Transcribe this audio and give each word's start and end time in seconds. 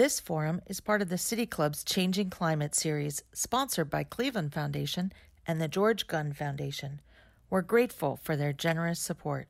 This 0.00 0.18
forum 0.18 0.62
is 0.66 0.80
part 0.80 1.02
of 1.02 1.10
the 1.10 1.18
City 1.18 1.44
Club's 1.44 1.84
Changing 1.84 2.30
Climate 2.30 2.74
series, 2.74 3.22
sponsored 3.34 3.90
by 3.90 4.02
Cleveland 4.02 4.54
Foundation 4.54 5.12
and 5.46 5.60
the 5.60 5.68
George 5.68 6.06
Gund 6.06 6.34
Foundation. 6.38 7.02
We're 7.50 7.60
grateful 7.60 8.18
for 8.22 8.34
their 8.34 8.54
generous 8.54 8.98
support. 8.98 9.48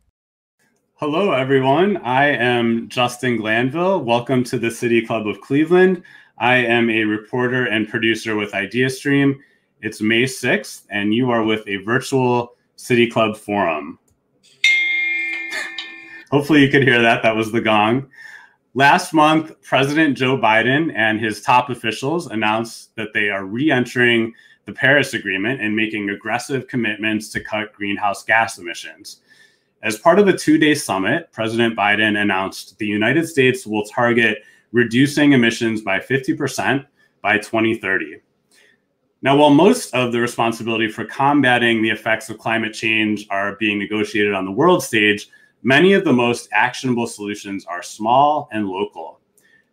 Hello, 0.95 1.31
everyone. 1.31 1.99
I 1.99 2.31
am 2.31 2.89
Justin 2.89 3.37
Glanville. 3.37 4.03
Welcome 4.03 4.43
to 4.43 4.59
the 4.59 4.73
City 4.73 5.07
Club 5.07 5.29
of 5.29 5.41
Cleveland. 5.41 6.03
I 6.39 6.57
am 6.57 6.91
a 6.91 7.05
reporter 7.05 7.67
and 7.67 7.89
producer 7.89 8.35
with 8.35 8.51
IdeaStream. 8.51 9.37
It's 9.83 10.01
May 10.01 10.25
6th, 10.25 10.83
and 10.91 11.15
you 11.15 11.31
are 11.31 11.45
with 11.45 11.63
a 11.69 11.77
virtual 11.85 12.57
City 12.75 13.07
Club 13.07 13.37
forum. 13.37 14.01
Hopefully, 16.33 16.63
you 16.63 16.71
could 16.71 16.83
hear 16.83 17.01
that. 17.03 17.23
That 17.23 17.37
was 17.37 17.53
the 17.53 17.61
gong. 17.61 18.11
Last 18.75 19.13
month, 19.13 19.61
President 19.63 20.17
Joe 20.17 20.39
Biden 20.39 20.93
and 20.95 21.19
his 21.19 21.43
top 21.43 21.71
officials 21.71 22.29
announced 22.29 22.95
that 22.95 23.09
they 23.13 23.29
are 23.29 23.45
re 23.45 23.69
entering 23.73 24.33
the 24.65 24.73
Paris 24.73 25.13
Agreement 25.13 25.61
and 25.61 25.75
making 25.75 26.09
aggressive 26.09 26.69
commitments 26.69 27.31
to 27.31 27.41
cut 27.41 27.73
greenhouse 27.73 28.23
gas 28.23 28.59
emissions. 28.59 29.23
As 29.83 29.99
part 29.99 30.21
of 30.21 30.29
a 30.29 30.37
two 30.37 30.57
day 30.57 30.75
summit, 30.75 31.33
President 31.33 31.77
Biden 31.77 32.21
announced 32.21 32.79
the 32.79 32.87
United 32.87 33.27
States 33.29 33.67
will 33.67 33.85
target 33.87 34.39
reducing 34.71 35.33
emissions 35.33 35.83
by 35.83 35.99
50% 35.99 36.87
by 37.23 37.39
2030. 37.39 38.21
Now, 39.23 39.37
while 39.37 39.51
most 39.51 39.93
of 39.95 40.13
the 40.13 40.21
responsibility 40.21 40.89
for 40.89 41.05
combating 41.05 41.83
the 41.83 41.91
effects 41.91 42.31
of 42.31 42.39
climate 42.39 42.73
change 42.73 43.27
are 43.31 43.57
being 43.57 43.81
negotiated 43.81 44.33
on 44.33 44.45
the 44.45 44.53
world 44.53 44.85
stage, 44.85 45.29
Many 45.63 45.93
of 45.93 46.05
the 46.05 46.13
most 46.13 46.49
actionable 46.53 47.07
solutions 47.07 47.67
are 47.67 47.83
small 47.83 48.49
and 48.51 48.67
local. 48.67 49.21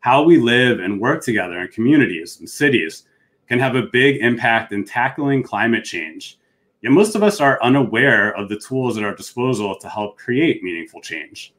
How 0.01 0.21
we 0.21 0.37
live 0.37 0.81
and 0.81 0.99
work 0.99 1.23
together 1.23 1.59
in 1.61 1.69
communities 1.69 2.39
and 2.39 2.49
cities 2.49 3.03
can 3.47 3.57
have 3.59 3.75
a 3.75 3.83
big 3.83 4.17
impact 4.17 4.73
in 4.73 4.83
tackling 4.83 5.43
climate 5.43 5.85
change. 5.85 6.39
Yet 6.81 6.91
most 6.91 7.15
of 7.15 7.23
us 7.23 7.39
are 7.39 7.63
unaware 7.63 8.35
of 8.35 8.49
the 8.49 8.59
tools 8.59 8.97
at 8.97 9.03
our 9.05 9.15
disposal 9.15 9.77
to 9.79 9.87
help 9.87 10.17
create 10.17 10.61
meaningful 10.61 10.99
change. 10.99 11.53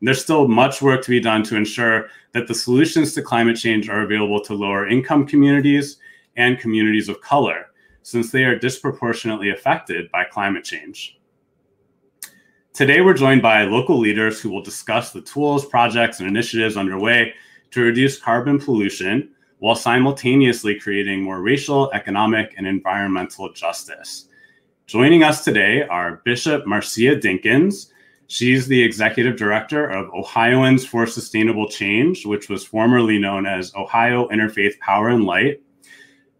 And 0.00 0.08
there's 0.08 0.20
still 0.20 0.48
much 0.48 0.82
work 0.82 1.00
to 1.04 1.10
be 1.10 1.20
done 1.20 1.44
to 1.44 1.56
ensure 1.56 2.08
that 2.32 2.48
the 2.48 2.54
solutions 2.56 3.14
to 3.14 3.22
climate 3.22 3.56
change 3.56 3.88
are 3.88 4.02
available 4.02 4.40
to 4.40 4.54
lower 4.54 4.88
income 4.88 5.24
communities 5.24 5.98
and 6.36 6.58
communities 6.58 7.08
of 7.08 7.20
color, 7.20 7.66
since 8.02 8.32
they 8.32 8.42
are 8.42 8.58
disproportionately 8.58 9.50
affected 9.50 10.10
by 10.10 10.24
climate 10.24 10.64
change. 10.64 11.20
Today, 12.74 13.02
we're 13.02 13.12
joined 13.12 13.42
by 13.42 13.64
local 13.64 13.98
leaders 13.98 14.40
who 14.40 14.48
will 14.48 14.62
discuss 14.62 15.12
the 15.12 15.20
tools, 15.20 15.66
projects, 15.66 16.20
and 16.20 16.28
initiatives 16.28 16.78
underway 16.78 17.34
to 17.70 17.82
reduce 17.82 18.18
carbon 18.18 18.58
pollution 18.58 19.28
while 19.58 19.74
simultaneously 19.74 20.80
creating 20.80 21.22
more 21.22 21.42
racial, 21.42 21.92
economic, 21.92 22.54
and 22.56 22.66
environmental 22.66 23.52
justice. 23.52 24.28
Joining 24.86 25.22
us 25.22 25.44
today 25.44 25.82
are 25.82 26.22
Bishop 26.24 26.66
Marcia 26.66 27.14
Dinkins. 27.14 27.90
She's 28.28 28.66
the 28.66 28.82
executive 28.82 29.36
director 29.36 29.86
of 29.90 30.08
Ohioans 30.14 30.86
for 30.86 31.06
Sustainable 31.06 31.68
Change, 31.68 32.24
which 32.24 32.48
was 32.48 32.64
formerly 32.64 33.18
known 33.18 33.44
as 33.44 33.74
Ohio 33.74 34.28
Interfaith 34.28 34.78
Power 34.78 35.10
and 35.10 35.24
Light. 35.24 35.60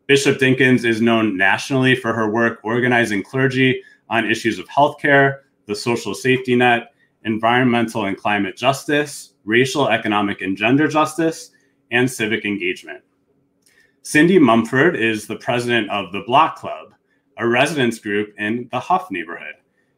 Bishop 0.07 0.39
Dinkins 0.39 0.87
is 0.87 1.03
known 1.03 1.37
nationally 1.37 1.95
for 1.95 2.15
her 2.15 2.31
work 2.31 2.61
organizing 2.63 3.23
clergy 3.23 3.83
on 4.09 4.31
issues 4.31 4.59
of 4.59 4.67
healthcare, 4.71 5.41
the 5.67 5.75
social 5.75 6.15
safety 6.15 6.55
net, 6.57 6.93
environmental 7.25 8.07
and 8.07 8.17
climate 8.17 8.57
justice, 8.57 9.35
racial, 9.45 9.89
economic, 9.89 10.41
and 10.41 10.57
gender 10.57 10.89
justice, 10.89 11.51
and 11.91 12.11
civic 12.11 12.45
engagement. 12.45 13.03
Cindy 14.03 14.39
Mumford 14.39 14.97
is 14.97 15.27
the 15.27 15.37
president 15.37 15.89
of 15.91 16.13
the 16.13 16.23
Block 16.27 16.57
Club, 16.57 16.93
a 17.39 17.47
residence 17.47 17.99
group 17.99 18.35
in 18.39 18.69
the 18.73 18.81
Hough 18.81 19.11
neighborhood. 19.11 19.55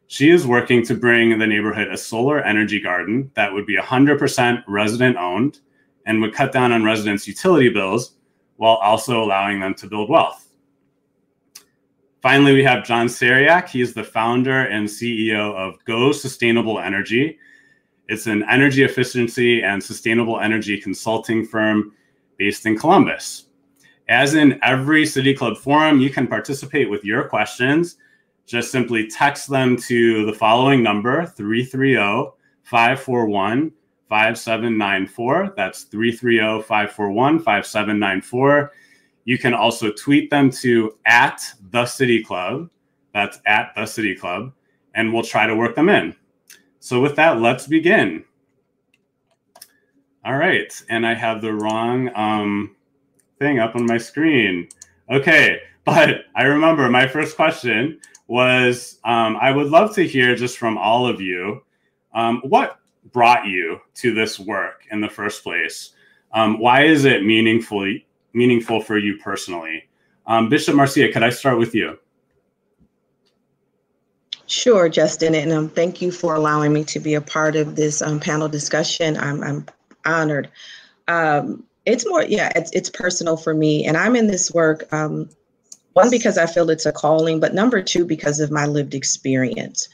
She 0.07 0.31
is 0.31 0.47
working 0.47 0.85
to 0.85 0.95
bring 0.95 1.39
the 1.39 1.47
neighborhood 1.47 1.89
a 1.89 1.97
solar 1.97 2.43
energy 2.43 2.81
garden 2.81 3.31
that 3.35 3.53
would 3.53 3.65
be 3.65 3.77
100% 3.77 4.63
resident 4.69 5.17
owned 5.17 5.61
and 6.07 6.21
would 6.21 6.35
cut 6.35 6.53
down 6.53 6.73
on 6.73 6.85
residents' 6.85 7.27
utility 7.27 7.71
bills 7.71 8.17
while 8.57 8.77
also 8.77 9.23
allowing 9.23 9.61
them 9.61 9.75
to 9.75 9.87
build 9.87 10.11
wealth. 10.11 10.44
Finally, 12.25 12.55
we 12.55 12.65
have 12.65 12.87
John 12.87 13.07
Seryak. 13.07 13.69
He's 13.69 13.93
the 13.93 14.03
founder 14.03 14.61
and 14.69 14.89
CEO 14.89 15.55
of 15.57 15.85
Go 15.85 16.11
Sustainable 16.11 16.81
Energy. 16.81 17.39
It's 18.09 18.27
an 18.27 18.43
energy 18.49 18.83
efficiency 18.83 19.63
and 19.63 19.85
sustainable 19.85 20.41
energy 20.41 20.81
consulting 20.81 21.45
firm 21.45 21.93
based 22.39 22.65
in 22.65 22.79
Columbus. 22.79 23.49
As 24.09 24.33
in 24.37 24.59
every 24.63 25.05
City 25.05 25.35
Club 25.35 25.59
forum, 25.59 26.01
you 26.01 26.09
can 26.09 26.27
participate 26.27 26.89
with 26.89 27.05
your 27.05 27.29
questions. 27.29 27.97
Just 28.47 28.73
simply 28.73 29.07
text 29.07 29.51
them 29.51 29.77
to 29.83 30.25
the 30.25 30.33
following 30.33 30.83
number 30.83 31.27
330 31.27 32.33
541 32.63 33.71
5794. 34.09 35.53
That's 35.59 35.83
330 35.83 36.63
541 36.63 37.41
5794 37.41 38.73
you 39.25 39.39
can 39.39 39.55
also 39.55 39.91
tweet 39.93 40.31
them 40.31 40.51
to 40.51 40.97
at 41.07 41.43
the 41.71 41.87
City 41.87 42.23
Club. 42.23 42.71
That's 43.13 43.39
at 43.47 43.73
the 43.75 43.87
City 43.87 44.15
Club, 44.15 44.53
and 44.95 45.13
we'll 45.13 45.23
try 45.23 45.47
to 45.47 45.55
work 45.55 45.75
them 45.75 45.89
in. 45.89 46.15
So, 46.81 47.01
with 47.01 47.17
that, 47.17 47.41
let's 47.41 47.67
begin. 47.67 48.25
All 50.25 50.37
right, 50.37 50.73
and 50.89 51.07
I 51.07 51.15
have 51.15 51.41
the 51.41 51.53
wrong 51.53 52.11
um, 52.15 52.77
thing 53.39 53.59
up 53.59 53.77
on 53.77 53.87
my 53.87 53.99
screen. 53.99 54.69
Okay, 55.11 55.61
but 55.85 56.25
I 56.35 56.45
remember 56.45 56.89
my 56.89 57.07
first 57.07 57.37
question 57.37 58.01
was 58.27 58.99
um, 59.05 59.37
I 59.41 59.51
would 59.51 59.69
love 59.69 59.95
to 59.95 60.07
hear 60.07 60.35
just 60.35 60.57
from 60.57 60.79
all 60.79 61.07
of 61.07 61.21
you 61.21 61.63
um, 62.15 62.41
what 62.45 62.79
brought 63.13 63.47
you 63.47 63.81
to 63.97 64.15
this 64.15 64.41
work 64.41 64.87
in 64.91 65.01
the 65.01 65.09
first 65.09 65.43
place. 65.43 65.91
Um, 66.33 66.59
why 66.59 66.85
is 66.85 67.05
it 67.05 67.25
meaningful 67.25 67.87
meaningful 68.35 68.81
for 68.81 68.99
you 68.99 69.17
personally. 69.19 69.89
Um, 70.27 70.49
Bishop 70.49 70.75
Marcia, 70.75 71.11
could 71.11 71.23
I 71.23 71.31
start 71.31 71.59
with 71.59 71.75
you? 71.75 71.99
Sure, 74.47 74.89
Justin, 74.91 75.35
and 75.35 75.53
um, 75.53 75.69
thank 75.71 76.03
you 76.03 76.11
for 76.11 76.35
allowing 76.35 76.73
me 76.73 76.85
to 76.85 77.01
be 77.01 77.15
a 77.15 77.21
part 77.21 77.57
of 77.57 77.77
this 77.77 78.03
um, 78.03 78.21
panel 78.21 78.49
discussion. 78.49 79.17
I'm, 79.17 79.43
I'm 79.43 79.67
honored. 80.05 80.51
Um, 81.09 81.65
it's 81.87 82.07
more, 82.07 82.23
yeah, 82.23 82.53
it's, 82.55 82.71
it's 82.73 82.91
personal 82.91 83.37
for 83.37 83.55
me, 83.55 83.87
and 83.87 83.97
I'm 83.97 84.17
in 84.17 84.27
this 84.27 84.53
work, 84.53 84.93
um, 84.93 85.31
one, 85.95 86.11
because 86.11 86.37
I 86.37 86.47
feel 86.47 86.69
it's 86.71 86.87
a 86.87 86.93
calling, 86.93 87.41
but 87.41 87.55
number 87.55 87.83
two, 87.83 88.05
because 88.05 88.41
of 88.41 88.51
my 88.51 88.67
lived 88.67 88.95
experience. 88.95 89.89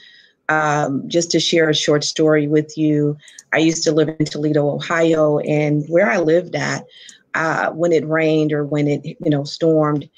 Um, 0.49 1.09
just 1.09 1.31
to 1.31 1.39
share 1.39 1.69
a 1.69 1.75
short 1.75 2.03
story 2.03 2.49
with 2.49 2.77
you, 2.77 3.17
I 3.53 3.59
used 3.59 3.85
to 3.85 3.93
live 3.93 4.09
in 4.09 4.27
Toledo, 4.27 4.69
Ohio, 4.69 5.39
and 5.39 5.87
where 5.89 6.11
I 6.11 6.19
lived 6.19 6.57
at, 6.57 6.87
uh, 7.35 7.71
when 7.71 7.93
it 7.93 8.07
rained 8.07 8.53
or 8.53 8.65
when 8.65 8.89
it 8.89 9.05
you 9.05 9.31
know 9.31 9.45
stormed, 9.45 10.09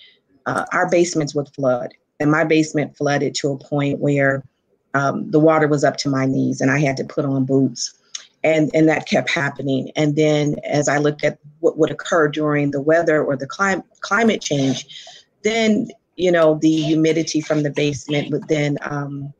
uh, 0.46 0.64
our 0.72 0.88
basements 0.90 1.34
would 1.34 1.48
flood, 1.54 1.94
and 2.20 2.30
my 2.30 2.44
basement 2.44 2.96
flooded 2.96 3.34
to 3.36 3.52
a 3.52 3.58
point 3.58 3.98
where 3.98 4.44
um, 4.94 5.30
the 5.30 5.40
water 5.40 5.68
was 5.68 5.84
up 5.84 5.96
to 5.98 6.08
my 6.08 6.26
knees, 6.26 6.60
and 6.60 6.70
I 6.70 6.78
had 6.78 6.96
to 6.98 7.04
put 7.04 7.24
on 7.24 7.44
boots, 7.44 7.94
and 8.44 8.70
and 8.74 8.88
that 8.88 9.08
kept 9.08 9.30
happening. 9.30 9.90
And 9.96 10.16
then 10.16 10.56
as 10.64 10.88
I 10.88 10.98
looked 10.98 11.24
at 11.24 11.38
what 11.60 11.78
would 11.78 11.90
occur 11.90 12.28
during 12.28 12.70
the 12.70 12.80
weather 12.80 13.22
or 13.22 13.36
the 13.36 13.46
climate 13.46 13.84
climate 14.00 14.40
change, 14.40 14.86
then 15.42 15.88
you 16.16 16.32
know 16.32 16.58
the 16.60 16.82
humidity 16.82 17.40
from 17.40 17.62
the 17.62 17.70
basement 17.70 18.30
would 18.30 18.48
then 18.48 18.78
um, 18.82 19.32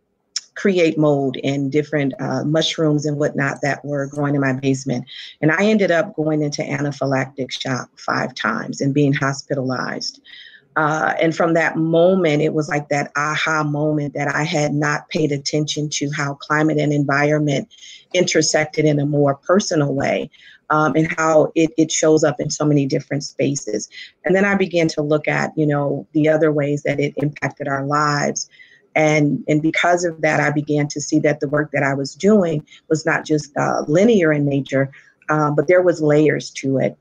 create 0.55 0.99
mold 0.99 1.37
and 1.43 1.73
different 1.73 2.13
uh, 2.21 2.45
mushrooms 2.45 3.07
and 3.07 3.17
whatnot 3.17 3.59
that 3.63 3.85
were 3.85 4.07
growing 4.07 4.35
in 4.35 4.41
my 4.41 4.53
basement. 4.53 5.05
And 5.41 5.51
I 5.51 5.65
ended 5.65 5.91
up 5.91 6.15
going 6.15 6.43
into 6.43 6.63
anaphylactic 6.63 7.51
shock 7.51 7.89
five 7.99 8.35
times 8.35 8.81
and 8.81 8.93
being 8.93 9.13
hospitalized. 9.13 10.21
Uh, 10.77 11.15
and 11.21 11.37
from 11.37 11.55
that 11.55 11.77
moment, 11.77 12.43
it 12.43 12.55
was 12.55 12.69
like 12.69 12.89
that 12.89 13.13
aha 13.17 13.63
moment 13.63 14.15
that 14.15 14.29
I 14.35 14.43
had 14.45 14.73
not 14.73 15.09
paid 15.11 15.31
attention 15.31 15.89
to 15.91 16.11
how 16.11 16.35
climate 16.35 16.79
and 16.79 16.93
environment 16.93 17.69
intersected 18.15 18.85
in 18.85 18.99
a 18.99 19.07
more 19.07 19.35
personal 19.35 19.95
way. 19.95 20.31
Um, 20.71 20.95
and 20.97 21.15
how 21.19 21.53
it, 21.55 21.71
it 21.77 21.93
shows 21.93 22.25
up 22.25 22.41
in 22.41 22.49
so 22.49 22.65
many 22.65 22.87
different 22.87 23.25
spaces. 23.25 23.91
And 24.25 24.35
then 24.35 24.47
I 24.47 24.55
began 24.55 24.89
to 24.89 25.03
look 25.03 25.29
at, 25.29 25.53
you 25.55 25.67
know, 25.67 26.07
the 26.13 26.31
other 26.31 26.51
ways 26.51 26.83
that 26.85 26.99
it 26.99 27.13
impacted 27.19 27.69
our 27.69 27.85
lives 27.85 28.49
and 28.95 29.43
and 29.49 29.63
because 29.63 30.05
of 30.05 30.21
that 30.21 30.41
i 30.41 30.51
began 30.51 30.89
to 30.89 31.01
see 31.01 31.19
that 31.19 31.41
the 31.41 31.49
work 31.49 31.71
that 31.73 31.83
i 31.83 31.95
was 31.95 32.15
doing 32.15 32.65
was 32.89 33.07
not 33.07 33.25
just 33.25 33.57
uh, 33.57 33.83
linear 33.89 34.33
in 34.33 34.45
nature 34.45 34.91
uh, 35.29 35.51
but 35.51 35.69
there 35.69 35.83
was 35.83 36.01
layers 36.01 36.51
to 36.51 36.79
it 36.79 36.97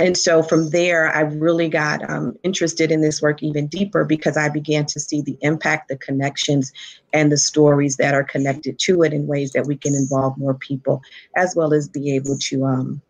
and 0.00 0.16
so 0.16 0.42
from 0.42 0.70
there 0.70 1.08
i 1.14 1.20
really 1.20 1.68
got 1.68 2.08
um, 2.08 2.36
interested 2.42 2.90
in 2.90 3.00
this 3.00 3.22
work 3.22 3.42
even 3.42 3.66
deeper 3.66 4.04
because 4.04 4.36
i 4.36 4.48
began 4.48 4.84
to 4.86 5.00
see 5.00 5.20
the 5.20 5.36
impact 5.40 5.88
the 5.88 5.96
connections 5.96 6.72
and 7.12 7.30
the 7.30 7.38
stories 7.38 7.96
that 7.96 8.14
are 8.14 8.24
connected 8.24 8.78
to 8.78 9.02
it 9.02 9.12
in 9.12 9.26
ways 9.26 9.52
that 9.52 9.66
we 9.66 9.76
can 9.76 9.94
involve 9.94 10.36
more 10.36 10.54
people 10.54 11.00
as 11.36 11.54
well 11.54 11.72
as 11.72 11.88
be 11.88 12.14
able 12.14 12.36
to 12.38 12.64
um, 12.64 13.00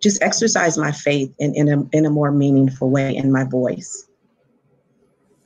just 0.00 0.22
exercise 0.22 0.78
my 0.78 0.92
faith 0.92 1.34
in, 1.38 1.54
in, 1.54 1.68
a, 1.68 1.96
in 1.96 2.06
a 2.06 2.10
more 2.10 2.30
meaningful 2.30 2.90
way 2.90 3.16
in 3.16 3.32
my 3.32 3.44
voice. 3.44 4.06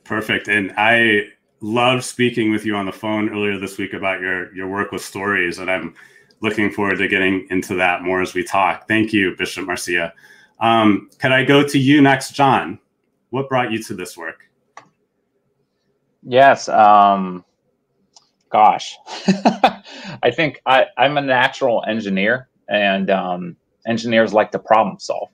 Perfect. 0.03 0.47
And 0.47 0.73
I 0.77 1.29
loved 1.61 2.03
speaking 2.03 2.51
with 2.51 2.65
you 2.65 2.75
on 2.75 2.85
the 2.85 2.91
phone 2.91 3.29
earlier 3.29 3.57
this 3.57 3.77
week 3.77 3.93
about 3.93 4.19
your, 4.19 4.53
your 4.55 4.67
work 4.67 4.91
with 4.91 5.03
stories. 5.03 5.59
And 5.59 5.69
I'm 5.69 5.93
looking 6.41 6.71
forward 6.71 6.97
to 6.97 7.07
getting 7.07 7.47
into 7.49 7.75
that 7.75 8.01
more 8.01 8.21
as 8.21 8.33
we 8.33 8.43
talk. 8.43 8.87
Thank 8.87 9.13
you, 9.13 9.35
Bishop 9.37 9.65
Marcia. 9.65 10.13
Um, 10.59 11.09
could 11.19 11.31
I 11.31 11.43
go 11.43 11.67
to 11.67 11.79
you 11.79 12.01
next, 12.01 12.33
John? 12.33 12.79
What 13.29 13.47
brought 13.47 13.71
you 13.71 13.81
to 13.83 13.93
this 13.93 14.17
work? 14.17 14.49
Yes. 16.23 16.67
Um, 16.67 17.45
gosh, 18.51 18.95
I 20.21 20.31
think 20.31 20.61
I, 20.65 20.85
I'm 20.97 21.17
a 21.17 21.21
natural 21.21 21.83
engineer, 21.87 22.49
and 22.69 23.09
um, 23.09 23.55
engineers 23.87 24.33
like 24.33 24.51
to 24.51 24.59
problem 24.59 24.99
solve. 24.99 25.29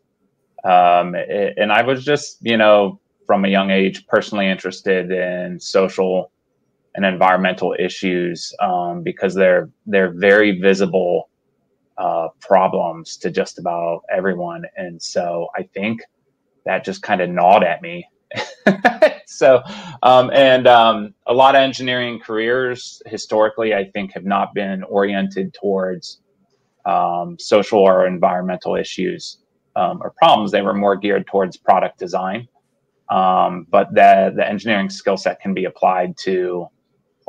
Um, 0.64 1.16
it, 1.16 1.56
and 1.58 1.72
I 1.72 1.82
was 1.82 2.06
just, 2.06 2.38
you 2.42 2.58
know, 2.58 3.00
from 3.28 3.46
a 3.46 3.50
young 3.50 3.70
age, 3.70 4.08
personally 4.08 4.48
interested 4.48 5.12
in 5.12 5.60
social 5.60 6.32
and 6.96 7.06
environmental 7.06 7.76
issues 7.78 8.54
um, 8.60 9.04
because 9.04 9.36
they're 9.36 9.70
they're 9.86 10.12
very 10.12 10.60
visible 10.60 11.30
uh, 11.98 12.30
problems 12.40 13.18
to 13.18 13.30
just 13.30 13.60
about 13.60 14.02
everyone. 14.12 14.64
And 14.78 15.02
so 15.02 15.50
I 15.56 15.64
think 15.64 16.02
that 16.66 16.84
just 16.84 17.02
kind 17.02 17.22
of 17.22 17.30
gnawed 17.30 17.64
at 17.64 17.82
me. 17.82 18.08
so, 19.26 19.62
um, 20.04 20.30
and 20.34 20.68
um, 20.68 21.14
a 21.28 21.34
lot 21.34 21.56
of 21.56 21.62
engineering 21.62 22.20
careers 22.20 23.02
historically, 23.06 23.74
I 23.74 23.90
think, 23.92 24.14
have 24.14 24.26
not 24.26 24.54
been 24.54 24.84
oriented 24.84 25.54
towards 25.54 26.22
um, 26.86 27.38
social 27.40 27.80
or 27.80 28.08
environmental 28.08 28.76
issues 28.76 29.40
um, 29.76 30.00
or 30.02 30.12
problems. 30.18 30.52
They 30.52 30.62
were 30.62 30.74
more 30.74 30.96
geared 30.96 31.28
towards 31.28 31.58
product 31.58 32.00
design. 32.00 32.48
Um, 33.10 33.68
but 33.70 33.94
the, 33.94 34.34
the 34.36 34.48
engineering 34.48 34.90
skill 34.90 35.18
set 35.18 35.40
can 35.40 35.54
be 35.54 35.66
applied 35.66 36.18
to 36.20 36.68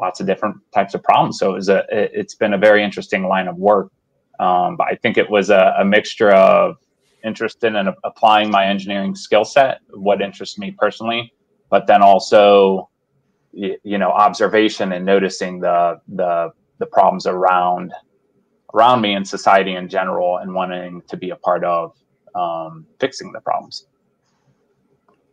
lots 0.01 0.21
of 0.21 0.27
different 0.27 0.57
types 0.73 0.95
of 0.95 1.03
problems. 1.03 1.39
So 1.39 1.53
it 1.53 1.55
was 1.55 1.69
a, 1.69 1.85
it's 1.91 2.35
been 2.35 2.55
a 2.55 2.59
very 2.59 2.83
interesting 2.83 3.25
line 3.25 3.49
of 3.49 3.57
work 3.57 3.91
um, 4.39 4.77
but 4.77 4.87
I 4.87 4.95
think 4.95 5.19
it 5.19 5.29
was 5.29 5.51
a, 5.51 5.75
a 5.79 5.85
mixture 5.85 6.31
of 6.31 6.77
interest 7.25 7.65
in 7.65 7.77
and 7.77 7.91
applying 8.05 8.51
my 8.51 8.67
engineering 8.67 9.15
skill 9.15 9.45
set, 9.45 9.81
what 9.91 10.23
interests 10.23 10.59
me 10.59 10.71
personally, 10.71 11.33
but 11.71 11.87
then 11.87 12.03
also, 12.03 12.89
you 13.53 13.99
know, 13.99 14.11
observation 14.11 14.93
and 14.93 15.05
noticing 15.05 15.61
the 15.61 16.01
the 16.09 16.53
the 16.79 16.87
problems 16.87 17.27
around 17.27 17.93
around 18.73 19.01
me 19.01 19.15
and 19.15 19.27
society 19.27 19.75
in 19.75 19.89
general, 19.89 20.37
and 20.37 20.55
wanting 20.55 21.03
to 21.09 21.17
be 21.17 21.31
a 21.31 21.37
part 21.37 21.65
of 21.65 21.97
um, 22.35 22.87
fixing 23.01 23.33
the 23.33 23.41
problems. 23.41 23.87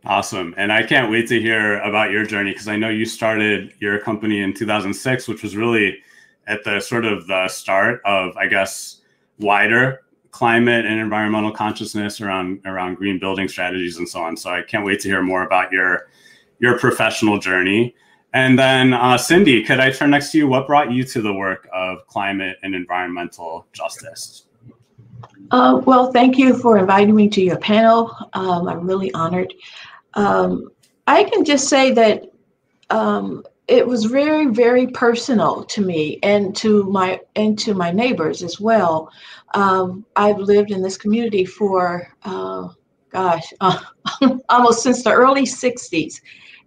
Awesome. 0.06 0.54
And 0.56 0.72
I 0.72 0.84
can't 0.84 1.10
wait 1.10 1.26
to 1.28 1.40
hear 1.40 1.80
about 1.80 2.12
your 2.12 2.24
journey 2.24 2.52
because 2.52 2.68
I 2.68 2.76
know 2.76 2.88
you 2.88 3.04
started 3.04 3.74
your 3.80 3.98
company 3.98 4.40
in 4.40 4.54
2006, 4.54 5.26
which 5.26 5.42
was 5.42 5.56
really 5.56 5.98
at 6.46 6.62
the 6.62 6.78
sort 6.78 7.04
of 7.04 7.26
the 7.26 7.48
start 7.48 8.02
of, 8.04 8.36
I 8.36 8.46
guess, 8.46 9.00
wider 9.40 10.02
climate 10.30 10.86
and 10.86 11.00
environmental 11.00 11.50
consciousness 11.50 12.20
around 12.20 12.60
around 12.66 12.94
green 12.94 13.18
building 13.18 13.48
strategies 13.48 13.96
and 13.96 14.08
so 14.08 14.22
on. 14.22 14.36
So 14.36 14.50
I 14.50 14.62
can't 14.62 14.84
wait 14.84 15.00
to 15.00 15.08
hear 15.08 15.22
more 15.22 15.42
about 15.42 15.72
your 15.72 16.08
your 16.60 16.78
professional 16.78 17.38
journey. 17.38 17.94
And 18.32 18.56
then 18.56 18.92
uh, 18.92 19.18
Cindy, 19.18 19.64
could 19.64 19.80
I 19.80 19.90
turn 19.90 20.10
next 20.10 20.30
to 20.32 20.38
you? 20.38 20.46
What 20.46 20.68
brought 20.68 20.92
you 20.92 21.02
to 21.04 21.20
the 21.20 21.32
work 21.32 21.68
of 21.72 22.06
climate 22.06 22.58
and 22.62 22.76
environmental 22.76 23.66
justice? 23.72 24.44
Uh, 25.50 25.80
well, 25.84 26.12
thank 26.12 26.38
you 26.38 26.56
for 26.58 26.78
inviting 26.78 27.14
me 27.14 27.28
to 27.28 27.40
your 27.40 27.58
panel. 27.58 28.14
Um, 28.34 28.68
I'm 28.68 28.86
really 28.86 29.12
honored. 29.14 29.52
Um, 30.16 30.70
I 31.06 31.24
can 31.24 31.44
just 31.44 31.68
say 31.68 31.92
that 31.92 32.24
um, 32.90 33.44
it 33.68 33.86
was 33.86 34.04
very 34.04 34.46
very 34.46 34.86
personal 34.88 35.64
to 35.64 35.84
me 35.84 36.18
and 36.22 36.54
to 36.56 36.84
my 36.84 37.20
and 37.34 37.58
to 37.60 37.74
my 37.74 37.90
neighbors 37.90 38.42
as 38.42 38.60
well. 38.60 39.10
Um, 39.54 40.04
i've 40.16 40.38
lived 40.38 40.70
in 40.70 40.82
this 40.82 40.98
community 40.98 41.44
for 41.44 42.08
uh, 42.24 42.68
gosh 43.10 43.52
uh, 43.60 43.78
almost 44.48 44.82
since 44.82 45.02
the 45.02 45.12
early 45.12 45.44
60s 45.44 46.20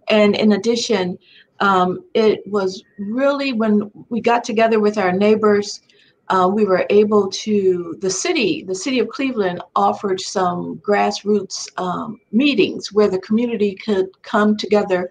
and 0.08 0.34
in 0.34 0.52
addition 0.52 1.18
um, 1.60 2.04
it 2.14 2.40
was 2.46 2.82
really 2.98 3.52
when 3.52 3.90
we 4.08 4.20
got 4.20 4.42
together 4.42 4.80
with 4.80 4.98
our 4.98 5.12
neighbors 5.12 5.82
uh, 6.30 6.48
we 6.48 6.64
were 6.64 6.86
able 6.90 7.28
to 7.28 7.96
the 8.00 8.10
city 8.10 8.62
the 8.62 8.74
city 8.74 9.00
of 9.00 9.08
cleveland 9.08 9.60
offered 9.74 10.20
some 10.20 10.76
grassroots 10.78 11.68
um, 11.76 12.20
meetings 12.32 12.92
where 12.92 13.10
the 13.10 13.18
community 13.18 13.74
could 13.74 14.06
come 14.22 14.56
together 14.56 15.10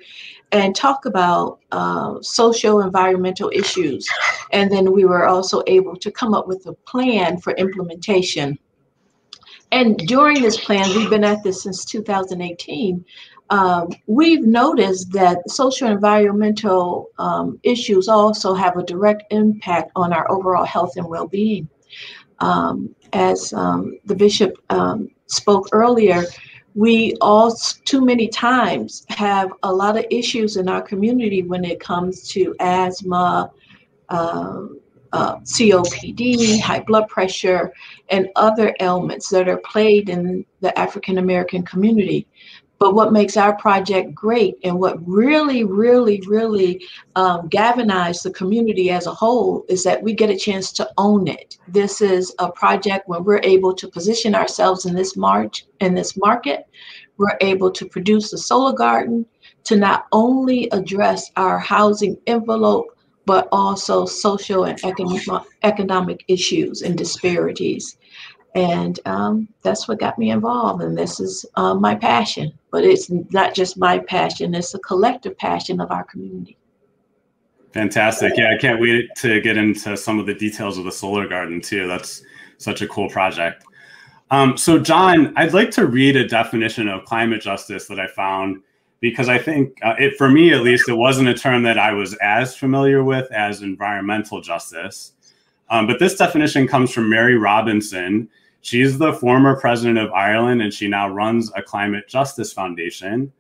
and 0.51 0.75
talk 0.75 1.05
about 1.05 1.59
uh, 1.71 2.15
social 2.21 2.81
environmental 2.81 3.51
issues. 3.53 4.07
And 4.51 4.71
then 4.71 4.91
we 4.91 5.05
were 5.05 5.27
also 5.27 5.61
able 5.67 5.95
to 5.97 6.11
come 6.11 6.33
up 6.33 6.47
with 6.47 6.65
a 6.65 6.73
plan 6.73 7.37
for 7.39 7.53
implementation. 7.53 8.57
And 9.71 9.97
during 9.97 10.41
this 10.41 10.59
plan 10.59 10.89
we've 10.95 11.09
been 11.09 11.23
at 11.23 11.43
this 11.43 11.63
since 11.63 11.85
2018 11.85 13.05
um, 13.49 13.89
we've 14.05 14.45
noticed 14.45 15.11
that 15.13 15.49
social 15.49 15.87
environmental 15.87 17.09
um, 17.17 17.59
issues 17.63 18.07
also 18.07 18.53
have 18.53 18.77
a 18.77 18.83
direct 18.83 19.23
impact 19.31 19.91
on 19.95 20.13
our 20.13 20.29
overall 20.31 20.65
health 20.65 20.97
and 20.97 21.07
well-being. 21.07 21.67
Um, 22.39 22.95
as 23.13 23.51
um, 23.53 23.97
the 24.05 24.15
bishop 24.15 24.53
um, 24.69 25.09
spoke 25.25 25.67
earlier, 25.71 26.23
we 26.75 27.15
all 27.21 27.53
too 27.85 28.05
many 28.05 28.27
times 28.27 29.05
have 29.09 29.51
a 29.63 29.73
lot 29.73 29.97
of 29.97 30.05
issues 30.11 30.55
in 30.55 30.69
our 30.69 30.81
community 30.81 31.41
when 31.41 31.65
it 31.65 31.79
comes 31.79 32.27
to 32.29 32.55
asthma, 32.59 33.51
uh, 34.09 34.67
uh, 35.11 35.37
COPD, 35.37 36.61
high 36.61 36.81
blood 36.81 37.07
pressure, 37.07 37.73
and 38.09 38.29
other 38.35 38.75
ailments 38.79 39.29
that 39.29 39.49
are 39.49 39.57
plagued 39.57 40.09
in 40.09 40.45
the 40.61 40.77
African 40.77 41.17
American 41.17 41.63
community. 41.63 42.27
But 42.79 42.95
what 42.95 43.11
makes 43.11 43.35
our 43.35 43.55
project 43.57 44.15
great 44.15 44.55
and 44.63 44.79
what 44.79 45.05
really, 45.05 45.65
really, 45.65 46.21
really 46.25 46.85
um, 47.15 47.49
galvanized 47.49 48.23
the 48.23 48.31
community 48.31 48.89
as 48.89 49.05
a 49.05 49.13
whole 49.13 49.65
is 49.67 49.83
that 49.83 50.01
we 50.01 50.13
get 50.13 50.29
a 50.29 50.37
chance 50.37 50.71
to 50.73 50.89
own 50.97 51.27
it. 51.27 51.57
This 51.67 52.01
is 52.01 52.33
a 52.39 52.49
project 52.49 53.09
where 53.09 53.21
we're 53.21 53.41
able 53.43 53.75
to 53.75 53.89
position 53.89 54.33
ourselves 54.33 54.85
in 54.85 54.95
this 54.95 55.17
march 55.17 55.65
in 55.81 55.93
this 55.93 56.15
market. 56.15 56.67
We're 57.17 57.37
able 57.41 57.69
to 57.71 57.85
produce 57.85 58.31
a 58.31 58.37
solar 58.37 58.73
garden 58.73 59.25
to 59.65 59.75
not 59.75 60.05
only 60.13 60.69
address 60.71 61.31
our 61.35 61.59
housing 61.59 62.17
envelope, 62.27 62.95
but 63.25 63.47
also 63.51 64.05
social 64.05 64.63
and 64.63 64.83
economic, 64.83 65.43
economic 65.63 66.23
issues 66.27 66.81
and 66.81 66.97
disparities. 66.97 67.97
And 68.55 68.99
um, 69.05 69.47
that's 69.61 69.87
what 69.87 69.99
got 69.99 70.17
me 70.17 70.31
involved. 70.31 70.81
And 70.81 70.97
this 70.97 71.19
is 71.19 71.45
uh, 71.55 71.75
my 71.75 71.95
passion. 71.95 72.51
But 72.71 72.83
it's 72.83 73.09
not 73.09 73.53
just 73.53 73.77
my 73.77 73.99
passion, 73.99 74.55
it's 74.55 74.73
a 74.73 74.79
collective 74.79 75.37
passion 75.37 75.79
of 75.79 75.91
our 75.91 76.03
community. 76.03 76.57
Fantastic. 77.73 78.33
Yeah, 78.35 78.51
I 78.51 78.57
can't 78.57 78.81
wait 78.81 79.09
to 79.17 79.39
get 79.41 79.57
into 79.57 79.95
some 79.95 80.17
of 80.17 80.25
the 80.25 80.33
details 80.33 80.77
of 80.77 80.85
the 80.85 80.91
solar 80.91 81.27
garden 81.27 81.61
too. 81.61 81.87
That's 81.87 82.23
such 82.57 82.81
a 82.81 82.87
cool 82.87 83.09
project. 83.09 83.63
Um, 84.31 84.57
so, 84.57 84.79
John, 84.79 85.33
I'd 85.35 85.53
like 85.53 85.71
to 85.71 85.85
read 85.85 86.15
a 86.15 86.27
definition 86.27 86.87
of 86.87 87.05
climate 87.05 87.41
justice 87.41 87.87
that 87.87 87.99
I 87.99 88.07
found 88.07 88.61
because 89.01 89.29
I 89.29 89.37
think 89.37 89.79
uh, 89.83 89.95
it, 89.97 90.17
for 90.17 90.29
me 90.29 90.53
at 90.53 90.61
least, 90.61 90.89
it 90.89 90.93
wasn't 90.93 91.29
a 91.29 91.33
term 91.33 91.63
that 91.63 91.77
I 91.77 91.93
was 91.93 92.15
as 92.21 92.55
familiar 92.55 93.03
with 93.03 93.31
as 93.31 93.61
environmental 93.61 94.41
justice. 94.41 95.13
Um, 95.69 95.87
but 95.87 95.99
this 95.99 96.15
definition 96.15 96.67
comes 96.67 96.91
from 96.91 97.09
Mary 97.09 97.37
Robinson. 97.37 98.29
She's 98.61 98.97
the 98.97 99.13
former 99.13 99.59
president 99.59 99.97
of 99.97 100.11
Ireland 100.11 100.61
and 100.61 100.73
she 100.73 100.87
now 100.87 101.09
runs 101.09 101.51
a 101.55 101.61
climate 101.61 102.07
justice 102.07 102.51
foundation. 102.51 103.31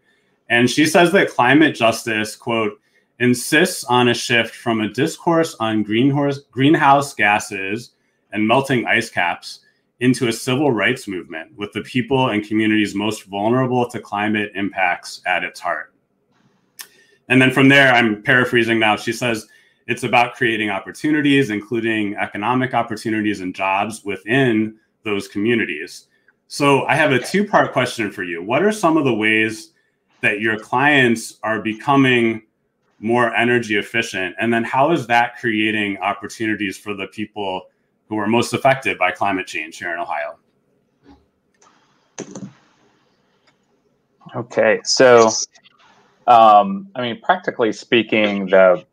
And 0.49 0.69
she 0.69 0.85
says 0.85 1.11
that 1.11 1.29
climate 1.29 1.75
justice, 1.75 2.35
quote, 2.35 2.79
insists 3.19 3.83
on 3.83 4.07
a 4.07 4.13
shift 4.13 4.55
from 4.55 4.81
a 4.81 4.87
discourse 4.87 5.55
on 5.59 5.83
greenhouse 5.83 7.13
gases 7.13 7.91
and 8.31 8.47
melting 8.47 8.85
ice 8.85 9.09
caps 9.09 9.59
into 9.99 10.27
a 10.27 10.33
civil 10.33 10.71
rights 10.71 11.07
movement 11.07 11.55
with 11.57 11.73
the 11.73 11.81
people 11.81 12.29
and 12.29 12.47
communities 12.47 12.95
most 12.95 13.23
vulnerable 13.23 13.89
to 13.89 13.99
climate 13.99 14.51
impacts 14.55 15.21
at 15.25 15.43
its 15.43 15.59
heart. 15.59 15.93
And 17.27 17.41
then 17.41 17.51
from 17.51 17.67
there, 17.67 17.93
I'm 17.93 18.23
paraphrasing 18.23 18.79
now, 18.79 18.95
she 18.95 19.11
says, 19.11 19.47
it's 19.89 20.03
about 20.03 20.35
creating 20.35 20.69
opportunities, 20.69 21.49
including 21.49 22.15
economic 22.15 22.75
opportunities 22.75 23.41
and 23.41 23.55
jobs 23.55 24.05
within 24.05 24.75
those 25.03 25.27
communities. 25.27 26.09
So 26.47 26.85
I 26.85 26.93
have 26.93 27.11
a 27.11 27.17
two 27.17 27.43
part 27.43 27.73
question 27.73 28.11
for 28.11 28.21
you. 28.21 28.43
What 28.43 28.61
are 28.61 28.71
some 28.71 28.97
of 28.97 29.03
the 29.03 29.13
ways 29.13 29.73
that 30.21 30.41
your 30.41 30.59
clients 30.59 31.39
are 31.41 31.59
becoming 31.59 32.43
more 32.99 33.33
energy 33.35 33.77
efficient? 33.77 34.35
And 34.39 34.53
then 34.53 34.63
how 34.63 34.91
is 34.91 35.07
that 35.07 35.37
creating 35.37 35.97
opportunities 35.97 36.77
for 36.77 36.93
the 36.93 37.07
people 37.07 37.63
who 38.09 38.19
are 38.19 38.27
most 38.27 38.53
affected 38.53 38.95
by 38.99 39.09
climate 39.09 39.47
change 39.47 39.79
here 39.79 39.91
in 39.91 39.99
Ohio? 39.99 40.37
Okay, 44.35 44.81
so 44.83 45.31
um, 46.27 46.89
I 46.93 47.01
mean, 47.01 47.19
practically 47.21 47.73
speaking, 47.73 48.45
the 48.45 48.85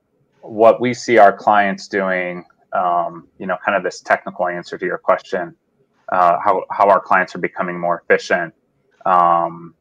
what 0.49 0.81
we 0.81 0.95
see 0.95 1.19
our 1.19 1.33
clients 1.33 1.89
doing, 1.89 2.45
um, 2.73 3.29
you 3.39 3.47
know, 3.47 3.57
kind 3.65 3.77
of 3.77 3.83
this 3.83 4.01
technical 4.01 4.49
answer 4.49 4.79
to 4.79 4.85
your 4.85 4.99
question, 4.99 5.55
uh, 6.13 6.39
how 6.45 6.65
how 6.71 6.89
our 6.89 7.01
clients 7.01 7.35
are 7.35 7.39
becoming 7.39 7.79
more 7.79 8.03
efficient. 8.03 8.55
Um, 9.05 9.75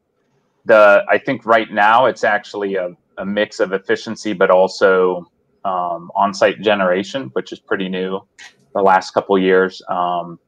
the 0.64 1.04
I 1.08 1.18
think 1.18 1.46
right 1.46 1.70
now 1.70 2.06
it's 2.06 2.24
actually 2.24 2.76
a, 2.76 2.96
a 3.18 3.26
mix 3.26 3.60
of 3.60 3.72
efficiency, 3.72 4.32
but 4.32 4.50
also 4.50 5.30
um, 5.64 6.10
on-site 6.14 6.60
generation, 6.60 7.30
which 7.32 7.52
is 7.52 7.58
pretty 7.58 7.88
new 7.88 8.20
the 8.74 8.82
last 8.82 9.12
couple 9.12 9.38
years. 9.38 9.82
Um, 9.88 10.38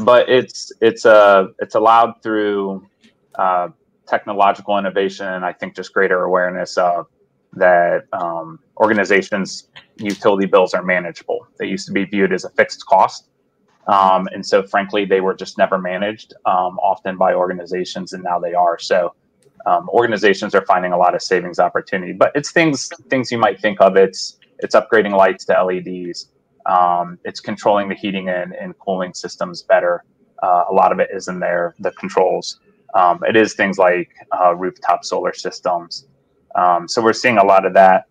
but 0.00 0.28
it's 0.28 0.72
it's 0.80 1.04
a 1.04 1.12
uh, 1.12 1.46
it's 1.58 1.74
allowed 1.74 2.22
through 2.22 2.86
uh, 3.34 3.68
technological 4.06 4.78
innovation 4.78 5.26
and 5.26 5.44
I 5.44 5.52
think 5.52 5.74
just 5.74 5.92
greater 5.92 6.22
awareness 6.24 6.76
of 6.76 7.06
that 7.56 8.06
um, 8.12 8.58
organizations' 8.78 9.68
utility 9.96 10.46
bills 10.46 10.74
are 10.74 10.82
manageable. 10.82 11.46
They 11.58 11.66
used 11.66 11.86
to 11.86 11.92
be 11.92 12.04
viewed 12.04 12.32
as 12.32 12.44
a 12.44 12.50
fixed 12.50 12.86
cost. 12.86 13.28
Um, 13.86 14.28
and 14.32 14.44
so, 14.44 14.62
frankly, 14.62 15.04
they 15.04 15.20
were 15.20 15.34
just 15.34 15.58
never 15.58 15.78
managed 15.78 16.34
um, 16.46 16.78
often 16.78 17.16
by 17.18 17.34
organizations, 17.34 18.12
and 18.12 18.22
now 18.24 18.38
they 18.38 18.54
are. 18.54 18.78
So, 18.78 19.14
um, 19.66 19.88
organizations 19.90 20.54
are 20.54 20.64
finding 20.66 20.92
a 20.92 20.98
lot 20.98 21.14
of 21.14 21.22
savings 21.22 21.58
opportunity. 21.58 22.12
But 22.12 22.32
it's 22.34 22.50
things 22.52 22.90
things 23.08 23.30
you 23.30 23.38
might 23.38 23.60
think 23.60 23.80
of. 23.80 23.96
It's 23.96 24.38
it's 24.58 24.74
upgrading 24.74 25.16
lights 25.16 25.44
to 25.46 25.62
LEDs. 25.62 26.28
Um, 26.66 27.18
it's 27.24 27.40
controlling 27.40 27.88
the 27.88 27.94
heating 27.94 28.28
and, 28.30 28.54
and 28.54 28.78
cooling 28.78 29.12
systems 29.12 29.62
better. 29.62 30.04
Uh, 30.42 30.64
a 30.70 30.72
lot 30.72 30.92
of 30.92 30.98
it 30.98 31.10
is 31.12 31.28
in 31.28 31.38
there. 31.40 31.74
The 31.78 31.90
controls. 31.92 32.60
Um, 32.94 33.22
it 33.28 33.36
is 33.36 33.54
things 33.54 33.78
like 33.78 34.10
uh, 34.32 34.54
rooftop 34.54 35.04
solar 35.04 35.34
systems. 35.34 36.06
Um, 36.54 36.88
so 36.88 37.02
we're 37.02 37.12
seeing 37.12 37.38
a 37.38 37.44
lot 37.44 37.66
of 37.66 37.74
that 37.74 38.06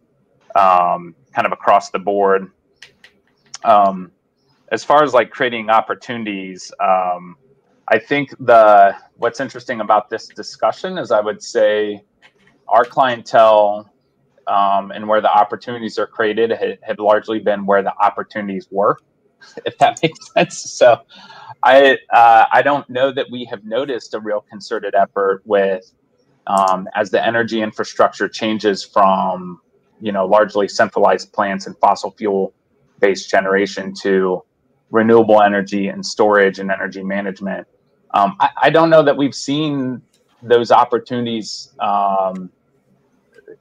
um, 0.56 1.16
kind 1.34 1.46
of 1.46 1.52
across 1.52 1.90
the 1.90 2.00
board. 2.00 2.52
Um, 3.64 4.12
as 4.72 4.84
far 4.84 5.04
as 5.04 5.14
like 5.14 5.30
creating 5.30 5.70
opportunities, 5.70 6.72
um, 6.80 7.38
I 7.88 8.00
think 8.00 8.30
the 8.40 8.96
what's 9.18 9.40
interesting 9.40 9.82
about 9.82 10.10
this 10.10 10.28
discussion 10.28 10.98
is 10.98 11.12
I 11.12 11.20
would 11.20 11.42
say 11.44 12.04
our 12.68 12.86
clientele 12.86 13.92
um, 14.48 14.92
and 14.92 15.08
where 15.08 15.22
the 15.22 15.32
opportunities 15.32 15.98
are 15.98 16.08
created 16.08 16.52
have, 16.52 17.00
largely 17.00 17.40
been 17.40 17.66
where 17.66 17.82
the 17.82 17.94
opportunities 18.02 18.68
were, 18.72 18.98
if 19.66 19.78
that 19.78 20.00
makes 20.02 20.32
sense. 20.34 20.72
So 20.72 21.02
I 21.64 21.98
uh, 22.12 22.46
I 22.52 22.62
don't 22.62 22.90
know 22.90 23.12
that 23.12 23.28
we 23.32 23.46
have 23.46 23.64
noticed 23.64 24.14
a 24.14 24.20
real 24.20 24.42
concerted 24.50 24.96
effort 24.96 25.42
with 25.46 25.92
um, 26.48 26.88
as 26.96 27.12
the 27.12 27.26
energy 27.26 27.62
infrastructure 27.62 28.28
changes 28.28 28.84
from 28.84 29.62
you 30.02 30.12
know 30.12 30.26
largely 30.26 30.68
centralized 30.68 31.32
plants 31.34 31.68
and 31.68 31.78
fossil 31.78 32.12
fuel 32.12 32.54
based 33.00 33.30
generation 33.30 33.94
to 34.02 34.44
renewable 34.92 35.42
energy 35.42 35.88
and 35.88 36.06
storage 36.06 36.60
and 36.60 36.72
energy 36.72 37.04
management. 37.04 37.68
Um, 38.14 38.36
I, 38.40 38.50
I, 38.64 38.70
don't 38.70 38.92
know 38.92 39.02
that 39.02 39.18
we've 39.18 39.34
seen 39.34 40.04
those 40.44 40.72
opportunities 40.72 41.74
um, 41.80 42.52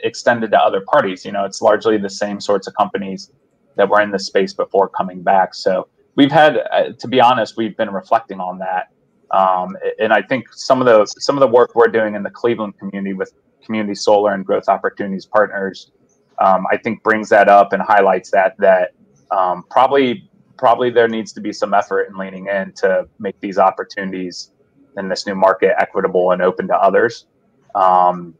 extended 0.00 0.50
to 0.50 0.60
other 0.60 0.82
parties. 0.82 1.24
You 1.24 1.32
know, 1.32 1.44
it's 1.44 1.62
largely 1.62 1.96
the 1.96 2.10
same 2.10 2.38
sorts 2.38 2.66
of 2.66 2.74
companies 2.74 3.32
that 3.76 3.88
were 3.88 4.00
in 4.00 4.10
the 4.10 4.18
space 4.18 4.52
before 4.52 4.88
coming 4.88 5.22
back. 5.22 5.54
So 5.54 5.88
we've 6.16 6.30
had, 6.30 6.58
uh, 6.58 6.92
to 6.98 7.08
be 7.08 7.20
honest, 7.20 7.56
we've 7.56 7.76
been 7.76 7.90
reflecting 7.90 8.40
on 8.40 8.58
that, 8.58 8.90
um, 9.32 9.76
and 9.98 10.12
I 10.12 10.22
think 10.22 10.52
some 10.52 10.80
of 10.80 10.86
the 10.86 11.06
some 11.20 11.36
of 11.36 11.40
the 11.40 11.46
work 11.46 11.74
we're 11.74 11.88
doing 11.88 12.14
in 12.14 12.22
the 12.22 12.30
Cleveland 12.30 12.78
community 12.78 13.14
with 13.14 13.32
community 13.64 13.94
solar 13.94 14.34
and 14.34 14.44
growth 14.44 14.68
opportunities 14.68 15.24
partners, 15.24 15.92
um, 16.38 16.66
I 16.70 16.76
think 16.76 17.02
brings 17.02 17.28
that 17.30 17.48
up 17.48 17.72
and 17.72 17.82
highlights 17.82 18.30
that 18.32 18.56
that 18.58 18.90
um, 19.30 19.64
probably 19.70 20.28
probably 20.58 20.90
there 20.90 21.08
needs 21.08 21.32
to 21.32 21.40
be 21.40 21.52
some 21.52 21.74
effort 21.74 22.08
in 22.08 22.16
leaning 22.16 22.46
in 22.46 22.72
to 22.72 23.08
make 23.18 23.40
these 23.40 23.58
opportunities 23.58 24.52
in 24.96 25.08
this 25.08 25.26
new 25.26 25.34
market 25.34 25.72
equitable 25.78 26.32
and 26.32 26.42
open 26.42 26.68
to 26.68 26.76
others. 26.76 27.26
Um, 27.74 28.34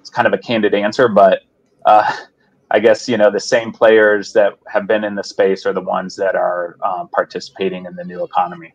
it's 0.00 0.10
kind 0.10 0.26
of 0.26 0.32
a 0.32 0.38
candid 0.38 0.74
answer, 0.74 1.08
but 1.08 1.40
uh, 1.84 2.10
I 2.70 2.80
guess 2.80 3.08
you 3.08 3.18
know 3.18 3.30
the 3.30 3.40
same 3.40 3.72
players 3.72 4.32
that 4.32 4.54
have 4.68 4.86
been 4.86 5.04
in 5.04 5.14
the 5.14 5.24
space 5.24 5.66
are 5.66 5.74
the 5.74 5.82
ones 5.82 6.16
that 6.16 6.34
are 6.34 6.76
um, 6.82 7.08
participating 7.08 7.84
in 7.84 7.94
the 7.94 8.04
new 8.04 8.24
economy. 8.24 8.72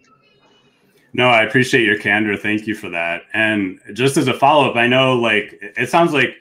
No, 1.15 1.29
I 1.29 1.43
appreciate 1.43 1.85
your 1.85 1.97
candor. 1.97 2.35
Thank 2.35 2.67
you 2.67 2.75
for 2.75 2.89
that. 2.89 3.21
And 3.33 3.79
just 3.93 4.17
as 4.17 4.27
a 4.27 4.33
follow 4.33 4.69
up, 4.69 4.75
I 4.75 4.85
know 4.85 5.17
like 5.17 5.57
it 5.61 5.89
sounds 5.89 6.11
like 6.11 6.35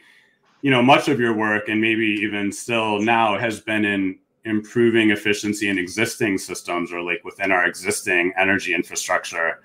you 0.63 0.71
know 0.73 0.83
much 0.83 1.07
of 1.07 1.21
your 1.21 1.33
work 1.33 1.69
and 1.69 1.81
maybe 1.81 2.05
even 2.05 2.51
still 2.51 3.01
now 3.01 3.39
has 3.39 3.61
been 3.61 3.85
in 3.85 4.19
improving 4.45 5.13
efficiency 5.13 5.69
in 5.69 5.79
existing 5.79 6.39
systems 6.39 6.93
or 6.93 7.03
like 7.03 7.25
within 7.25 7.53
our 7.53 7.65
existing 7.65 8.33
energy 8.37 8.75
infrastructure, 8.75 9.61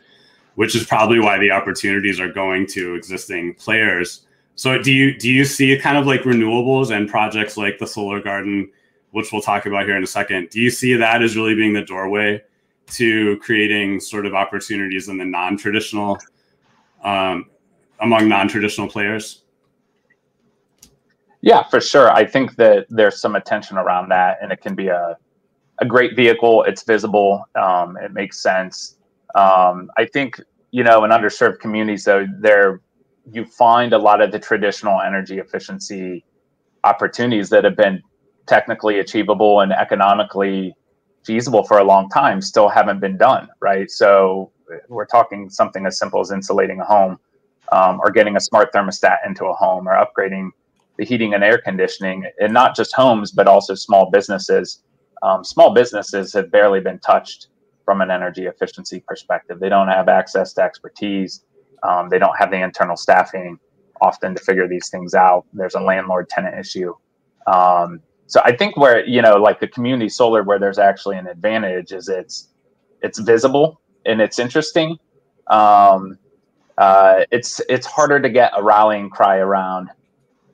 which 0.54 0.76
is 0.76 0.86
probably 0.86 1.20
why 1.20 1.40
the 1.40 1.50
opportunities 1.50 2.20
are 2.20 2.32
going 2.32 2.68
to 2.68 2.94
existing 2.94 3.56
players. 3.56 4.28
So 4.54 4.80
do 4.80 4.92
you 4.92 5.18
do 5.18 5.28
you 5.32 5.44
see 5.44 5.76
kind 5.80 5.98
of 5.98 6.06
like 6.06 6.22
renewables 6.22 6.96
and 6.96 7.10
projects 7.10 7.58
like 7.58 7.80
the 7.80 7.88
solar 7.88 8.22
garden, 8.22 8.70
which 9.10 9.32
we'll 9.32 9.42
talk 9.42 9.66
about 9.66 9.86
here 9.86 9.98
in 9.98 10.04
a 10.04 10.08
second? 10.08 10.52
Do 10.52 10.60
you 10.62 10.70
see 10.70 10.94
that 10.94 11.24
as 11.24 11.36
really 11.36 11.56
being 11.56 11.74
the 11.74 11.82
doorway 11.82 12.44
to 12.92 13.38
creating 13.38 14.00
sort 14.00 14.26
of 14.26 14.34
opportunities 14.34 15.08
in 15.08 15.18
the 15.18 15.26
non-traditional 15.26 16.18
um, 17.04 17.46
among 18.02 18.28
non-traditional 18.28 18.88
players? 18.88 19.44
Yeah, 21.42 21.64
for 21.64 21.80
sure. 21.80 22.12
I 22.12 22.26
think 22.26 22.56
that 22.58 22.86
there's 22.90 23.22
some 23.22 23.36
attention 23.36 23.78
around 23.78 24.10
that, 24.10 24.40
and 24.42 24.52
it 24.52 24.62
can 24.62 24.76
be 24.76 24.88
a 24.88 25.18
a 25.82 25.86
great 25.86 26.16
vehicle. 26.16 26.64
It's 26.64 26.84
visible. 26.84 27.46
Um, 27.56 27.98
it 27.98 28.12
makes 28.12 28.40
sense. 28.40 28.98
Um, 29.36 29.90
I 29.98 30.06
think 30.06 30.42
you 30.72 30.84
know 30.84 31.04
in 31.04 31.12
underserved 31.12 31.60
communities 31.60 32.04
though 32.04 32.28
there 32.40 32.82
you 33.32 33.46
find 33.46 33.94
a 33.94 33.98
lot 33.98 34.22
of 34.22 34.32
the 34.32 34.40
traditional 34.40 35.02
energy 35.02 35.40
efficiency 35.40 36.24
opportunities 36.84 37.50
that 37.50 37.64
have 37.64 37.76
been 37.76 38.02
technically 38.48 39.00
achievable 39.00 39.62
and 39.62 39.72
economically 39.72 40.76
feasible 41.30 41.64
for 41.64 41.78
a 41.78 41.84
long 41.84 42.10
time 42.10 42.42
still 42.42 42.68
haven't 42.68 43.00
been 43.00 43.16
done 43.16 43.48
right 43.60 43.92
so 43.92 44.52
we're 44.88 45.06
talking 45.06 45.48
something 45.50 45.86
as 45.86 46.00
simple 46.00 46.20
as 46.20 46.32
insulating 46.32 46.80
a 46.80 46.86
home 46.86 47.20
um, 47.72 48.00
or 48.04 48.10
getting 48.10 48.36
a 48.36 48.40
smart 48.40 48.74
thermostat 48.74 49.18
into 49.28 49.46
a 49.46 49.54
home 49.54 49.88
or 49.88 49.94
upgrading 49.94 50.50
the 50.98 51.06
heating 51.06 51.36
and 51.36 51.44
air 51.44 51.60
conditioning 51.60 52.26
and 52.40 52.52
not 52.52 52.76
just 52.76 52.96
homes 52.96 53.32
but 53.32 53.48
also 53.48 53.76
small 53.76 54.10
businesses 54.10 54.82
um, 55.22 55.44
small 55.44 55.72
businesses 55.72 56.34
have 56.34 56.52
barely 56.52 56.80
been 56.80 56.98
touched 57.00 57.50
from 57.86 58.02
an 58.02 58.10
energy 58.10 58.48
efficiency 58.48 59.04
perspective 59.08 59.60
they 59.60 59.70
don't 59.70 59.90
have 59.90 60.10
access 60.10 60.52
to 60.54 60.64
expertise 60.64 61.46
um, 61.84 62.10
they 62.10 62.18
don't 62.18 62.38
have 62.40 62.50
the 62.50 62.62
internal 62.62 62.98
staffing 62.98 63.60
often 64.02 64.34
to 64.36 64.42
figure 64.42 64.68
these 64.68 64.90
things 64.90 65.14
out. 65.14 65.46
There's 65.54 65.76
a 65.76 65.82
landlord 65.82 66.30
tenant 66.30 66.58
issue. 66.58 66.94
Um, 67.48 68.02
so 68.30 68.42
I 68.46 68.56
think 68.58 68.78
where 68.78 69.06
you 69.08 69.24
know, 69.24 69.38
like 69.38 69.62
the 69.62 69.70
community 69.70 70.10
solar, 70.10 70.44
where 70.44 70.60
there's 70.60 70.80
actually 70.80 71.18
an 71.20 71.28
advantage 71.28 71.94
is 71.94 72.10
it's 72.10 72.50
it's 73.04 73.20
visible 73.20 73.82
and 74.06 74.22
it's 74.22 74.40
interesting. 74.40 75.00
Um, 75.48 76.20
uh, 76.78 77.26
it's 77.32 77.62
it's 77.70 77.88
harder 77.88 78.22
to 78.22 78.30
get 78.30 78.54
a 78.58 78.64
rallying 78.64 79.12
cry 79.12 79.38
around 79.40 79.90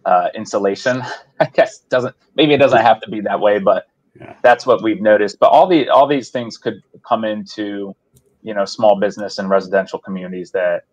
uh, 0.05 0.29
insulation. 0.36 1.03
I 1.41 1.46
guess 1.48 1.79
doesn't 1.89 2.15
maybe 2.36 2.55
it 2.55 2.60
doesn't 2.60 2.82
have 2.82 3.01
to 3.01 3.12
be 3.12 3.22
that 3.22 3.41
way, 3.41 3.60
but 3.60 3.88
yeah. 4.20 4.36
that's 4.44 4.65
what 4.67 4.84
we've 4.84 5.01
noticed. 5.01 5.39
But 5.39 5.48
all 5.51 5.67
the 5.67 5.89
all 5.89 6.08
these 6.08 6.32
things 6.32 6.58
could 6.58 6.82
come 7.08 7.25
into 7.25 7.96
you 8.44 8.55
know 8.55 8.65
small 8.65 9.00
business 9.00 9.39
and 9.39 9.50
residential 9.50 10.00
communities 10.00 10.51
that 10.51 10.84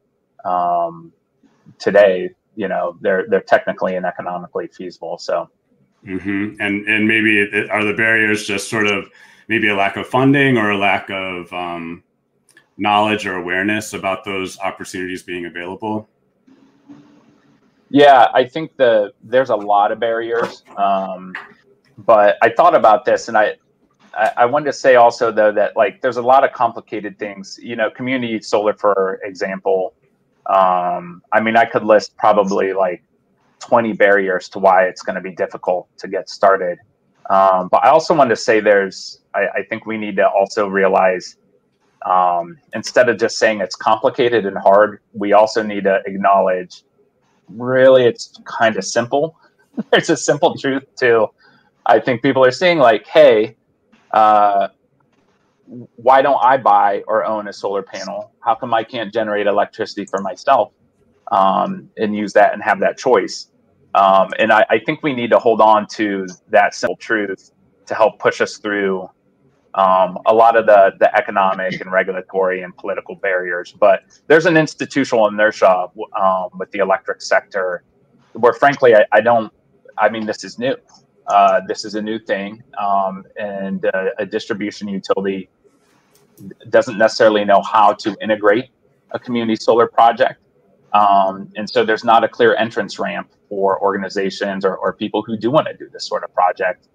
um, 0.44 1.12
today, 1.78 2.30
you 2.56 2.68
know, 2.68 2.96
they're 3.02 3.26
they're 3.28 3.42
technically 3.42 3.96
and 3.96 4.06
economically 4.06 4.68
feasible. 4.68 5.18
So, 5.18 5.50
mm-hmm. 6.06 6.60
and 6.60 6.88
and 6.88 7.08
maybe 7.08 7.40
it, 7.40 7.70
are 7.70 7.84
the 7.84 7.94
barriers 7.94 8.46
just 8.46 8.68
sort 8.68 8.86
of 8.86 9.08
maybe 9.48 9.68
a 9.68 9.74
lack 9.74 9.96
of 9.96 10.06
funding 10.06 10.56
or 10.56 10.70
a 10.70 10.78
lack 10.78 11.10
of 11.10 11.52
um, 11.52 12.02
knowledge 12.76 13.26
or 13.26 13.36
awareness 13.36 13.92
about 13.92 14.24
those 14.24 14.58
opportunities 14.60 15.22
being 15.22 15.46
available? 15.46 16.08
Yeah, 17.90 18.28
I 18.32 18.44
think 18.44 18.76
the 18.76 19.12
there's 19.22 19.50
a 19.50 19.56
lot 19.56 19.92
of 19.92 20.00
barriers, 20.00 20.62
um, 20.76 21.34
but 21.98 22.38
I 22.40 22.48
thought 22.48 22.74
about 22.74 23.04
this 23.04 23.28
and 23.28 23.36
I 23.36 23.56
I, 24.14 24.46
wanted 24.46 24.66
to 24.66 24.72
say 24.72 24.96
also 24.96 25.32
though 25.32 25.52
that 25.52 25.76
like 25.76 26.00
there's 26.00 26.16
a 26.16 26.22
lot 26.22 26.44
of 26.44 26.52
complicated 26.52 27.18
things. 27.18 27.58
You 27.62 27.76
know, 27.76 27.90
community 27.90 28.40
solar, 28.40 28.74
for 28.74 29.20
example, 29.24 29.94
um, 30.46 31.22
I 31.32 31.40
mean, 31.40 31.56
I 31.56 31.64
could 31.64 31.84
list 31.84 32.16
probably 32.16 32.72
like 32.72 33.02
20 33.62 33.92
barriers 33.94 34.48
to 34.50 34.58
why 34.58 34.84
it's 34.84 35.02
going 35.02 35.14
to 35.14 35.20
be 35.20 35.32
difficult 35.32 35.88
to 35.98 36.08
get 36.08 36.28
started. 36.28 36.78
Um, 37.30 37.68
but 37.68 37.84
I 37.84 37.88
also 37.88 38.14
want 38.14 38.30
to 38.30 38.36
say 38.36 38.60
there's, 38.60 39.20
I, 39.34 39.46
I, 39.54 39.62
think 39.62 39.86
we 39.86 39.96
need 39.96 40.16
to 40.16 40.28
also 40.28 40.66
realize 40.66 41.36
um, 42.04 42.58
instead 42.74 43.08
of 43.08 43.18
just 43.18 43.38
saying 43.38 43.60
it's 43.60 43.76
complicated 43.76 44.44
and 44.44 44.58
hard, 44.58 45.00
we 45.12 45.32
also 45.32 45.62
need 45.62 45.84
to 45.84 46.02
acknowledge 46.04 46.82
really 47.48 48.04
it's 48.04 48.38
kind 48.44 48.76
of 48.76 48.84
simple. 48.84 49.36
There's 49.90 50.10
a 50.10 50.16
simple 50.16 50.56
truth 50.58 50.84
to, 50.96 51.28
I 51.86 52.00
think 52.00 52.22
people 52.22 52.44
are 52.44 52.50
seeing 52.50 52.78
like, 52.78 53.06
hey, 53.06 53.56
uh, 54.10 54.68
why 55.96 56.22
don't 56.22 56.42
I 56.42 56.56
buy 56.56 57.02
or 57.06 57.24
own 57.24 57.48
a 57.48 57.52
solar 57.52 57.82
panel? 57.82 58.32
How 58.40 58.54
come 58.56 58.74
I 58.74 58.82
can't 58.84 59.12
generate 59.12 59.46
electricity 59.46 60.04
for 60.04 60.20
myself 60.20 60.72
um, 61.30 61.88
and 61.96 62.14
use 62.14 62.32
that 62.34 62.52
and 62.52 62.62
have 62.62 62.80
that 62.80 62.98
choice? 62.98 63.48
Um, 63.94 64.30
and 64.38 64.52
I, 64.52 64.64
I, 64.70 64.78
think 64.78 65.02
we 65.02 65.12
need 65.12 65.30
to 65.30 65.38
hold 65.38 65.60
on 65.60 65.86
to 65.88 66.26
that 66.48 66.74
simple 66.74 66.96
truth 66.96 67.52
to 67.86 67.94
help 67.94 68.18
push 68.18 68.40
us 68.40 68.56
through 68.56 69.10
um, 69.74 70.18
a 70.26 70.34
lot 70.34 70.56
of 70.56 70.66
the, 70.66 70.92
the 70.98 71.14
economic 71.14 71.80
and 71.80 71.92
regulatory 71.92 72.62
and 72.62 72.74
political 72.76 73.16
barriers. 73.16 73.72
But 73.72 74.04
there's 74.28 74.46
an 74.46 74.56
institutional 74.56 75.28
inertia 75.28 75.88
um, 76.18 76.48
with 76.58 76.70
the 76.70 76.78
electric 76.78 77.20
sector 77.20 77.84
where, 78.32 78.52
frankly, 78.54 78.94
I, 78.94 79.04
I 79.12 79.20
don't, 79.20 79.52
I 79.98 80.08
mean, 80.08 80.26
this 80.26 80.44
is 80.44 80.58
new. 80.58 80.74
Uh, 81.26 81.60
this 81.68 81.84
is 81.84 81.94
a 81.94 82.02
new 82.02 82.18
thing, 82.18 82.62
um, 82.82 83.24
and 83.38 83.86
uh, 83.86 84.06
a 84.18 84.26
distribution 84.26 84.88
utility 84.88 85.48
doesn't 86.68 86.98
necessarily 86.98 87.44
know 87.44 87.62
how 87.62 87.92
to 87.92 88.16
integrate 88.20 88.70
a 89.12 89.18
community 89.18 89.54
solar 89.54 89.86
project. 89.86 90.41
Um, 90.92 91.50
and 91.56 91.68
so 91.68 91.84
there's 91.84 92.04
not 92.04 92.22
a 92.22 92.28
clear 92.28 92.54
entrance 92.56 92.98
ramp 92.98 93.30
for 93.48 93.80
organizations 93.82 94.64
or, 94.64 94.76
or 94.76 94.92
people 94.92 95.22
who 95.22 95.36
do 95.36 95.50
want 95.50 95.66
to 95.68 95.76
do 95.76 95.88
this 95.90 96.06
sort 96.06 96.22
of 96.22 96.32
project. 96.34 96.88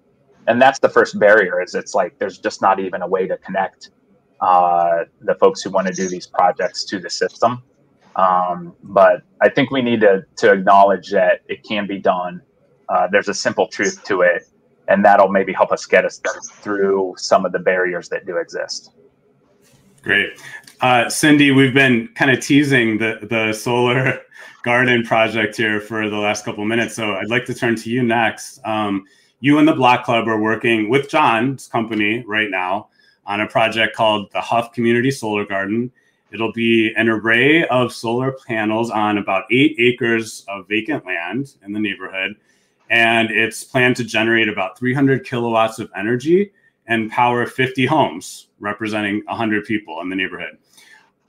And 0.48 0.62
that's 0.62 0.80
the 0.80 0.90
first 0.90 1.20
barrier 1.20 1.62
is 1.62 1.76
it's 1.76 1.94
like 1.94 2.20
there's 2.20 2.38
just 2.38 2.62
not 2.62 2.80
even 2.80 3.02
a 3.02 3.08
way 3.08 3.28
to 3.28 3.38
connect 3.38 3.90
uh, 4.40 5.06
the 5.22 5.36
folks 5.36 5.62
who 5.62 5.72
want 5.72 5.88
to 5.88 5.94
do 5.94 6.08
these 6.08 6.28
projects 6.28 6.86
to 6.86 7.00
the 7.00 7.10
system. 7.10 7.64
Um, 8.16 8.76
but 8.84 9.22
I 9.42 9.50
think 9.50 9.72
we 9.72 9.82
need 9.82 10.02
to, 10.02 10.26
to 10.38 10.52
acknowledge 10.52 11.12
that 11.12 11.42
it 11.48 11.64
can 11.64 11.88
be 11.88 12.00
done. 12.00 12.42
Uh, 12.90 13.08
there's 13.12 13.30
a 13.30 13.34
simple 13.34 13.68
truth 13.68 14.04
to 14.06 14.22
it, 14.22 14.48
and 14.88 15.04
that'll 15.04 15.30
maybe 15.30 15.54
help 15.54 15.72
us 15.72 15.86
get 15.86 16.06
us 16.06 16.20
through 16.62 17.16
some 17.18 17.46
of 17.46 17.52
the 17.52 17.60
barriers 17.60 18.10
that 18.10 18.26
do 18.26 18.38
exist. 18.38 18.92
Great. 20.02 20.40
Uh, 20.80 21.10
Cindy, 21.10 21.50
we've 21.50 21.74
been 21.74 22.08
kind 22.10 22.30
of 22.30 22.40
teasing 22.40 23.00
the, 23.00 23.18
the 23.24 23.52
solar 23.52 24.22
garden 24.64 25.04
project 25.04 25.58
here 25.58 25.82
for 25.82 26.08
the 26.08 26.18
last 26.18 26.46
couple 26.46 26.64
minutes. 26.66 26.96
So 26.96 27.16
I'd 27.16 27.30
like 27.30 27.46
to 27.46 27.56
turn 27.56 27.76
to 27.78 27.90
you 27.90 28.04
next. 28.04 28.60
Um, 28.64 29.06
you 29.40 29.58
and 29.58 29.68
the 29.68 29.74
Block 29.74 30.06
Club 30.06 30.28
are 30.28 30.40
working 30.40 30.88
with 30.88 31.10
John's 31.10 31.68
company 31.68 32.24
right 32.28 32.52
now 32.52 32.90
on 33.26 33.42
a 33.42 33.48
project 33.48 33.96
called 33.96 34.32
the 34.34 34.42
Hough 34.42 34.72
Community 34.72 35.10
Solar 35.10 35.46
Garden. 35.46 35.92
It'll 36.32 36.54
be 36.54 36.94
an 36.96 37.10
array 37.10 37.66
of 37.70 37.92
solar 37.92 38.36
panels 38.48 38.92
on 38.92 39.18
about 39.18 39.46
eight 39.52 39.76
acres 39.80 40.46
of 40.48 40.68
vacant 40.68 41.08
land 41.08 41.56
in 41.66 41.74
the 41.74 41.80
neighborhood. 41.80 42.36
And 42.92 43.32
it's 43.32 43.64
planned 43.64 43.96
to 43.96 44.04
generate 44.04 44.48
about 44.48 44.78
300 44.78 45.26
kilowatts 45.26 45.80
of 45.80 45.90
energy 45.96 46.52
and 46.86 47.10
power 47.10 47.48
50 47.48 47.86
homes, 47.88 48.50
representing 48.60 49.24
100 49.26 49.66
people 49.66 50.00
in 50.02 50.10
the 50.10 50.16
neighborhood. 50.16 50.58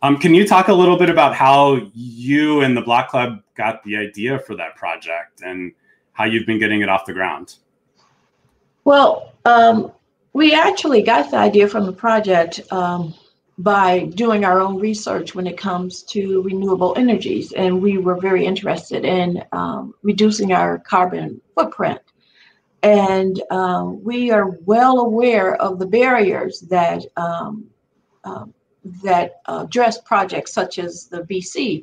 Um, 0.00 0.17
can 0.17 0.33
you 0.33 0.47
talk 0.47 0.69
a 0.69 0.73
little 0.73 0.97
bit 0.97 1.11
about 1.11 1.35
how 1.35 1.81
you 1.93 2.61
and 2.61 2.76
the 2.76 2.83
Block 2.83 3.09
Club 3.09 3.43
got 3.57 3.83
the 3.83 3.97
idea 3.97 4.38
for 4.38 4.55
that 4.55 4.76
project 4.76 5.43
and 5.43 5.73
how 6.12 6.25
you've 6.25 6.47
been 6.47 6.61
getting 6.61 6.83
it 6.83 6.88
off 6.88 7.05
the 7.05 7.12
ground? 7.12 7.57
Well, 8.85 9.33
um, 9.45 9.93
we 10.33 10.55
actually 10.55 11.02
got 11.02 11.31
the 11.31 11.37
idea 11.37 11.67
from 11.69 11.85
the 11.85 11.93
project 11.93 12.61
um, 12.71 13.12
by 13.59 14.05
doing 14.14 14.45
our 14.45 14.61
own 14.61 14.78
research 14.78 15.35
when 15.35 15.49
it 15.49 15.59
comes 15.59 16.05
to 16.05 16.43
renewable 16.43 16.95
energies, 16.97 17.52
and 17.52 17.83
we 17.83 17.99
were 17.99 18.21
very 18.21 18.47
interested 18.47 19.05
in 19.05 19.43
um, 19.50 19.95
reducing 20.02 20.52
our 20.52 20.78
carbon 20.78 21.40
footprint. 21.57 22.01
And 22.85 23.42
um, 23.51 24.03
we 24.05 24.31
are 24.31 24.51
well 24.64 25.01
aware 25.01 25.57
of 25.57 25.81
the 25.81 25.87
barriers 25.87 26.61
that 26.70 27.03
um, 27.16 27.66
um, 28.23 28.55
that 29.03 29.41
address 29.47 30.01
projects 30.01 30.53
such 30.53 30.79
as 30.79 31.07
the 31.07 31.23
BC. 31.23 31.83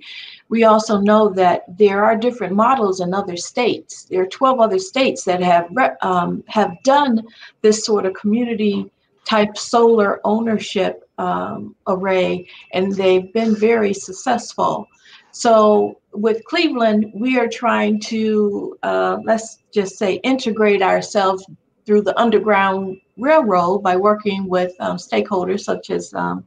We 0.49 0.63
also 0.63 0.99
know 0.99 1.29
that 1.29 1.63
there 1.77 2.03
are 2.03 2.15
different 2.15 2.55
models 2.55 2.99
in 2.99 3.13
other 3.13 3.37
states. 3.37 4.05
There 4.05 4.21
are 4.21 4.27
12 4.27 4.59
other 4.59 4.79
states 4.79 5.23
that 5.25 5.41
have 5.41 5.69
um, 6.01 6.43
have 6.47 6.71
done 6.83 7.21
this 7.61 7.85
sort 7.85 8.05
of 8.05 8.13
community 8.13 8.91
type 9.25 9.57
solar 9.57 10.21
ownership 10.23 11.09
um, 11.17 11.75
array, 11.87 12.47
and 12.73 12.93
they've 12.93 13.31
been 13.33 13.55
very 13.55 13.93
successful. 13.93 14.87
So 15.31 15.99
with 16.13 16.45
Cleveland, 16.45 17.11
we 17.13 17.37
are 17.37 17.49
trying 17.49 17.99
to, 18.01 18.77
uh, 18.83 19.17
let's 19.25 19.59
just 19.73 19.97
say, 19.97 20.13
integrate 20.23 20.81
ourselves 20.81 21.45
through 21.85 22.03
the 22.03 22.17
Underground 22.19 22.97
Railroad 23.17 23.83
by 23.83 23.95
working 23.95 24.47
with 24.47 24.73
um, 24.79 24.97
stakeholders 24.97 25.61
such 25.61 25.89
as 25.89 26.13
um, 26.13 26.45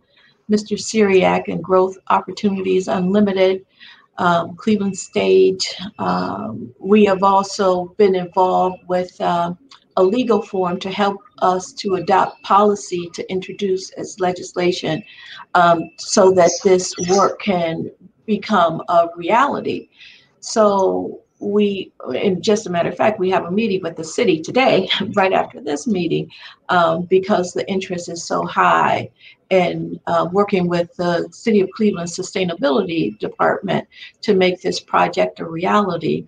Mr. 0.51 0.79
Seryak 0.79 1.49
and 1.49 1.63
Growth 1.63 1.97
Opportunities 2.09 2.89
Unlimited, 2.89 3.65
um, 4.19 4.57
Cleveland 4.57 4.99
State. 4.99 5.77
Um, 5.99 6.75
we 6.79 7.05
have 7.05 7.23
also 7.23 7.95
been 7.99 8.15
involved 8.15 8.83
with 8.89 9.19
uh, 9.21 9.55
a 9.97 10.03
legal 10.03 10.41
forum 10.43 10.79
to 10.81 10.91
help 10.91 11.21
us 11.39 11.73
to 11.73 11.97
adopt 11.97 12.43
policy 12.43 13.11
to 13.15 13.31
introduce 13.31 13.91
as 13.91 14.21
legislation 14.21 15.03
um, 15.55 15.91
so 15.99 16.31
that 16.33 16.51
this 16.63 16.95
work 17.09 17.41
can 17.41 17.91
become 18.25 18.81
a 18.89 19.09
reality. 19.17 19.89
So 20.41 21.23
we, 21.41 21.93
and 22.15 22.43
just 22.43 22.67
a 22.67 22.71
matter 22.71 22.89
of 22.89 22.97
fact, 22.97 23.19
we 23.19 23.31
have 23.31 23.45
a 23.45 23.51
meeting 23.51 23.83
with 23.83 23.97
the 23.97 24.05
city 24.05 24.41
today, 24.41 24.89
right 25.15 25.33
after 25.33 25.61
this 25.61 25.87
meeting, 25.87 26.31
um, 26.69 27.03
because 27.03 27.53
the 27.53 27.69
interest 27.69 28.09
is 28.09 28.25
so 28.25 28.45
high 28.45 29.11
and 29.51 29.99
uh, 30.07 30.29
working 30.31 30.69
with 30.69 30.95
the 30.97 31.29
City 31.31 31.61
of 31.61 31.71
Cleveland 31.71 32.11
Sustainability 32.11 33.19
Department 33.19 33.89
to 34.23 34.35
make 34.35 34.61
this 34.61 34.81
project 34.81 35.41
a 35.41 35.47
reality. 35.47 36.27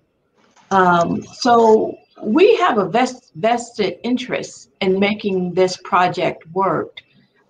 Um, 0.71 1.23
so 1.25 1.97
we 2.23 2.57
have 2.57 2.79
a 2.79 2.89
vest, 2.89 3.33
vested 3.35 3.99
interest 4.03 4.71
in 4.81 4.99
making 4.99 5.55
this 5.55 5.77
project 5.79 6.47
work 6.53 6.99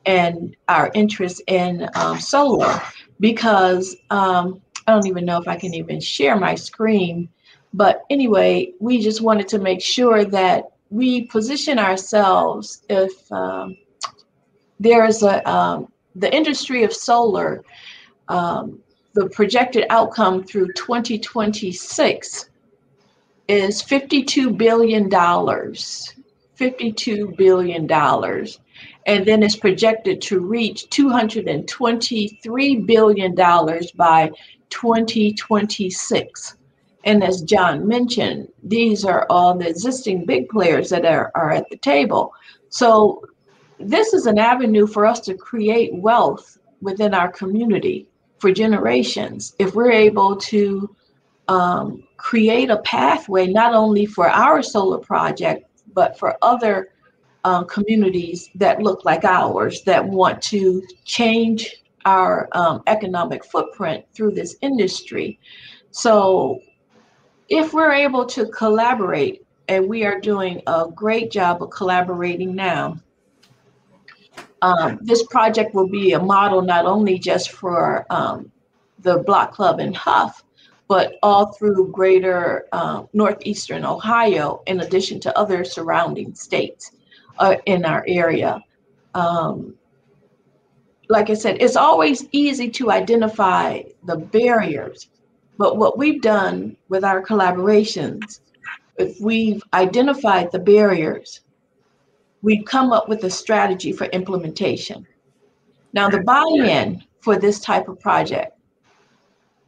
and 0.06 0.56
our 0.68 0.90
interest 0.94 1.42
in 1.46 1.88
um, 1.94 2.18
solar 2.18 2.80
because 3.20 3.96
um, 4.10 4.60
I 4.86 4.92
don't 4.92 5.06
even 5.06 5.24
know 5.24 5.40
if 5.40 5.46
I 5.46 5.56
can 5.56 5.74
even 5.74 6.00
share 6.00 6.36
my 6.36 6.54
screen. 6.54 7.28
But 7.72 8.02
anyway, 8.10 8.72
we 8.80 9.00
just 9.00 9.20
wanted 9.20 9.48
to 9.48 9.58
make 9.58 9.80
sure 9.80 10.24
that 10.24 10.64
we 10.90 11.26
position 11.26 11.78
ourselves 11.78 12.82
if 12.88 13.30
um, 13.32 13.76
there's 14.80 15.22
a 15.22 15.48
um, 15.48 15.92
the 16.16 16.34
industry 16.34 16.82
of 16.82 16.92
solar, 16.92 17.62
um, 18.28 18.80
the 19.14 19.28
projected 19.28 19.86
outcome 19.90 20.42
through 20.42 20.72
2026 20.72 22.50
is 23.48 23.82
52 23.82 24.50
billion 24.50 25.08
dollars. 25.08 26.14
52 26.56 27.34
billion 27.38 27.86
dollars 27.86 28.60
and 29.06 29.26
then 29.26 29.42
it's 29.42 29.56
projected 29.56 30.20
to 30.22 30.38
reach 30.40 30.88
$223 30.90 32.86
billion 32.86 33.34
by 33.34 34.30
2026. 34.68 36.56
And 37.04 37.24
as 37.24 37.42
John 37.42 37.88
mentioned, 37.88 38.48
these 38.62 39.04
are 39.04 39.26
all 39.30 39.56
the 39.56 39.68
existing 39.68 40.26
big 40.26 40.48
players 40.48 40.90
that 40.90 41.04
are, 41.04 41.30
are 41.34 41.50
at 41.50 41.68
the 41.70 41.76
table. 41.78 42.32
So 42.68 43.24
this 43.78 44.12
is 44.12 44.26
an 44.26 44.38
avenue 44.38 44.86
for 44.86 45.06
us 45.06 45.20
to 45.20 45.34
create 45.34 45.94
wealth 45.94 46.58
within 46.82 47.14
our 47.14 47.30
community 47.30 48.06
for 48.38 48.52
generations. 48.52 49.54
If 49.58 49.74
we're 49.74 49.92
able 49.92 50.36
to 50.36 50.94
um, 51.48 52.04
create 52.16 52.70
a 52.70 52.78
pathway 52.78 53.46
not 53.46 53.74
only 53.74 54.06
for 54.06 54.28
our 54.28 54.62
solar 54.62 54.98
project, 54.98 55.64
but 55.92 56.18
for 56.18 56.36
other 56.42 56.90
uh, 57.44 57.64
communities 57.64 58.50
that 58.54 58.82
look 58.82 59.04
like 59.04 59.24
ours 59.24 59.82
that 59.82 60.06
want 60.06 60.42
to 60.42 60.82
change 61.04 61.82
our 62.04 62.48
um, 62.52 62.82
economic 62.86 63.44
footprint 63.44 64.04
through 64.14 64.32
this 64.32 64.56
industry. 64.60 65.38
So, 65.90 66.60
if 67.50 67.74
we're 67.74 67.92
able 67.92 68.24
to 68.26 68.46
collaborate, 68.46 69.44
and 69.68 69.88
we 69.88 70.04
are 70.04 70.20
doing 70.20 70.62
a 70.66 70.86
great 70.94 71.30
job 71.30 71.62
of 71.62 71.70
collaborating 71.70 72.54
now, 72.54 72.96
um, 74.62 74.98
this 75.02 75.24
project 75.26 75.74
will 75.74 75.88
be 75.88 76.12
a 76.12 76.18
model 76.18 76.62
not 76.62 76.86
only 76.86 77.18
just 77.18 77.50
for 77.50 78.06
um, 78.10 78.50
the 79.00 79.18
Block 79.18 79.52
Club 79.52 79.80
in 79.80 79.92
Hough, 79.92 80.44
but 80.86 81.14
all 81.22 81.52
through 81.52 81.90
greater 81.92 82.66
uh, 82.72 83.04
northeastern 83.12 83.84
Ohio, 83.84 84.62
in 84.66 84.80
addition 84.80 85.20
to 85.20 85.38
other 85.38 85.64
surrounding 85.64 86.34
states 86.34 86.92
uh, 87.38 87.56
in 87.66 87.84
our 87.84 88.04
area. 88.06 88.60
Um, 89.14 89.74
like 91.08 91.30
I 91.30 91.34
said, 91.34 91.56
it's 91.60 91.76
always 91.76 92.28
easy 92.32 92.70
to 92.70 92.90
identify 92.90 93.82
the 94.04 94.16
barriers, 94.16 95.08
But 95.60 95.76
what 95.76 95.98
we've 95.98 96.22
done 96.22 96.74
with 96.88 97.04
our 97.04 97.20
collaborations, 97.22 98.40
if 98.96 99.20
we've 99.20 99.62
identified 99.74 100.50
the 100.50 100.58
barriers, 100.58 101.42
we've 102.40 102.64
come 102.64 102.92
up 102.92 103.10
with 103.10 103.24
a 103.24 103.30
strategy 103.30 103.92
for 103.92 104.06
implementation. 104.06 105.06
Now, 105.92 106.08
the 106.08 106.20
buy 106.20 106.46
in 106.64 107.04
for 107.20 107.36
this 107.36 107.60
type 107.60 107.88
of 107.88 108.00
project 108.00 108.58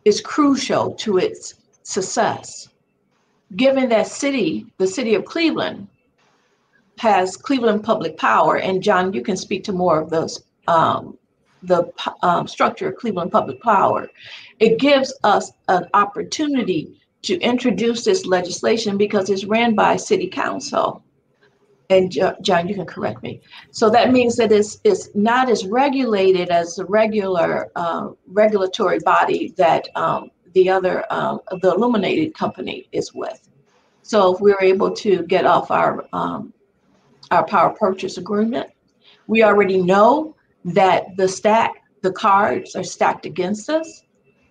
is 0.07 0.23
crucial 0.23 0.95
to 0.95 1.19
its 1.19 1.57
success. 1.83 2.71
Given 3.57 3.91
that 3.91 4.07
city, 4.07 4.65
the 4.79 4.87
city 4.87 5.15
of 5.15 5.27
Cleveland, 5.27 5.89
has 6.97 7.37
Cleveland 7.37 7.85
Public 7.85 8.17
Power, 8.17 8.57
and 8.57 8.83
John, 8.83 9.13
you 9.13 9.21
can 9.21 9.37
speak 9.37 9.63
to 9.65 9.73
more 9.75 10.01
of 10.01 10.09
those, 10.09 10.43
um, 10.69 11.19
the 11.63 11.93
um, 12.23 12.47
structure 12.47 12.89
of 12.89 12.97
Cleveland 12.97 13.33
Public 13.33 13.61
Power. 13.63 14.09
It 14.59 14.79
gives 14.79 15.13
us 15.25 15.53
an 15.69 15.87
opportunity 15.95 17.01
to 17.23 17.39
introduce 17.41 18.05
this 18.05 18.27
legislation 18.27 18.97
because 18.97 19.31
it's 19.31 19.45
ran 19.45 19.75
by 19.75 19.97
City 19.97 20.29
Council 20.29 21.05
and 21.93 22.11
John, 22.43 22.69
you 22.69 22.75
can 22.75 22.87
correct 22.87 23.23
me. 23.23 23.41
So 23.71 23.91
that 23.91 24.13
means 24.13 24.37
that 24.37 24.51
it's, 24.51 24.79
it's 24.85 25.11
not 25.15 25.51
as 25.51 25.67
regulated 25.67 26.49
as 26.49 26.77
the 26.77 26.87
regular 26.87 27.71
uh, 27.77 28.11
regulatory 28.29 28.99
body 29.01 29.53
that 29.57 29.89
um, 29.95 30.31
the 30.55 30.71
other, 30.71 31.05
um, 31.13 31.41
the 31.61 31.75
Illuminating 31.75 32.33
Company 32.33 32.89
is 32.93 33.13
with. 33.15 33.49
So 34.03 34.35
if 34.35 34.41
we're 34.41 34.61
able 34.61 34.91
to 34.93 35.23
get 35.25 35.45
off 35.45 35.71
our, 35.71 36.07
um, 36.13 36.53
our 37.31 37.47
power 37.47 37.75
purchase 37.79 38.17
agreement, 38.17 38.71
we 39.27 39.43
already 39.43 39.81
know 39.81 40.35
that 40.65 41.17
the 41.17 41.29
stack, 41.29 41.83
the 42.03 42.13
cards 42.13 42.77
are 42.77 42.85
stacked 42.85 43.27
against 43.27 43.69
us. 43.69 44.05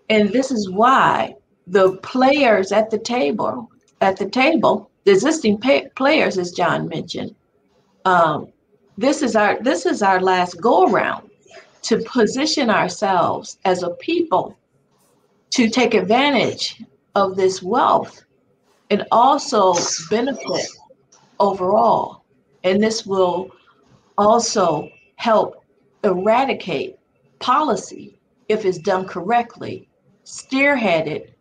And 0.10 0.30
this 0.30 0.52
is 0.52 0.70
why 0.70 1.36
the 1.68 1.98
players 1.98 2.72
at 2.72 2.90
the 2.90 2.98
table, 2.98 3.70
at 4.02 4.18
the 4.18 4.30
table 4.30 4.92
the 5.04 5.12
existing 5.12 5.58
pay- 5.58 5.90
players, 5.96 6.38
as 6.38 6.52
John 6.52 6.88
mentioned, 6.88 7.36
um, 8.06 8.52
this 8.98 9.22
is 9.22 9.36
our 9.36 9.62
this 9.62 9.86
is 9.86 10.02
our 10.02 10.20
last 10.22 10.62
go 10.62 10.92
around 10.92 11.30
to 11.84 11.98
position 12.04 12.70
ourselves 12.70 13.58
as 13.66 13.84
a 13.84 13.92
people 13.92 14.58
to 15.52 15.70
take 15.70 15.94
advantage 15.94 16.84
of 17.16 17.36
this 17.36 17.64
wealth 17.64 18.24
and 18.90 19.06
also 19.12 19.74
benefit 20.10 20.68
overall. 21.40 22.24
And 22.64 22.82
this 22.82 23.06
will 23.06 23.52
also 24.18 24.90
help 25.16 25.61
eradicate 26.04 26.98
policy 27.40 28.20
if 28.50 28.66
it's 28.66 28.78
done 28.78 29.08
correctly, 29.08 29.88
spearheaded 30.26 31.32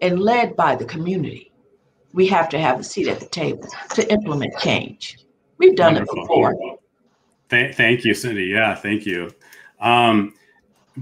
and 0.00 0.20
led 0.20 0.56
by 0.56 0.74
the 0.74 0.84
community 0.84 1.52
we 2.16 2.26
have 2.26 2.48
to 2.48 2.58
have 2.58 2.80
a 2.80 2.82
seat 2.82 3.08
at 3.08 3.20
the 3.20 3.26
table 3.26 3.68
to 3.90 4.10
implement 4.10 4.58
change. 4.58 5.18
We've 5.58 5.76
done 5.76 5.94
Wonderful. 5.94 6.16
it 6.16 6.20
before. 6.22 6.78
Th- 7.50 7.76
thank 7.76 8.04
you, 8.04 8.14
Cindy. 8.14 8.46
Yeah, 8.46 8.74
thank 8.74 9.04
you. 9.04 9.30
Um, 9.80 10.34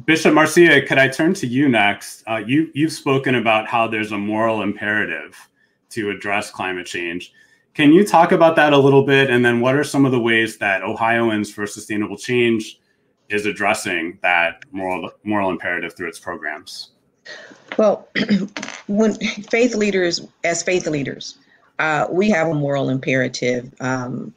Bishop 0.07 0.35
Marcia, 0.35 0.83
could 0.83 0.99
I 0.99 1.09
turn 1.09 1.33
to 1.35 1.47
you 1.47 1.69
next? 1.69 2.25
Uh, 2.27 2.43
you 2.45 2.69
you've 2.75 2.93
spoken 2.93 3.37
about 3.37 3.69
how 3.69 3.87
there's 3.87 4.11
a 4.11 4.19
moral 4.19 4.63
imperative 4.63 5.37
to 5.91 6.11
address 6.11 6.51
climate 6.51 6.87
change. 6.87 7.33
Can 7.75 7.93
you 7.93 8.05
talk 8.05 8.33
about 8.33 8.57
that 8.57 8.73
a 8.73 8.79
little 8.79 9.05
bit? 9.05 9.31
And 9.31 9.45
then, 9.45 9.61
what 9.61 9.77
are 9.77 9.85
some 9.85 10.05
of 10.05 10.11
the 10.11 10.19
ways 10.19 10.59
that 10.59 10.83
Ohioans 10.83 11.53
for 11.53 11.65
Sustainable 11.65 12.17
Change 12.17 12.81
is 13.35 13.47
addressing 13.47 14.19
that 14.23 14.65
moral 14.71 15.11
moral 15.25 15.51
imperative 15.51 15.97
through 15.97 16.09
its 16.09 16.19
programs? 16.19 16.91
Well, 17.77 18.09
when 18.87 19.15
faith 19.15 19.75
leaders, 19.75 20.27
as 20.45 20.63
faith 20.63 20.87
leaders, 20.87 21.37
uh, 21.79 22.07
we 22.11 22.31
have 22.31 22.49
a 22.49 22.55
moral 22.55 22.89
imperative 22.89 23.75
um, 23.81 24.33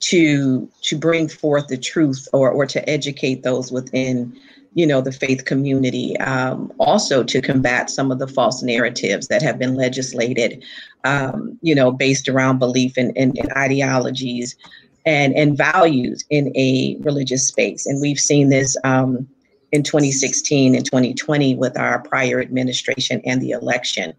to 0.00 0.68
to 0.82 0.98
bring 0.98 1.28
forth 1.28 1.68
the 1.68 1.78
truth 1.78 2.28
or 2.32 2.50
or 2.50 2.66
to 2.66 2.88
educate 2.88 3.42
those 3.42 3.72
within 3.72 4.38
you 4.74 4.86
know 4.86 5.00
the 5.00 5.12
faith 5.12 5.44
community 5.44 6.16
um, 6.18 6.72
also 6.78 7.22
to 7.22 7.40
combat 7.40 7.88
some 7.88 8.10
of 8.10 8.18
the 8.18 8.26
false 8.26 8.62
narratives 8.62 9.28
that 9.28 9.42
have 9.42 9.58
been 9.58 9.74
legislated 9.74 10.64
um, 11.04 11.58
you 11.62 11.74
know 11.74 11.90
based 11.92 12.28
around 12.28 12.58
belief 12.58 12.96
and, 12.96 13.16
and, 13.16 13.38
and 13.38 13.52
ideologies 13.52 14.56
and 15.04 15.34
and 15.34 15.56
values 15.56 16.24
in 16.30 16.56
a 16.56 16.96
religious 17.00 17.46
space 17.46 17.86
and 17.86 18.00
we've 18.00 18.20
seen 18.20 18.48
this 18.48 18.76
um, 18.84 19.28
in 19.72 19.82
2016 19.82 20.74
and 20.74 20.84
2020 20.84 21.56
with 21.56 21.76
our 21.78 22.00
prior 22.00 22.40
administration 22.40 23.20
and 23.24 23.40
the 23.40 23.50
election. 23.50 24.14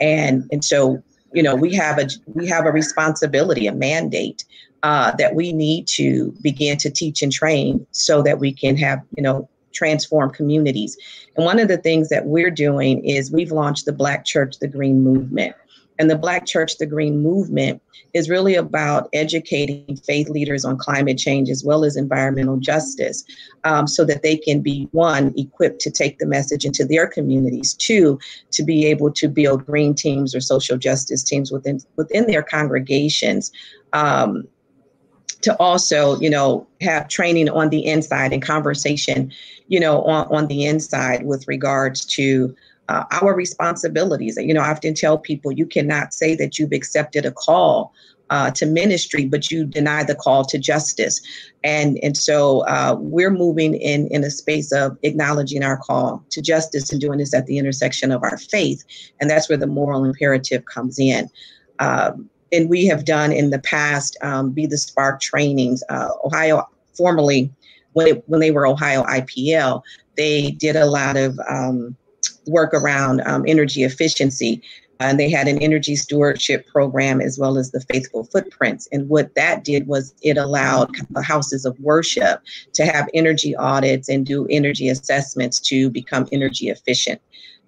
And, 0.00 0.48
and 0.50 0.64
so, 0.64 1.02
you 1.32 1.42
know, 1.42 1.54
we 1.54 1.74
have 1.74 1.98
a 1.98 2.08
we 2.34 2.46
have 2.48 2.66
a 2.66 2.72
responsibility, 2.72 3.66
a 3.66 3.72
mandate 3.72 4.44
uh, 4.82 5.12
that 5.16 5.34
we 5.34 5.52
need 5.52 5.86
to 5.88 6.34
begin 6.42 6.78
to 6.78 6.90
teach 6.90 7.22
and 7.22 7.30
train 7.30 7.86
so 7.90 8.22
that 8.22 8.38
we 8.38 8.52
can 8.52 8.76
have, 8.76 9.02
you 9.16 9.22
know, 9.22 9.48
transform 9.72 10.30
communities. 10.30 10.96
And 11.36 11.44
one 11.44 11.58
of 11.58 11.68
the 11.68 11.76
things 11.76 12.08
that 12.08 12.26
we're 12.26 12.50
doing 12.50 13.04
is 13.04 13.30
we've 13.30 13.52
launched 13.52 13.84
the 13.84 13.92
Black 13.92 14.24
Church 14.24 14.58
the 14.58 14.68
Green 14.68 15.02
movement. 15.02 15.54
And 15.98 16.10
the 16.10 16.16
Black 16.16 16.46
Church 16.46 16.78
the 16.78 16.86
Green 16.86 17.22
movement 17.22 17.82
is 18.12 18.30
really 18.30 18.54
about 18.54 19.08
educating 19.12 19.96
faith 19.96 20.28
leaders 20.28 20.64
on 20.64 20.76
climate 20.76 21.18
change 21.18 21.50
as 21.50 21.64
well 21.64 21.84
as 21.84 21.96
environmental 21.96 22.56
justice 22.56 23.24
um, 23.64 23.86
so 23.86 24.04
that 24.04 24.22
they 24.22 24.36
can 24.36 24.60
be, 24.60 24.88
one, 24.92 25.34
equipped 25.36 25.80
to 25.80 25.90
take 25.90 26.18
the 26.18 26.26
message 26.26 26.64
into 26.64 26.84
their 26.84 27.06
communities, 27.06 27.74
two, 27.74 28.18
to 28.52 28.62
be 28.62 28.86
able 28.86 29.12
to 29.12 29.28
build 29.28 29.66
green 29.66 29.94
teams 29.94 30.34
or 30.34 30.40
social 30.40 30.76
justice 30.76 31.22
teams 31.22 31.50
within, 31.52 31.80
within 31.96 32.26
their 32.26 32.42
congregations. 32.42 33.50
Um, 33.92 34.48
to 35.42 35.54
also, 35.60 36.18
you 36.18 36.30
know, 36.30 36.66
have 36.80 37.08
training 37.08 37.48
on 37.48 37.68
the 37.68 37.84
inside 37.86 38.32
and 38.32 38.42
conversation, 38.42 39.30
you 39.68 39.78
know, 39.78 40.02
on, 40.02 40.26
on 40.34 40.46
the 40.48 40.64
inside 40.64 41.24
with 41.24 41.46
regards 41.46 42.04
to 42.04 42.54
uh, 42.88 43.04
our 43.10 43.34
responsibilities. 43.34 44.36
And, 44.36 44.48
You 44.48 44.54
know, 44.54 44.62
I 44.62 44.70
often 44.70 44.94
tell 44.94 45.18
people 45.18 45.52
you 45.52 45.66
cannot 45.66 46.14
say 46.14 46.34
that 46.36 46.58
you've 46.58 46.72
accepted 46.72 47.24
a 47.24 47.32
call 47.32 47.92
uh, 48.30 48.50
to 48.52 48.66
ministry, 48.66 49.24
but 49.26 49.50
you 49.50 49.64
deny 49.64 50.02
the 50.02 50.14
call 50.14 50.44
to 50.44 50.58
justice. 50.58 51.20
And 51.62 51.98
and 52.02 52.16
so 52.16 52.60
uh, 52.66 52.96
we're 52.98 53.30
moving 53.30 53.74
in 53.74 54.08
in 54.08 54.24
a 54.24 54.30
space 54.30 54.72
of 54.72 54.98
acknowledging 55.02 55.62
our 55.62 55.76
call 55.76 56.24
to 56.30 56.42
justice 56.42 56.90
and 56.90 57.00
doing 57.00 57.18
this 57.18 57.34
at 57.34 57.46
the 57.46 57.58
intersection 57.58 58.10
of 58.10 58.22
our 58.22 58.38
faith, 58.38 58.84
and 59.20 59.30
that's 59.30 59.48
where 59.48 59.58
the 59.58 59.66
moral 59.66 60.04
imperative 60.04 60.64
comes 60.64 60.98
in. 60.98 61.28
Um, 61.78 62.28
and 62.52 62.70
we 62.70 62.86
have 62.86 63.04
done 63.04 63.32
in 63.32 63.50
the 63.50 63.58
past 63.58 64.16
um, 64.22 64.50
be 64.50 64.66
the 64.66 64.78
spark 64.78 65.20
trainings. 65.20 65.82
Uh, 65.88 66.08
Ohio 66.24 66.68
formerly, 66.94 67.50
when 67.92 68.06
it, 68.06 68.28
when 68.28 68.40
they 68.40 68.50
were 68.50 68.66
Ohio 68.66 69.02
IPL, 69.04 69.82
they 70.16 70.52
did 70.52 70.76
a 70.76 70.86
lot 70.86 71.16
of 71.16 71.38
um, 71.48 71.96
work 72.46 72.72
around 72.74 73.22
um, 73.26 73.44
energy 73.46 73.82
efficiency. 73.82 74.62
And 74.98 75.20
they 75.20 75.30
had 75.30 75.46
an 75.46 75.58
energy 75.58 75.94
stewardship 75.94 76.66
program 76.68 77.20
as 77.20 77.38
well 77.38 77.58
as 77.58 77.70
the 77.70 77.80
faithful 77.80 78.24
footprints. 78.24 78.88
And 78.92 79.10
what 79.10 79.34
that 79.34 79.62
did 79.62 79.86
was 79.86 80.14
it 80.22 80.38
allowed 80.38 80.90
houses 81.22 81.66
of 81.66 81.78
worship 81.80 82.40
to 82.72 82.86
have 82.86 83.06
energy 83.12 83.54
audits 83.56 84.08
and 84.08 84.24
do 84.24 84.46
energy 84.48 84.88
assessments 84.88 85.60
to 85.60 85.90
become 85.90 86.26
energy 86.32 86.70
efficient. 86.70 87.20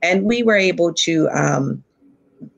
And 0.03 0.25
we 0.25 0.43
were 0.43 0.57
able 0.57 0.95
to 0.95 1.29
um, 1.29 1.85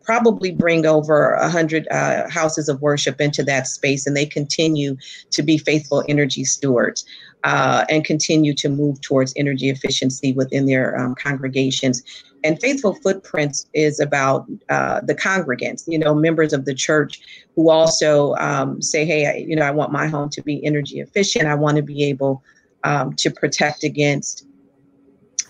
probably 0.02 0.52
bring 0.52 0.86
over 0.86 1.36
100 1.40 1.88
uh, 1.88 2.28
houses 2.28 2.68
of 2.68 2.80
worship 2.82 3.20
into 3.20 3.42
that 3.44 3.66
space, 3.66 4.06
and 4.06 4.16
they 4.16 4.26
continue 4.26 4.96
to 5.30 5.42
be 5.42 5.58
faithful 5.58 6.04
energy 6.08 6.44
stewards 6.44 7.04
uh, 7.44 7.84
and 7.88 8.04
continue 8.04 8.54
to 8.54 8.68
move 8.68 9.00
towards 9.00 9.32
energy 9.36 9.70
efficiency 9.70 10.32
within 10.32 10.66
their 10.66 10.98
um, 10.98 11.14
congregations. 11.14 12.02
And 12.42 12.60
Faithful 12.60 12.94
Footprints 12.94 13.66
is 13.74 14.00
about 14.00 14.46
uh, 14.68 15.00
the 15.02 15.14
congregants, 15.14 15.84
you 15.86 15.98
know, 15.98 16.14
members 16.14 16.52
of 16.52 16.64
the 16.64 16.74
church 16.74 17.20
who 17.54 17.70
also 17.70 18.34
um, 18.36 18.80
say, 18.80 19.04
hey, 19.04 19.26
I, 19.26 19.34
you 19.46 19.56
know, 19.56 19.64
I 19.64 19.70
want 19.70 19.92
my 19.92 20.06
home 20.06 20.30
to 20.30 20.42
be 20.42 20.64
energy 20.64 21.00
efficient. 21.00 21.46
I 21.46 21.54
want 21.54 21.76
to 21.76 21.82
be 21.82 22.04
able 22.04 22.42
um, 22.84 23.14
to 23.16 23.30
protect 23.30 23.84
against 23.84 24.46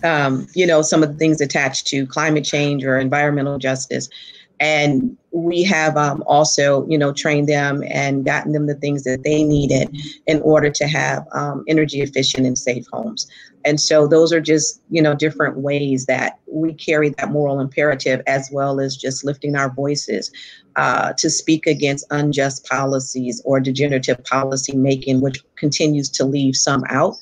um, 0.03 0.47
you 0.55 0.65
know, 0.65 0.81
some 0.81 1.03
of 1.03 1.11
the 1.11 1.17
things 1.17 1.41
attached 1.41 1.87
to 1.87 2.07
climate 2.07 2.43
change 2.43 2.83
or 2.83 2.97
environmental 2.97 3.57
justice. 3.57 4.09
And 4.61 5.17
we 5.31 5.63
have 5.63 5.97
um, 5.97 6.23
also, 6.27 6.87
you 6.87 6.97
know, 6.97 7.11
trained 7.11 7.49
them 7.49 7.83
and 7.89 8.23
gotten 8.23 8.51
them 8.51 8.67
the 8.67 8.75
things 8.75 9.03
that 9.05 9.23
they 9.23 9.43
needed 9.43 9.89
in 10.27 10.39
order 10.43 10.69
to 10.69 10.87
have 10.87 11.25
um, 11.31 11.65
energy 11.67 12.01
efficient 12.01 12.45
and 12.45 12.55
safe 12.55 12.85
homes. 12.93 13.25
And 13.65 13.81
so 13.81 14.07
those 14.07 14.31
are 14.31 14.39
just, 14.39 14.79
you 14.91 15.01
know, 15.01 15.15
different 15.15 15.57
ways 15.57 16.05
that 16.05 16.39
we 16.45 16.73
carry 16.73 17.09
that 17.09 17.31
moral 17.31 17.59
imperative 17.59 18.21
as 18.27 18.49
well 18.51 18.79
as 18.79 18.95
just 18.95 19.25
lifting 19.25 19.55
our 19.55 19.71
voices 19.73 20.31
uh, 20.75 21.13
to 21.13 21.29
speak 21.29 21.65
against 21.65 22.05
unjust 22.11 22.67
policies 22.67 23.41
or 23.43 23.59
degenerative 23.59 24.23
policy 24.25 24.75
making, 24.75 25.21
which 25.21 25.43
continues 25.55 26.07
to 26.09 26.23
leave 26.23 26.55
some 26.55 26.83
out. 26.89 27.15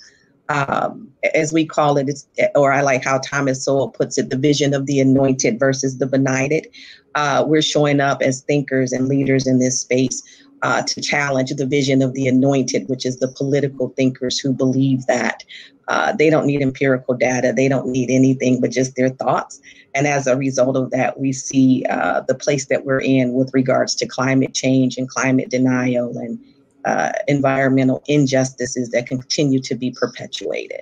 Um, 0.49 1.08
as 1.33 1.51
we 1.51 1.65
call 1.65 1.97
it, 1.97 2.09
or 2.55 2.71
I 2.71 2.81
like 2.81 3.03
how 3.03 3.19
Thomas 3.19 3.63
Sowell 3.63 3.89
puts 3.89 4.17
it, 4.17 4.29
the 4.29 4.37
vision 4.37 4.73
of 4.73 4.85
the 4.85 4.99
anointed 4.99 5.59
versus 5.59 5.97
the 5.97 6.07
benighted. 6.07 6.67
Uh, 7.15 7.43
we're 7.45 7.61
showing 7.61 7.99
up 7.99 8.21
as 8.21 8.41
thinkers 8.41 8.91
and 8.91 9.07
leaders 9.07 9.47
in 9.47 9.59
this 9.59 9.81
space 9.81 10.21
uh, 10.61 10.81
to 10.83 11.01
challenge 11.01 11.51
the 11.51 11.65
vision 11.65 12.01
of 12.01 12.13
the 12.13 12.27
anointed, 12.27 12.87
which 12.87 13.05
is 13.05 13.19
the 13.19 13.27
political 13.29 13.89
thinkers 13.89 14.39
who 14.39 14.53
believe 14.53 15.05
that 15.07 15.43
uh, 15.87 16.13
they 16.13 16.29
don't 16.29 16.45
need 16.45 16.61
empirical 16.61 17.15
data, 17.15 17.51
they 17.55 17.67
don't 17.67 17.87
need 17.87 18.11
anything 18.11 18.61
but 18.61 18.71
just 18.71 18.95
their 18.95 19.09
thoughts. 19.09 19.59
And 19.95 20.05
as 20.05 20.27
a 20.27 20.37
result 20.37 20.77
of 20.77 20.91
that, 20.91 21.19
we 21.19 21.33
see 21.33 21.83
uh, 21.89 22.21
the 22.27 22.35
place 22.35 22.67
that 22.67 22.85
we're 22.85 23.01
in 23.01 23.33
with 23.33 23.51
regards 23.53 23.95
to 23.95 24.07
climate 24.07 24.53
change 24.53 24.97
and 24.97 25.09
climate 25.09 25.49
denial 25.49 26.15
and 26.17 26.39
uh, 26.85 27.11
environmental 27.27 28.03
injustices 28.07 28.91
that 28.91 29.07
continue 29.07 29.59
to 29.61 29.75
be 29.75 29.91
perpetuated. 29.91 30.81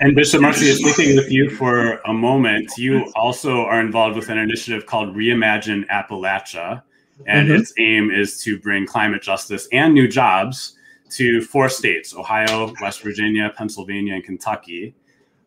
And 0.00 0.14
Bishop 0.14 0.40
Marcia, 0.40 0.74
speaking 0.74 1.16
with 1.16 1.30
you 1.30 1.50
for 1.50 1.98
a 2.06 2.12
moment, 2.12 2.70
you 2.76 3.10
also 3.14 3.64
are 3.64 3.80
involved 3.80 4.16
with 4.16 4.28
an 4.28 4.38
initiative 4.38 4.86
called 4.86 5.14
Reimagine 5.16 5.86
Appalachia, 5.88 6.82
and 7.26 7.48
mm-hmm. 7.48 7.60
its 7.60 7.72
aim 7.78 8.10
is 8.10 8.40
to 8.42 8.58
bring 8.58 8.86
climate 8.86 9.22
justice 9.22 9.68
and 9.72 9.94
new 9.94 10.08
jobs 10.08 10.76
to 11.10 11.40
four 11.42 11.68
states 11.68 12.14
Ohio, 12.14 12.74
West 12.80 13.02
Virginia, 13.02 13.52
Pennsylvania, 13.56 14.14
and 14.14 14.24
Kentucky. 14.24 14.94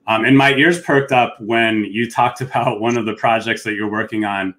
Um, 0.08 0.24
and 0.24 0.38
my 0.38 0.54
ears 0.54 0.82
perked 0.82 1.12
up 1.12 1.40
when 1.42 1.84
you 1.84 2.10
talked 2.10 2.42
about 2.42 2.80
one 2.80 2.98
of 2.98 3.06
the 3.06 3.14
projects 3.16 3.64
that 3.64 3.74
you're 3.74 3.92
working 3.92 4.24
on 4.24 4.56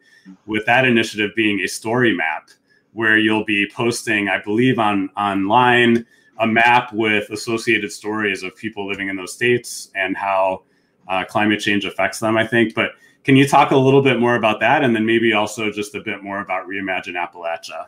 with 0.46 0.66
that 0.66 0.84
initiative 0.84 1.30
being 1.34 1.60
a 1.60 1.66
story 1.66 2.14
map, 2.14 2.50
where 2.92 3.16
you'll 3.16 3.44
be 3.44 3.66
posting, 3.74 4.28
I 4.28 4.42
believe, 4.42 4.78
on 4.78 5.08
online 5.16 6.06
a 6.40 6.46
map 6.46 6.92
with 6.92 7.30
associated 7.30 7.92
stories 7.92 8.42
of 8.42 8.54
people 8.56 8.86
living 8.86 9.08
in 9.08 9.16
those 9.16 9.32
states 9.32 9.90
and 9.94 10.16
how 10.16 10.62
uh, 11.08 11.24
climate 11.24 11.60
change 11.60 11.84
affects 11.84 12.20
them, 12.20 12.36
I 12.36 12.46
think. 12.46 12.74
But 12.74 12.92
can 13.24 13.36
you 13.36 13.46
talk 13.46 13.70
a 13.70 13.76
little 13.76 14.02
bit 14.02 14.20
more 14.20 14.36
about 14.36 14.60
that 14.60 14.84
and 14.84 14.94
then 14.94 15.04
maybe 15.04 15.32
also 15.32 15.70
just 15.70 15.94
a 15.94 16.00
bit 16.00 16.22
more 16.22 16.40
about 16.40 16.66
Reimagine 16.66 17.14
Appalachia? 17.14 17.86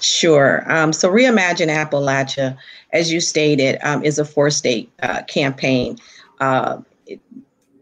Sure. 0.00 0.64
Um, 0.70 0.92
so, 0.92 1.10
Reimagine 1.10 1.68
Appalachia, 1.68 2.56
as 2.92 3.12
you 3.12 3.20
stated, 3.20 3.78
um, 3.82 4.04
is 4.04 4.18
a 4.18 4.24
four 4.24 4.50
state 4.50 4.92
uh, 5.02 5.22
campaign. 5.22 5.98
Uh, 6.40 6.78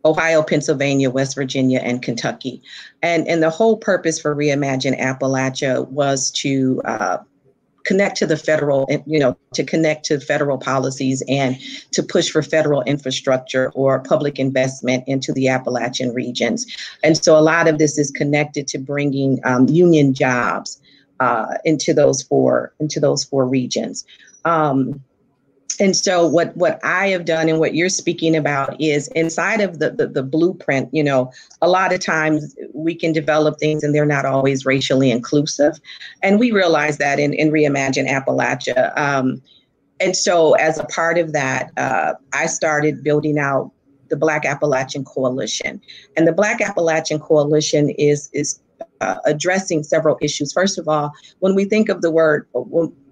Ohio, 0.06 0.42
Pennsylvania, 0.42 1.10
West 1.10 1.34
Virginia, 1.34 1.80
and 1.82 2.00
Kentucky. 2.00 2.62
And, 3.02 3.26
and 3.26 3.42
the 3.42 3.50
whole 3.50 3.76
purpose 3.76 4.20
for 4.20 4.34
Reimagine 4.36 4.98
Appalachia 4.98 5.86
was 5.88 6.30
to 6.30 6.80
uh, 6.84 7.18
connect 7.86 8.16
to 8.18 8.26
the 8.26 8.36
federal, 8.36 8.86
you 9.06 9.18
know, 9.18 9.36
to 9.54 9.64
connect 9.64 10.04
to 10.06 10.20
federal 10.20 10.58
policies 10.58 11.22
and 11.28 11.56
to 11.92 12.02
push 12.02 12.28
for 12.28 12.42
federal 12.42 12.82
infrastructure 12.82 13.70
or 13.70 14.00
public 14.00 14.38
investment 14.38 15.04
into 15.06 15.32
the 15.32 15.48
Appalachian 15.48 16.12
regions. 16.12 16.66
And 17.02 17.16
so 17.16 17.38
a 17.38 17.40
lot 17.40 17.68
of 17.68 17.78
this 17.78 17.96
is 17.96 18.10
connected 18.10 18.66
to 18.68 18.78
bringing 18.78 19.38
um, 19.44 19.68
union 19.68 20.12
jobs 20.12 20.80
uh, 21.20 21.54
into 21.64 21.94
those 21.94 22.22
four 22.22 22.72
into 22.80 23.00
those 23.00 23.24
four 23.24 23.46
regions. 23.46 24.04
Um, 24.44 25.02
and 25.80 25.96
so 25.96 26.26
what 26.26 26.56
what 26.56 26.78
i 26.84 27.08
have 27.08 27.24
done 27.24 27.48
and 27.48 27.58
what 27.58 27.74
you're 27.74 27.88
speaking 27.88 28.36
about 28.36 28.80
is 28.80 29.08
inside 29.08 29.60
of 29.60 29.78
the, 29.78 29.90
the, 29.90 30.06
the 30.06 30.22
blueprint 30.22 30.88
you 30.92 31.02
know 31.02 31.30
a 31.62 31.68
lot 31.68 31.92
of 31.92 32.00
times 32.00 32.56
we 32.74 32.94
can 32.94 33.12
develop 33.12 33.58
things 33.58 33.82
and 33.82 33.94
they're 33.94 34.06
not 34.06 34.24
always 34.24 34.66
racially 34.66 35.10
inclusive. 35.10 35.80
And 36.22 36.38
we 36.38 36.52
realize 36.52 36.98
that 36.98 37.18
in, 37.18 37.32
in 37.32 37.50
reimagine 37.50 38.08
appalachia. 38.08 38.96
Um, 38.98 39.42
and 39.98 40.14
so 40.16 40.52
as 40.54 40.78
a 40.78 40.84
part 40.84 41.18
of 41.18 41.32
that 41.32 41.72
uh, 41.76 42.14
i 42.32 42.46
started 42.46 43.02
building 43.02 43.38
out 43.38 43.72
the 44.08 44.16
black 44.16 44.44
appalachian 44.44 45.04
coalition. 45.04 45.80
And 46.16 46.26
the 46.26 46.32
black 46.32 46.60
appalachian 46.60 47.18
coalition 47.18 47.90
is 47.90 48.30
is 48.32 48.60
uh, 49.00 49.16
addressing 49.24 49.82
several 49.82 50.18
issues. 50.20 50.52
First 50.52 50.78
of 50.78 50.88
all, 50.88 51.12
when 51.40 51.54
we 51.54 51.64
think 51.64 51.88
of 51.88 52.02
the 52.02 52.10
word 52.10 52.46
uh, 52.54 52.60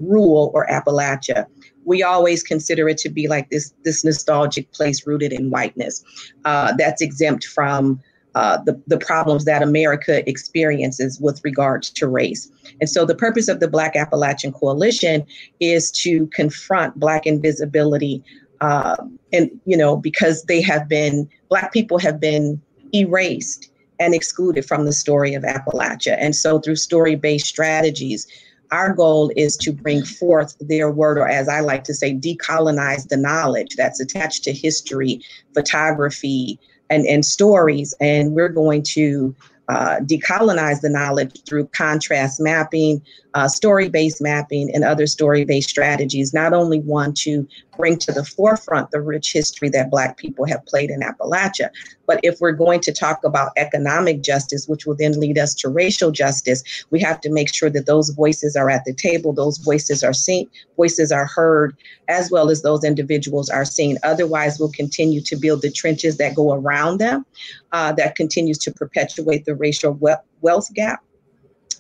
rural 0.01 0.51
or 0.55 0.67
Appalachia, 0.67 1.47
we 1.85 2.03
always 2.03 2.43
consider 2.43 2.89
it 2.89 2.99
to 2.99 3.09
be 3.09 3.29
like 3.29 3.51
this 3.51 3.73
this 3.83 4.05
nostalgic 4.05 4.71
place 4.73 5.07
rooted 5.07 5.33
in 5.33 5.51
whiteness 5.51 6.03
uh, 6.45 6.73
that's 6.77 7.03
exempt 7.03 7.45
from 7.45 8.01
uh, 8.35 8.59
the, 8.65 8.81
the 8.89 8.99
problems 8.99 9.45
that 9.45 9.63
America 9.63 10.29
experiences 10.29 11.21
with 11.21 11.41
regards 11.45 11.89
to 11.91 12.09
race. 12.09 12.51
And 12.81 12.91
so 12.91 13.05
the 13.05 13.15
purpose 13.15 13.47
of 13.47 13.61
the 13.61 13.69
Black 13.69 13.95
Appalachian 13.95 14.53
Coalition 14.53 15.25
is 15.61 15.93
to 15.93 16.27
confront 16.29 16.99
Black 16.99 17.27
invisibility. 17.27 18.25
Uh, 18.61 18.97
and, 19.33 19.51
you 19.67 19.77
know, 19.77 19.97
because 19.97 20.43
they 20.45 20.61
have 20.63 20.89
been, 20.89 21.29
Black 21.49 21.73
people 21.73 21.99
have 21.99 22.19
been 22.19 22.61
erased 22.93 23.71
and 24.01 24.15
excluded 24.15 24.65
from 24.65 24.85
the 24.85 24.93
story 24.93 25.35
of 25.35 25.45
Appalachia. 25.45 26.17
And 26.19 26.35
so 26.35 26.59
through 26.59 26.77
story 26.77 27.15
based 27.15 27.47
strategies, 27.47 28.27
our 28.75 28.93
goal 28.93 29.31
is 29.37 29.57
to 29.59 29.73
bring 29.73 30.05
forth 30.05 30.57
their 30.61 30.91
word, 30.91 31.17
or 31.17 31.29
as 31.29 31.49
I 31.49 31.61
like 31.61 31.85
to 31.85 31.95
say, 31.95 32.13
decolonize 32.13 33.09
the 33.09 33.17
knowledge 33.17 33.77
that's 33.77 34.01
attached 34.01 34.43
to 34.45 34.53
history, 34.53 35.21
photography, 35.55 36.59
and, 36.91 37.07
and 37.07 37.25
stories. 37.25 37.95
And 38.01 38.33
we're 38.33 38.49
going 38.49 38.83
to 38.95 39.35
uh, 39.69 40.01
decolonize 40.01 40.81
the 40.81 40.91
knowledge 40.91 41.41
through 41.47 41.69
contrast 41.69 42.41
mapping, 42.41 43.01
uh, 43.35 43.49
story 43.49 43.89
based 43.89 44.23
mapping, 44.23 44.71
and 44.73 44.85
other 44.85 45.07
story 45.07 45.45
based 45.45 45.69
strategies. 45.69 46.33
Not 46.33 46.53
only 46.53 46.81
want 46.81 47.17
to 47.19 47.47
bring 47.77 47.99
to 47.99 48.13
the 48.13 48.25
forefront 48.25 48.93
the 48.93 49.01
rich 49.01 49.33
history 49.33 49.69
that 49.71 49.91
Black 49.91 50.17
people 50.17 50.47
have 50.47 50.65
played 50.67 50.91
in 50.91 51.01
Appalachia, 51.01 51.71
but 52.07 52.21
if 52.23 52.41
we're 52.41 52.53
going 52.53 52.81
to 52.81 52.93
talk 52.93 53.25
about 53.25 53.51
economic 53.57 54.23
justice, 54.23 54.69
which 54.69 54.87
will 54.87 54.95
then 54.95 55.19
lead 55.19 55.37
us 55.37 55.53
to 55.55 55.69
racial 55.69 56.13
justice, 56.13 56.63
we 56.91 57.01
have 57.01 57.21
to 57.23 57.31
make 57.31 57.53
sure 57.53 57.71
that 57.71 57.87
those 57.87 58.11
voices 58.11 58.55
are 58.55 58.71
at 58.71 58.85
the 58.85 58.95
table, 58.95 59.33
those 59.33 59.59
voices 59.59 60.05
are 60.05 60.13
seen, 60.13 60.49
voices 60.77 61.11
are 61.11 61.27
heard, 61.27 61.77
as 62.09 62.31
well 62.31 62.51
as 62.51 62.63
those 62.63 62.85
individuals 62.85 63.51
are 63.51 63.65
seen. 63.65 63.99
Otherwise, 64.05 64.61
we'll 64.61 64.71
continue 64.71 65.21
to 65.23 65.35
build 65.35 65.63
the 65.63 65.73
trenches 65.73 66.19
that 66.19 66.37
go 66.37 66.53
around 66.53 66.99
them, 66.99 67.27
uh, 67.73 67.93
that 67.93 68.15
continues 68.15 68.59
to 68.59 68.71
perpetuate 68.71 69.45
the 69.45 69.55
racial 69.57 69.99
wealth 70.41 70.73
gap 70.75 71.03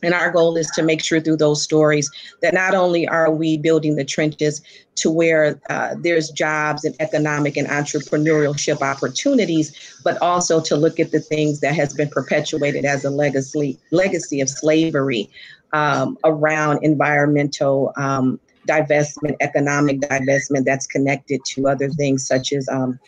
and 0.04 0.14
our 0.14 0.30
goal 0.30 0.56
is 0.56 0.70
to 0.72 0.82
make 0.82 1.02
sure 1.02 1.20
through 1.20 1.36
those 1.36 1.62
stories 1.62 2.10
that 2.42 2.54
not 2.54 2.74
only 2.74 3.06
are 3.08 3.30
we 3.30 3.56
building 3.56 3.96
the 3.96 4.04
trenches 4.04 4.62
to 4.96 5.10
where 5.10 5.60
uh, 5.70 5.94
there's 5.98 6.30
jobs 6.30 6.84
and 6.84 6.94
economic 7.00 7.56
and 7.56 7.66
entrepreneurship 7.68 8.80
opportunities, 8.80 9.94
but 10.04 10.20
also 10.22 10.60
to 10.60 10.76
look 10.76 11.00
at 11.00 11.10
the 11.10 11.20
things 11.20 11.60
that 11.60 11.74
has 11.74 11.92
been 11.92 12.08
perpetuated 12.08 12.84
as 12.84 13.04
a 13.04 13.10
legacy 13.10 13.78
legacy 13.90 14.40
of 14.40 14.48
slavery 14.48 15.28
um, 15.72 16.16
around 16.24 16.82
environmental 16.84 17.92
um, 17.96 18.38
divestment, 18.68 19.36
economic 19.40 20.00
divestment 20.00 20.64
that's 20.64 20.86
connected 20.86 21.44
to 21.44 21.66
other 21.68 21.88
things 21.90 22.26
such 22.26 22.52
as 22.52 22.68
um, 22.68 22.98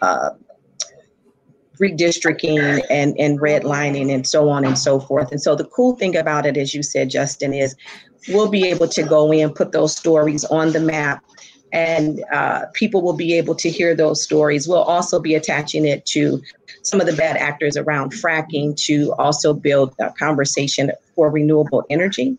uh, 0.00 0.30
redistricting 1.82 2.80
and, 2.90 3.18
and 3.18 3.40
redlining 3.40 4.14
and 4.14 4.26
so 4.26 4.48
on 4.48 4.64
and 4.64 4.78
so 4.78 5.00
forth. 5.00 5.32
And 5.32 5.42
so 5.42 5.56
the 5.56 5.64
cool 5.64 5.96
thing 5.96 6.16
about 6.16 6.46
it, 6.46 6.56
as 6.56 6.74
you 6.74 6.82
said, 6.82 7.10
Justin, 7.10 7.52
is 7.52 7.74
we'll 8.28 8.50
be 8.50 8.68
able 8.68 8.86
to 8.88 9.02
go 9.02 9.32
in, 9.32 9.52
put 9.52 9.72
those 9.72 9.96
stories 9.96 10.44
on 10.44 10.72
the 10.72 10.80
map, 10.80 11.24
and 11.72 12.22
uh, 12.32 12.66
people 12.74 13.02
will 13.02 13.16
be 13.16 13.36
able 13.36 13.56
to 13.56 13.68
hear 13.68 13.94
those 13.96 14.22
stories. 14.22 14.68
We'll 14.68 14.82
also 14.82 15.18
be 15.18 15.34
attaching 15.34 15.84
it 15.86 16.06
to 16.06 16.40
some 16.82 17.00
of 17.00 17.06
the 17.06 17.14
bad 17.14 17.36
actors 17.36 17.76
around 17.76 18.12
fracking 18.12 18.76
to 18.86 19.12
also 19.18 19.52
build 19.52 19.94
a 19.98 20.10
conversation 20.10 20.92
for 21.16 21.30
renewable 21.30 21.84
energy. 21.90 22.36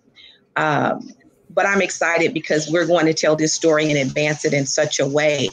Um, 0.56 1.10
but 1.50 1.66
I'm 1.66 1.82
excited 1.82 2.34
because 2.34 2.70
we're 2.70 2.88
going 2.88 3.06
to 3.08 3.14
tell 3.14 3.36
this 3.36 3.54
story 3.54 3.90
and 3.90 3.98
advance 3.98 4.46
it 4.46 4.54
in 4.54 4.66
such 4.66 5.00
a 5.00 5.08
way 5.08 5.50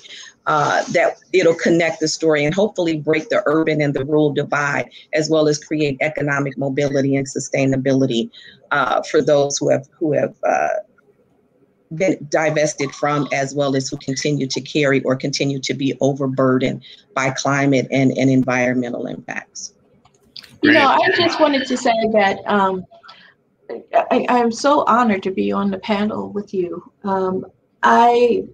uh, 0.46 0.82
that 0.92 1.18
it'll 1.32 1.54
connect 1.54 2.00
the 2.00 2.08
story 2.08 2.44
and 2.44 2.54
hopefully 2.54 2.98
break 2.98 3.28
the 3.28 3.42
urban 3.46 3.80
and 3.80 3.94
the 3.94 4.04
rural 4.04 4.32
divide, 4.32 4.90
as 5.12 5.28
well 5.28 5.48
as 5.48 5.62
create 5.62 5.96
economic 6.00 6.56
mobility 6.56 7.16
and 7.16 7.26
sustainability 7.26 8.30
uh, 8.70 9.02
for 9.02 9.22
those 9.22 9.58
who 9.58 9.68
have 9.68 9.86
who 9.98 10.12
have 10.12 10.34
uh, 10.46 10.68
been 11.94 12.16
divested 12.30 12.90
from, 12.92 13.28
as 13.32 13.54
well 13.54 13.76
as 13.76 13.88
who 13.88 13.96
continue 13.98 14.46
to 14.46 14.60
carry 14.60 15.02
or 15.02 15.16
continue 15.16 15.58
to 15.58 15.74
be 15.74 15.96
overburdened 16.00 16.82
by 17.14 17.30
climate 17.30 17.86
and, 17.90 18.16
and 18.16 18.30
environmental 18.30 19.06
impacts. 19.06 19.74
You 20.62 20.72
know, 20.72 20.86
I 20.86 21.10
just 21.16 21.40
wanted 21.40 21.66
to 21.66 21.76
say 21.76 21.94
that 22.12 22.38
um, 22.46 22.84
I, 24.10 24.26
am 24.28 24.52
so 24.52 24.84
honored 24.86 25.22
to 25.24 25.30
be 25.30 25.52
on 25.52 25.70
the 25.70 25.78
panel 25.78 26.30
with 26.30 26.52
you. 26.52 26.92
Um, 27.02 27.46
I 27.82 28.44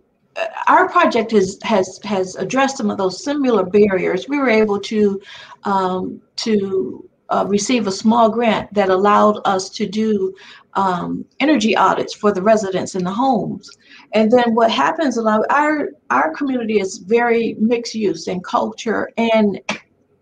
our 0.69 0.89
project 0.89 1.31
has 1.33 1.59
has 1.63 2.01
has 2.05 2.37
addressed 2.37 2.77
some 2.77 2.91
of 2.91 2.99
those 2.99 3.23
similar 3.23 3.65
barriers. 3.65 4.29
We 4.29 4.39
were 4.39 4.51
able 4.51 4.81
to 4.81 5.21
um, 5.65 6.21
to 6.37 7.09
uh, 7.31 7.45
receive 7.49 7.87
a 7.87 7.93
small 7.93 8.31
grant 8.31 8.73
that 8.75 8.89
allowed 8.89 9.41
us 9.45 9.69
to 9.71 9.87
do 9.87 10.35
um, 10.75 11.25
energy 11.41 11.77
audits 11.77 12.15
for 12.15 12.33
the 12.33 12.43
residents 12.43 12.95
in 12.95 13.03
the 13.03 13.11
homes. 13.11 13.71
And 14.13 14.31
then 14.31 14.55
what 14.55 14.71
happens 14.71 15.17
a 15.17 15.23
lot, 15.23 15.41
our 15.51 15.91
our 16.11 16.35
community 16.35 16.81
is 16.81 16.99
very 16.99 17.57
mixed 17.59 17.95
use 17.95 18.29
in 18.29 18.41
culture 18.41 19.11
and 19.17 19.61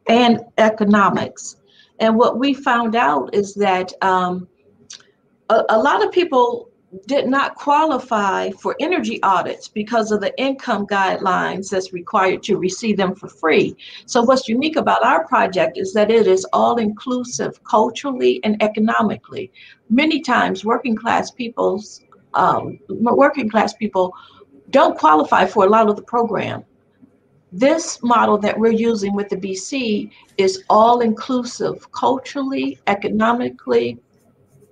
and 0.08 0.40
economics. 0.58 1.56
And 2.00 2.16
what 2.16 2.38
we 2.38 2.54
found 2.54 2.96
out 2.96 3.34
is 3.34 3.54
that 3.54 3.92
um, 4.02 4.48
a, 5.48 5.64
a 5.70 5.78
lot 5.78 6.04
of 6.04 6.12
people 6.12 6.70
did 7.06 7.26
not 7.28 7.54
qualify 7.56 8.50
for 8.50 8.76
energy 8.80 9.22
audits 9.22 9.68
because 9.68 10.10
of 10.10 10.20
the 10.20 10.36
income 10.40 10.86
guidelines 10.86 11.70
that's 11.70 11.92
required 11.92 12.42
to 12.44 12.56
receive 12.56 12.96
them 12.96 13.14
for 13.14 13.28
free. 13.28 13.76
So 14.06 14.22
what's 14.22 14.48
unique 14.48 14.76
about 14.76 15.04
our 15.04 15.26
project 15.26 15.78
is 15.78 15.92
that 15.94 16.10
it 16.10 16.26
is 16.26 16.46
all 16.52 16.76
inclusive 16.76 17.62
culturally 17.64 18.40
and 18.44 18.62
economically. 18.62 19.50
Many 19.90 20.20
times 20.20 20.64
working 20.64 20.96
class 20.96 21.30
people's 21.30 22.02
um, 22.34 22.78
working 22.88 23.48
class 23.48 23.74
people 23.74 24.14
don't 24.70 24.98
qualify 24.98 25.46
for 25.46 25.64
a 25.64 25.68
lot 25.68 25.88
of 25.88 25.96
the 25.96 26.02
program. 26.02 26.64
This 27.52 28.02
model 28.02 28.36
that 28.38 28.58
we're 28.58 28.72
using 28.72 29.14
with 29.14 29.28
the 29.28 29.36
BC 29.36 30.10
is 30.36 30.64
all 30.68 31.00
inclusive 31.00 31.90
culturally, 31.92 32.80
economically, 32.88 34.00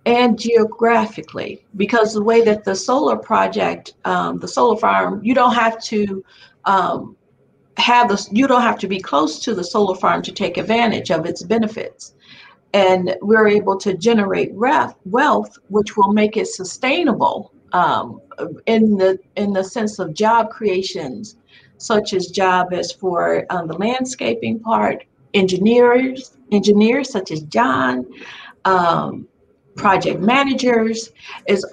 and 0.05 0.39
geographically 0.39 1.65
because 1.77 2.13
the 2.13 2.23
way 2.23 2.41
that 2.43 2.65
the 2.65 2.75
solar 2.75 3.17
project 3.17 3.95
um, 4.05 4.39
the 4.39 4.49
solar 4.49 4.77
farm 4.77 5.21
you 5.23 5.35
don't 5.35 5.55
have 5.55 5.81
to 5.83 6.25
um, 6.65 7.17
have 7.77 8.09
this 8.09 8.29
you 8.33 8.47
don't 8.47 8.63
have 8.63 8.79
to 8.79 8.89
be 8.89 9.01
close 9.01 9.39
to 9.41 9.55
the 9.55 9.65
solar 9.65 9.95
farm 9.95 10.23
to 10.23 10.33
take 10.33 10.57
advantage 10.57 11.11
of 11.11 11.27
its 11.27 11.43
benefits. 11.43 12.15
And 12.75 13.17
we're 13.21 13.49
able 13.49 13.77
to 13.79 13.95
generate 13.95 14.51
ref, 14.55 14.95
wealth 15.05 15.59
which 15.69 15.97
will 15.97 16.13
make 16.13 16.37
it 16.37 16.47
sustainable 16.47 17.53
um, 17.73 18.21
in 18.67 18.97
the 18.97 19.19
in 19.37 19.53
the 19.53 19.65
sense 19.65 19.99
of 19.99 20.15
job 20.15 20.51
creations 20.51 21.37
such 21.79 22.13
as 22.13 22.29
job 22.29 22.73
as 22.73 22.93
for 22.93 23.45
um, 23.51 23.67
the 23.67 23.77
landscaping 23.77 24.61
part 24.61 25.05
engineers 25.35 26.37
engineers 26.53 27.11
such 27.11 27.31
as 27.31 27.41
john 27.45 28.07
um, 28.67 29.27
project 29.77 30.21
managers, 30.21 31.11
is 31.47 31.65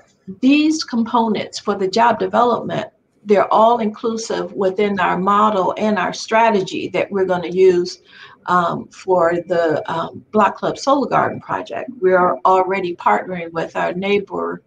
these 0.41 0.83
components 0.83 1.59
for 1.59 1.75
the 1.75 1.87
job 1.87 2.19
development, 2.19 2.87
they're 3.25 3.51
all 3.53 3.79
inclusive 3.79 4.53
within 4.53 4.99
our 4.99 5.17
model 5.17 5.73
and 5.77 5.97
our 5.97 6.13
strategy 6.13 6.87
that 6.89 7.11
we're 7.11 7.25
going 7.25 7.41
to 7.41 7.55
use 7.55 8.01
um, 8.45 8.87
for 8.87 9.35
the 9.47 9.83
um, 9.91 10.25
Block 10.31 10.55
Club 10.55 10.77
Solar 10.77 11.07
Garden 11.07 11.39
project. 11.39 11.89
We're 11.99 12.37
already 12.45 12.95
partnering 12.95 13.51
with 13.51 13.75
our 13.75 13.93
neighbor 13.93 14.63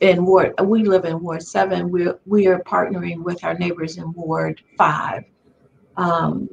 in 0.00 0.24
Ward, 0.24 0.54
we 0.64 0.84
live 0.84 1.04
in 1.04 1.20
Ward 1.20 1.42
7, 1.42 1.90
we're, 1.90 2.18
we 2.26 2.46
are 2.48 2.60
partnering 2.60 3.22
with 3.22 3.44
our 3.44 3.54
neighbors 3.54 3.98
in 3.98 4.12
Ward 4.14 4.60
5. 4.76 5.22
Um, 5.96 6.48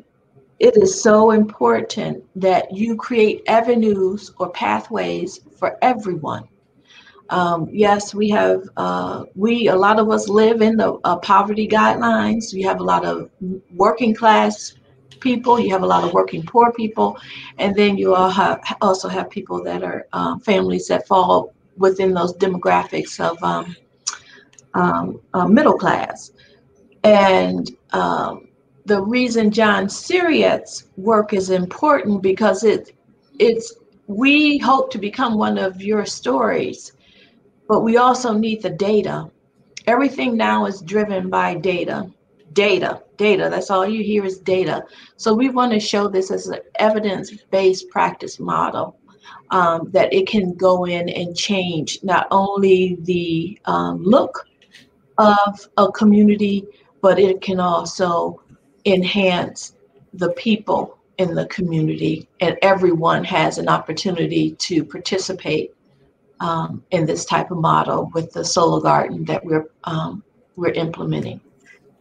it 0.59 0.75
is 0.77 1.01
so 1.01 1.31
important 1.31 2.23
that 2.35 2.75
you 2.75 2.95
create 2.95 3.43
avenues 3.47 4.31
or 4.39 4.49
pathways 4.51 5.39
for 5.57 5.77
everyone. 5.81 6.47
Um, 7.29 7.69
yes, 7.71 8.13
we 8.13 8.29
have, 8.29 8.63
uh, 8.75 9.25
we, 9.35 9.67
a 9.67 9.75
lot 9.75 9.99
of 9.99 10.09
us 10.09 10.27
live 10.27 10.61
in 10.61 10.75
the 10.75 10.99
uh, 11.03 11.17
poverty 11.17 11.67
guidelines. 11.67 12.51
You 12.51 12.67
have 12.67 12.81
a 12.81 12.83
lot 12.83 13.05
of 13.05 13.29
working 13.71 14.13
class 14.15 14.73
people, 15.19 15.59
you 15.59 15.71
have 15.71 15.83
a 15.83 15.85
lot 15.85 16.03
of 16.03 16.13
working 16.13 16.43
poor 16.43 16.71
people, 16.73 17.17
and 17.57 17.75
then 17.75 17.97
you 17.97 18.15
have, 18.15 18.59
also 18.81 19.07
have 19.07 19.29
people 19.29 19.63
that 19.63 19.83
are 19.83 20.07
um, 20.13 20.39
families 20.39 20.87
that 20.87 21.07
fall 21.07 21.53
within 21.77 22.13
those 22.13 22.33
demographics 22.33 23.19
of 23.19 23.41
um, 23.43 23.75
um 24.73 25.19
uh, 25.33 25.47
middle 25.47 25.77
class. 25.77 26.31
And 27.03 27.69
um, 27.91 28.48
the 28.89 29.01
reason 29.03 29.51
John 29.51 29.85
Seryak's 29.85 30.85
work 30.97 31.31
is 31.31 31.51
important 31.51 32.23
because 32.23 32.63
it 32.63 32.95
it's 33.37 33.75
we 34.07 34.57
hope 34.57 34.91
to 34.91 34.97
become 34.97 35.37
one 35.37 35.59
of 35.59 35.79
your 35.79 36.07
stories, 36.07 36.93
but 37.67 37.81
we 37.81 37.97
also 37.97 38.33
need 38.33 38.63
the 38.63 38.71
data. 38.71 39.29
Everything 39.85 40.35
now 40.35 40.65
is 40.65 40.81
driven 40.81 41.29
by 41.29 41.53
data. 41.53 42.09
Data, 42.53 43.03
data. 43.17 43.47
That's 43.51 43.69
all 43.69 43.87
you 43.87 44.03
hear 44.03 44.25
is 44.25 44.39
data. 44.39 44.83
So 45.17 45.35
we 45.35 45.49
want 45.49 45.71
to 45.73 45.79
show 45.79 46.07
this 46.07 46.31
as 46.31 46.47
an 46.47 46.61
evidence-based 46.79 47.89
practice 47.91 48.39
model 48.39 48.97
um, 49.51 49.91
that 49.91 50.11
it 50.11 50.27
can 50.27 50.55
go 50.55 50.85
in 50.85 51.09
and 51.09 51.37
change 51.37 51.99
not 52.01 52.25
only 52.31 52.97
the 53.03 53.59
um, 53.65 54.03
look 54.03 54.47
of 55.19 55.69
a 55.77 55.91
community, 55.91 56.65
but 57.01 57.19
it 57.19 57.39
can 57.39 57.59
also 57.59 58.41
enhance 58.85 59.73
the 60.13 60.31
people 60.33 60.97
in 61.17 61.35
the 61.35 61.45
community, 61.47 62.27
and 62.39 62.57
everyone 62.61 63.23
has 63.25 63.57
an 63.57 63.67
opportunity 63.67 64.51
to 64.55 64.83
participate 64.83 65.73
um, 66.39 66.83
in 66.91 67.05
this 67.05 67.25
type 67.25 67.51
of 67.51 67.57
model 67.57 68.09
with 68.13 68.31
the 68.31 68.43
solar 68.45 68.81
garden 68.81 69.25
that 69.25 69.43
we're 69.43 69.69
um, 69.83 70.23
we're 70.55 70.71
implementing. 70.71 71.41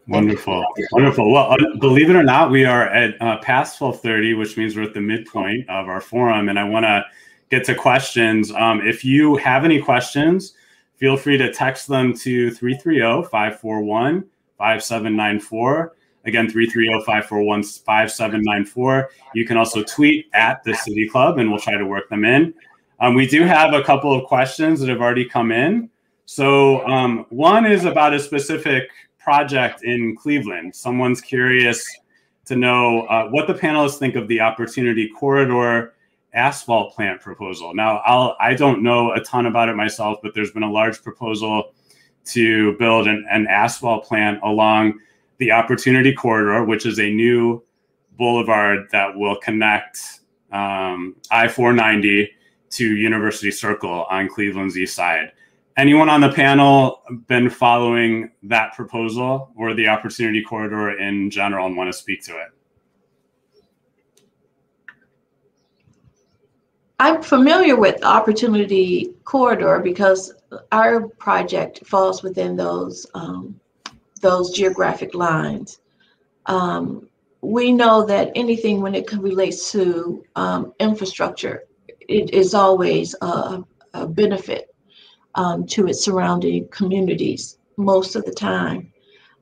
Wonderful, 0.06 0.64
wonderful. 0.92 1.30
Well, 1.32 1.52
uh, 1.52 1.76
believe 1.80 2.08
it 2.08 2.16
or 2.16 2.22
not, 2.22 2.50
we 2.50 2.64
are 2.64 2.88
at 2.88 3.20
uh, 3.20 3.38
past 3.38 3.78
twelve 3.78 4.00
thirty, 4.00 4.34
which 4.34 4.56
means 4.56 4.76
we're 4.76 4.84
at 4.84 4.94
the 4.94 5.00
midpoint 5.00 5.68
of 5.68 5.88
our 5.88 6.00
forum, 6.00 6.48
and 6.48 6.58
I 6.58 6.64
want 6.64 6.84
to 6.84 7.04
get 7.50 7.64
to 7.64 7.74
questions. 7.74 8.52
Um, 8.52 8.80
if 8.86 9.04
you 9.04 9.36
have 9.36 9.64
any 9.64 9.82
questions, 9.82 10.54
feel 10.96 11.16
free 11.16 11.36
to 11.38 11.52
text 11.52 11.88
them 11.88 12.14
to 12.14 12.50
330 12.50 13.28
541 13.28 14.24
5794 14.58 15.94
Again, 16.24 16.50
330-541-5794. 16.50 19.06
You 19.34 19.46
can 19.46 19.56
also 19.56 19.82
tweet 19.82 20.26
at 20.34 20.62
the 20.64 20.74
City 20.74 21.08
Club 21.08 21.38
and 21.38 21.50
we'll 21.50 21.60
try 21.60 21.76
to 21.76 21.86
work 21.86 22.08
them 22.08 22.24
in. 22.24 22.54
Um, 23.00 23.14
we 23.14 23.26
do 23.26 23.44
have 23.44 23.74
a 23.74 23.82
couple 23.82 24.12
of 24.12 24.26
questions 24.26 24.80
that 24.80 24.88
have 24.88 25.00
already 25.00 25.24
come 25.24 25.52
in. 25.52 25.88
So 26.26 26.84
um, 26.86 27.26
one 27.30 27.64
is 27.64 27.84
about 27.84 28.12
a 28.12 28.18
specific 28.18 28.90
project 29.18 29.84
in 29.84 30.16
Cleveland. 30.16 30.74
Someone's 30.74 31.20
curious 31.20 31.86
to 32.46 32.56
know 32.56 33.02
uh, 33.02 33.28
what 33.28 33.46
the 33.46 33.54
panelists 33.54 33.98
think 33.98 34.16
of 34.16 34.26
the 34.26 34.40
Opportunity 34.40 35.08
Corridor 35.08 35.94
asphalt 36.34 36.94
plant 36.94 37.20
proposal. 37.20 37.74
Now, 37.74 37.98
I'll, 37.98 38.36
I 38.40 38.54
don't 38.54 38.82
know 38.82 39.12
a 39.12 39.20
ton 39.20 39.46
about 39.46 39.68
it 39.68 39.76
myself, 39.76 40.18
but 40.22 40.34
there's 40.34 40.50
been 40.50 40.62
a 40.62 40.70
large 40.70 41.02
proposal 41.02 41.72
to 42.26 42.76
build 42.76 43.08
an, 43.08 43.26
an 43.30 43.46
asphalt 43.48 44.04
plant 44.04 44.40
along 44.42 44.98
the 45.38 45.52
Opportunity 45.52 46.12
Corridor, 46.12 46.64
which 46.64 46.84
is 46.84 46.98
a 46.98 47.10
new 47.10 47.62
boulevard 48.16 48.88
that 48.92 49.16
will 49.16 49.36
connect 49.36 50.20
um, 50.52 51.16
I 51.30 51.48
490 51.48 52.30
to 52.70 52.96
University 52.96 53.50
Circle 53.50 54.06
on 54.10 54.28
Cleveland's 54.28 54.76
east 54.76 54.94
side. 54.94 55.32
Anyone 55.76 56.08
on 56.08 56.20
the 56.20 56.32
panel 56.32 57.02
been 57.28 57.48
following 57.48 58.32
that 58.42 58.74
proposal 58.74 59.52
or 59.56 59.74
the 59.74 59.86
Opportunity 59.86 60.42
Corridor 60.42 60.98
in 60.98 61.30
general 61.30 61.66
and 61.66 61.76
want 61.76 61.92
to 61.92 61.96
speak 61.96 62.24
to 62.24 62.32
it? 62.32 62.48
I'm 66.98 67.22
familiar 67.22 67.76
with 67.76 67.98
the 67.98 68.06
Opportunity 68.06 69.14
Corridor 69.22 69.78
because 69.78 70.34
our 70.72 71.06
project 71.06 71.86
falls 71.86 72.24
within 72.24 72.56
those 72.56 73.06
um, 73.14 73.60
those 74.20 74.50
geographic 74.50 75.14
lines. 75.14 75.80
Um, 76.46 77.08
we 77.40 77.72
know 77.72 78.04
that 78.06 78.32
anything 78.34 78.80
when 78.80 78.94
it 78.94 79.12
relates 79.12 79.70
to 79.72 80.24
um, 80.36 80.72
infrastructure, 80.80 81.64
it 82.00 82.34
is 82.34 82.54
always 82.54 83.14
a, 83.20 83.62
a 83.94 84.06
benefit 84.06 84.74
um, 85.34 85.66
to 85.66 85.86
its 85.86 86.04
surrounding 86.04 86.68
communities 86.68 87.58
most 87.76 88.16
of 88.16 88.24
the 88.24 88.32
time. 88.32 88.92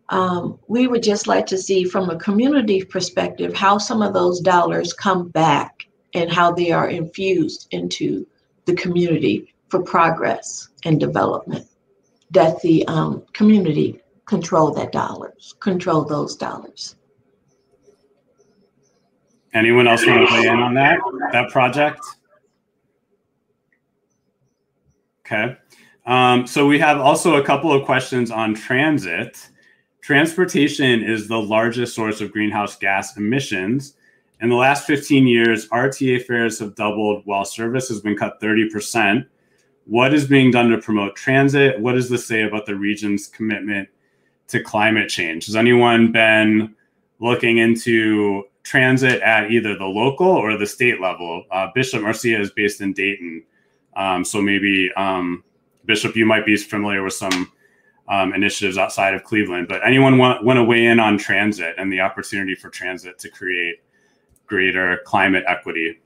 Um, 0.08 0.58
we 0.68 0.86
would 0.86 1.02
just 1.02 1.26
like 1.26 1.46
to 1.46 1.58
see 1.58 1.84
from 1.84 2.10
a 2.10 2.18
community 2.18 2.84
perspective 2.84 3.54
how 3.54 3.78
some 3.78 4.02
of 4.02 4.12
those 4.12 4.40
dollars 4.40 4.92
come 4.92 5.28
back 5.28 5.86
and 6.14 6.30
how 6.30 6.52
they 6.52 6.70
are 6.70 6.88
infused 6.88 7.66
into 7.72 8.26
the 8.66 8.74
community 8.74 9.54
for 9.68 9.82
progress 9.82 10.68
and 10.84 11.00
development 11.00 11.66
that 12.30 12.60
the 12.60 12.86
um, 12.86 13.22
community 13.32 14.00
control 14.26 14.72
that 14.72 14.92
dollars, 14.92 15.54
control 15.60 16.04
those 16.04 16.36
dollars. 16.36 16.96
Anyone 19.54 19.88
else 19.88 20.04
want 20.04 20.28
to 20.28 20.34
weigh 20.34 20.48
in 20.48 20.58
on 20.58 20.74
that 20.74 20.98
that 21.32 21.50
project? 21.50 22.00
Okay. 25.20 25.56
Um, 26.04 26.46
so 26.46 26.66
we 26.66 26.78
have 26.78 27.00
also 27.00 27.36
a 27.36 27.42
couple 27.42 27.72
of 27.72 27.84
questions 27.84 28.30
on 28.30 28.54
transit. 28.54 29.48
Transportation 30.02 31.02
is 31.02 31.26
the 31.26 31.40
largest 31.40 31.94
source 31.94 32.20
of 32.20 32.30
greenhouse 32.30 32.76
gas 32.76 33.16
emissions, 33.16 33.94
In 34.40 34.50
the 34.50 34.54
last 34.54 34.86
15 34.86 35.26
years, 35.26 35.68
RTA 35.70 36.22
fares 36.24 36.60
have 36.60 36.76
doubled 36.76 37.22
while 37.24 37.44
service 37.44 37.88
has 37.88 38.00
been 38.00 38.16
cut 38.16 38.40
30%. 38.40 39.26
What 39.86 40.14
is 40.14 40.28
being 40.28 40.50
done 40.50 40.70
to 40.70 40.78
promote 40.78 41.16
transit? 41.16 41.80
What 41.80 41.94
does 41.94 42.08
this 42.08 42.26
say 42.26 42.42
about 42.42 42.66
the 42.66 42.76
region's 42.76 43.26
commitment 43.26 43.88
to 44.48 44.62
climate 44.62 45.08
change? 45.08 45.46
Has 45.46 45.56
anyone 45.56 46.12
been 46.12 46.74
looking 47.18 47.58
into 47.58 48.44
transit 48.62 49.22
at 49.22 49.50
either 49.50 49.76
the 49.76 49.86
local 49.86 50.26
or 50.26 50.56
the 50.56 50.66
state 50.66 51.00
level? 51.00 51.44
Uh, 51.50 51.68
Bishop 51.74 52.02
Marcia 52.02 52.40
is 52.40 52.50
based 52.50 52.80
in 52.80 52.92
Dayton. 52.92 53.44
Um, 53.96 54.24
so 54.24 54.42
maybe, 54.42 54.90
um, 54.96 55.42
Bishop, 55.84 56.16
you 56.16 56.26
might 56.26 56.44
be 56.44 56.56
familiar 56.56 57.02
with 57.02 57.14
some 57.14 57.50
um, 58.08 58.34
initiatives 58.34 58.78
outside 58.78 59.14
of 59.14 59.24
Cleveland, 59.24 59.68
but 59.68 59.84
anyone 59.84 60.18
want, 60.18 60.44
want 60.44 60.58
to 60.58 60.64
weigh 60.64 60.86
in 60.86 61.00
on 61.00 61.18
transit 61.18 61.74
and 61.78 61.92
the 61.92 62.00
opportunity 62.00 62.54
for 62.54 62.70
transit 62.70 63.18
to 63.20 63.28
create 63.30 63.76
greater 64.46 65.00
climate 65.04 65.44
equity? 65.48 65.98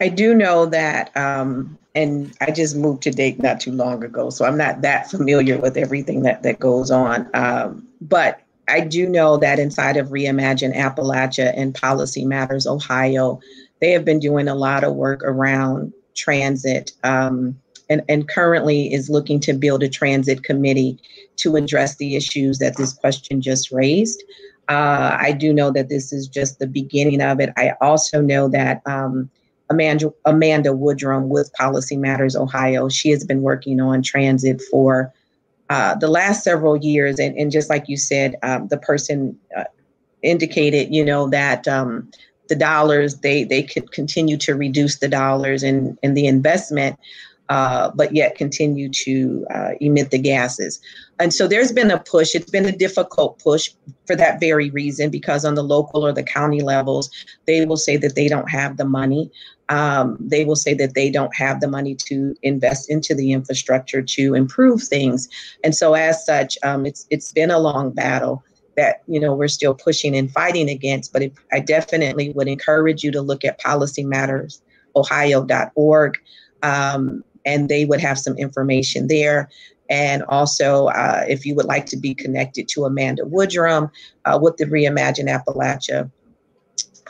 I 0.00 0.08
do 0.08 0.34
know 0.34 0.66
that, 0.66 1.14
um, 1.16 1.78
and 1.94 2.34
I 2.40 2.50
just 2.50 2.76
moved 2.76 3.02
to 3.02 3.10
Dayton 3.10 3.42
not 3.42 3.60
too 3.60 3.72
long 3.72 4.02
ago, 4.02 4.30
so 4.30 4.44
I'm 4.44 4.56
not 4.56 4.82
that 4.82 5.10
familiar 5.10 5.58
with 5.58 5.76
everything 5.76 6.22
that 6.22 6.42
that 6.42 6.58
goes 6.58 6.90
on. 6.90 7.28
Um, 7.34 7.86
but 8.00 8.40
I 8.68 8.80
do 8.80 9.08
know 9.08 9.36
that 9.38 9.58
inside 9.58 9.96
of 9.96 10.08
Reimagine 10.08 10.74
Appalachia 10.74 11.52
and 11.56 11.74
Policy 11.74 12.24
Matters 12.24 12.66
Ohio, 12.66 13.40
they 13.80 13.90
have 13.90 14.04
been 14.04 14.20
doing 14.20 14.48
a 14.48 14.54
lot 14.54 14.84
of 14.84 14.94
work 14.94 15.22
around 15.24 15.92
transit. 16.14 16.92
Um, 17.02 17.60
and, 17.90 18.02
and 18.08 18.28
currently 18.28 18.92
is 18.94 19.10
looking 19.10 19.40
to 19.40 19.52
build 19.52 19.82
a 19.82 19.88
transit 19.88 20.44
committee 20.44 20.96
to 21.36 21.56
address 21.56 21.96
the 21.96 22.14
issues 22.14 22.58
that 22.58 22.76
this 22.76 22.92
question 22.92 23.42
just 23.42 23.72
raised. 23.72 24.22
Uh, 24.68 25.16
I 25.18 25.32
do 25.32 25.52
know 25.52 25.72
that 25.72 25.88
this 25.88 26.12
is 26.12 26.28
just 26.28 26.60
the 26.60 26.68
beginning 26.68 27.20
of 27.20 27.40
it. 27.40 27.52
I 27.56 27.72
also 27.80 28.20
know 28.20 28.46
that 28.48 28.80
um, 28.86 29.28
Amanda, 29.70 30.12
Amanda 30.24 30.70
Woodrum 30.70 31.28
with 31.28 31.52
Policy 31.54 31.96
Matters 31.96 32.36
Ohio, 32.36 32.88
she 32.88 33.10
has 33.10 33.24
been 33.24 33.42
working 33.42 33.80
on 33.80 34.02
transit 34.02 34.60
for 34.70 35.12
uh, 35.68 35.94
the 35.94 36.08
last 36.08 36.42
several 36.42 36.76
years. 36.76 37.20
And, 37.20 37.36
and 37.36 37.52
just 37.52 37.70
like 37.70 37.88
you 37.88 37.96
said, 37.96 38.34
um, 38.42 38.68
the 38.68 38.78
person 38.78 39.38
uh, 39.56 39.64
indicated, 40.22 40.92
you 40.92 41.04
know, 41.04 41.28
that 41.30 41.68
um, 41.68 42.10
the 42.48 42.56
dollars, 42.56 43.18
they, 43.18 43.44
they 43.44 43.62
could 43.62 43.92
continue 43.92 44.36
to 44.38 44.54
reduce 44.54 44.98
the 44.98 45.08
dollars 45.08 45.62
and, 45.62 45.96
and 46.02 46.16
the 46.16 46.26
investment 46.26 46.98
uh, 47.50 47.90
but 47.96 48.14
yet 48.14 48.36
continue 48.36 48.88
to 48.88 49.44
uh, 49.52 49.70
emit 49.80 50.12
the 50.12 50.18
gases. 50.18 50.80
And 51.18 51.34
so 51.34 51.48
there's 51.48 51.72
been 51.72 51.90
a 51.90 51.98
push. 51.98 52.36
It's 52.36 52.48
been 52.48 52.64
a 52.64 52.76
difficult 52.76 53.40
push 53.40 53.70
for 54.06 54.14
that 54.14 54.38
very 54.38 54.70
reason, 54.70 55.10
because 55.10 55.44
on 55.44 55.56
the 55.56 55.64
local 55.64 56.06
or 56.06 56.12
the 56.12 56.22
county 56.22 56.62
levels, 56.62 57.10
they 57.46 57.66
will 57.66 57.76
say 57.76 57.96
that 57.96 58.14
they 58.14 58.28
don't 58.28 58.48
have 58.48 58.76
the 58.76 58.84
money. 58.84 59.32
Um, 59.70 60.18
they 60.20 60.44
will 60.44 60.56
say 60.56 60.74
that 60.74 60.92
they 60.94 61.10
don't 61.10 61.34
have 61.34 61.60
the 61.60 61.68
money 61.68 61.94
to 62.06 62.34
invest 62.42 62.90
into 62.90 63.14
the 63.14 63.32
infrastructure 63.32 64.02
to 64.02 64.34
improve 64.34 64.82
things. 64.82 65.30
And 65.64 65.74
so, 65.74 65.94
as 65.94 66.26
such, 66.26 66.58
um, 66.62 66.84
it's 66.84 67.06
it's 67.08 67.32
been 67.32 67.50
a 67.50 67.58
long 67.58 67.92
battle 67.92 68.44
that 68.76 69.02
you 69.06 69.18
know 69.20 69.34
we're 69.34 69.48
still 69.48 69.74
pushing 69.74 70.14
and 70.16 70.30
fighting 70.30 70.68
against. 70.68 71.12
But 71.12 71.22
it, 71.22 71.32
I 71.52 71.60
definitely 71.60 72.30
would 72.30 72.48
encourage 72.48 73.04
you 73.04 73.12
to 73.12 73.22
look 73.22 73.44
at 73.44 73.60
PolicyMattersOhio.org. 73.60 76.18
Um, 76.62 77.24
and 77.46 77.70
they 77.70 77.86
would 77.86 78.00
have 78.00 78.18
some 78.18 78.36
information 78.36 79.08
there. 79.08 79.48
And 79.88 80.22
also, 80.24 80.86
uh, 80.86 81.24
if 81.28 81.44
you 81.44 81.54
would 81.56 81.66
like 81.66 81.86
to 81.86 81.96
be 81.96 82.14
connected 82.14 82.68
to 82.68 82.84
Amanda 82.84 83.22
Woodrum 83.22 83.90
uh, 84.24 84.38
with 84.40 84.56
the 84.56 84.66
Reimagine 84.66 85.28
Appalachia 85.28 86.08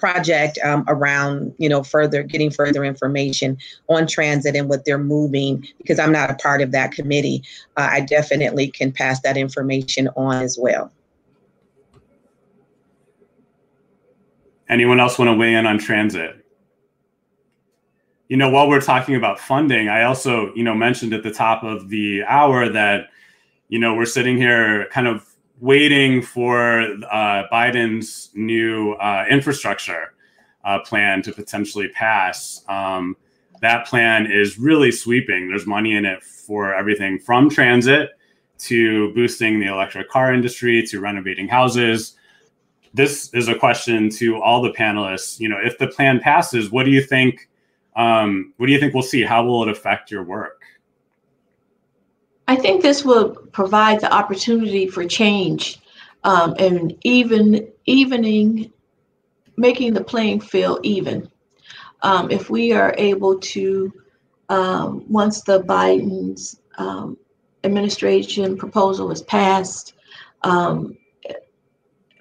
project 0.01 0.59
um, 0.65 0.85
around, 0.89 1.55
you 1.59 1.69
know, 1.69 1.83
further 1.83 2.23
getting 2.23 2.51
further 2.51 2.85
information 2.85 3.59
on 3.89 4.07
transit 4.07 4.57
and 4.57 4.69
what 4.69 4.85
they're 4.85 4.99
moving, 4.99 5.67
because 5.79 5.99
I'm 5.99 6.13
not 6.13 6.31
a 6.31 6.35
part 6.35 6.63
of 6.63 6.73
that 6.73 6.93
committee, 6.93 7.43
uh, 7.77 7.89
I 7.91 8.01
definitely 8.01 8.69
can 8.69 8.91
pass 8.91 9.21
that 9.21 9.37
information 9.37 10.09
on 10.17 10.43
as 10.43 10.59
well. 10.61 10.91
Anyone 14.69 15.01
else 15.01 15.19
want 15.19 15.29
to 15.29 15.35
weigh 15.35 15.55
in 15.55 15.67
on 15.67 15.79
transit? 15.79 16.41
you 18.31 18.37
know, 18.37 18.49
while 18.49 18.69
we're 18.69 18.81
talking 18.81 19.17
about 19.17 19.41
funding, 19.41 19.89
I 19.89 20.05
also, 20.05 20.55
you 20.55 20.63
know, 20.63 20.73
mentioned 20.73 21.13
at 21.13 21.25
the 21.25 21.33
top 21.33 21.65
of 21.65 21.89
the 21.89 22.23
hour 22.23 22.69
that, 22.69 23.09
you 23.69 23.81
know, 23.81 23.95
we're 23.95 24.05
sitting 24.07 24.37
here 24.37 24.87
kind 24.93 25.09
of 25.09 25.27
waiting 25.61 26.23
for 26.23 26.81
uh, 27.11 27.45
Biden's 27.53 28.31
new 28.35 28.93
uh, 28.95 29.27
infrastructure 29.31 30.15
uh, 30.65 30.79
plan 30.81 31.23
to 31.23 31.33
potentially 31.33 31.89
pass. 31.89 32.65
Um, 32.69 33.17
that 33.61 33.87
plan 33.87 34.31
is 34.31 34.59
really 34.59 34.91
sweeping. 34.91 35.49
There's 35.49 35.67
money 35.67 35.95
in 35.95 36.05
it 36.05 36.23
for 36.23 36.75
everything 36.75 37.19
from 37.19 37.51
transit 37.51 38.11
to 38.61 39.13
boosting 39.15 39.61
the 39.61 39.67
electric 39.67 40.09
car 40.09 40.33
industry 40.33 40.83
to 40.87 41.01
renovating 41.01 41.49
houses. 41.49 42.17
This 42.93 43.33
is 43.35 43.49
a 43.49 43.55
question 43.55 44.11
to 44.11 44.41
all 44.41 44.63
the 44.63 44.73
panelists. 44.73 45.39
You 45.41 45.49
know, 45.49 45.59
if 45.63 45.79
the 45.79 45.87
plan 45.87 46.21
passes, 46.21 46.71
what 46.71 46.85
do 46.85 46.91
you 46.91 47.03
think? 47.03 47.49
Um, 47.97 48.53
what 48.57 48.67
do 48.67 48.73
you 48.73 48.81
think 48.81 48.95
we'll 48.95 49.03
see? 49.03 49.23
How 49.23 49.45
will 49.45 49.63
it 49.63 49.69
affect 49.69 50.11
your 50.11 50.23
work? 50.23 50.60
I 52.51 52.57
think 52.57 52.83
this 52.83 53.05
will 53.05 53.37
provide 53.53 54.01
the 54.01 54.13
opportunity 54.13 54.89
for 54.89 55.05
change 55.07 55.79
um, 56.25 56.57
and 56.59 56.97
even 57.05 57.69
evening, 57.87 58.73
making 59.57 59.95
the 59.95 60.03
playing 60.03 60.41
field 60.41 60.81
even. 60.83 61.31
Um, 62.03 62.29
if 62.29 62.51
we 62.51 62.73
are 62.73 62.93
able 62.99 63.39
to, 63.39 63.93
um, 64.49 65.05
once 65.09 65.43
the 65.43 65.63
Biden's 65.63 66.61
um, 66.77 67.17
administration 67.63 68.57
proposal 68.57 69.13
is 69.13 69.23
passed, 69.23 69.95
um, 70.43 70.97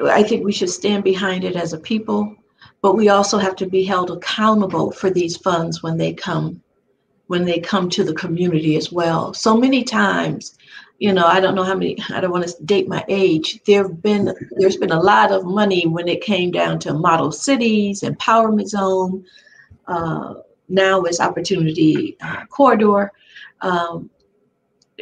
I 0.06 0.22
think 0.22 0.46
we 0.46 0.52
should 0.52 0.70
stand 0.70 1.04
behind 1.04 1.44
it 1.44 1.56
as 1.56 1.74
a 1.74 1.80
people 1.80 2.36
but 2.82 2.96
we 2.96 3.10
also 3.10 3.38
have 3.38 3.56
to 3.58 3.66
be 3.66 3.84
held 3.84 4.10
accountable 4.10 4.92
for 4.92 5.10
these 5.10 5.36
funds 5.36 5.84
when 5.84 5.98
they 5.98 6.14
come 6.14 6.62
when 7.30 7.46
they 7.46 7.60
come 7.60 7.90
to 7.90 8.04
the 8.04 8.14
community 8.14 8.76
as 8.76 8.92
well. 8.92 9.34
So 9.34 9.56
many 9.56 9.84
times 9.84 10.58
you 11.02 11.14
know 11.14 11.26
i 11.26 11.40
don't 11.40 11.56
know 11.56 11.64
how 11.64 11.76
many 11.76 11.96
i 12.10 12.20
don't 12.20 12.32
want 12.32 12.46
to 12.46 12.64
date 12.66 12.90
my 12.90 13.06
age 13.08 13.62
there've 13.66 14.02
been 14.02 14.34
there's 14.58 14.76
been 14.76 14.92
a 14.92 15.00
lot 15.00 15.32
of 15.32 15.46
money 15.46 15.88
when 15.88 16.10
it 16.10 16.20
came 16.20 16.52
down 16.52 16.78
to 16.78 16.94
model 16.94 17.32
cities 17.32 18.02
empowerment 18.02 18.68
zone 18.68 19.24
uh, 19.88 20.34
now 20.70 21.04
is 21.04 21.20
opportunity 21.20 22.16
uh, 22.22 22.46
corridor. 22.46 23.12
Um, 23.62 24.10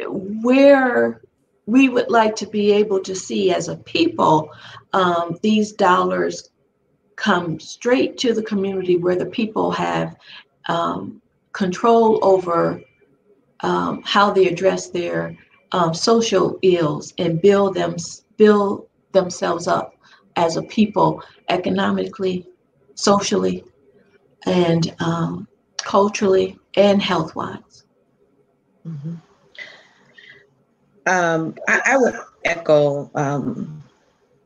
where 0.06 1.20
we 1.66 1.88
would 1.88 2.10
like 2.10 2.34
to 2.36 2.46
be 2.46 2.72
able 2.72 3.00
to 3.00 3.14
see 3.14 3.52
as 3.52 3.68
a 3.68 3.76
people 3.76 4.50
um, 4.92 5.38
these 5.42 5.72
dollars 5.72 6.50
come 7.16 7.60
straight 7.60 8.16
to 8.18 8.32
the 8.32 8.42
community 8.42 8.96
where 8.96 9.16
the 9.16 9.26
people 9.26 9.70
have 9.70 10.16
um, 10.68 11.20
control 11.52 12.18
over 12.22 12.82
um, 13.60 14.02
how 14.04 14.30
they 14.30 14.46
address 14.46 14.88
their 14.90 15.36
um, 15.72 15.92
social 15.94 16.58
ills 16.62 17.12
and 17.18 17.40
build 17.42 17.74
them 17.74 17.96
build 18.36 18.86
themselves 19.12 19.66
up 19.66 19.94
as 20.36 20.56
a 20.56 20.62
people 20.62 21.22
economically, 21.48 22.46
socially, 22.94 23.64
and 24.46 24.94
um, 25.00 25.48
culturally 25.78 26.56
and 26.76 27.02
health 27.02 27.34
wise. 27.34 27.84
Mm-hmm. 28.86 29.14
Um, 31.06 31.54
I, 31.66 31.80
I, 31.86 31.96
would 31.96 32.14
echo 32.44 33.10
um, 33.14 33.82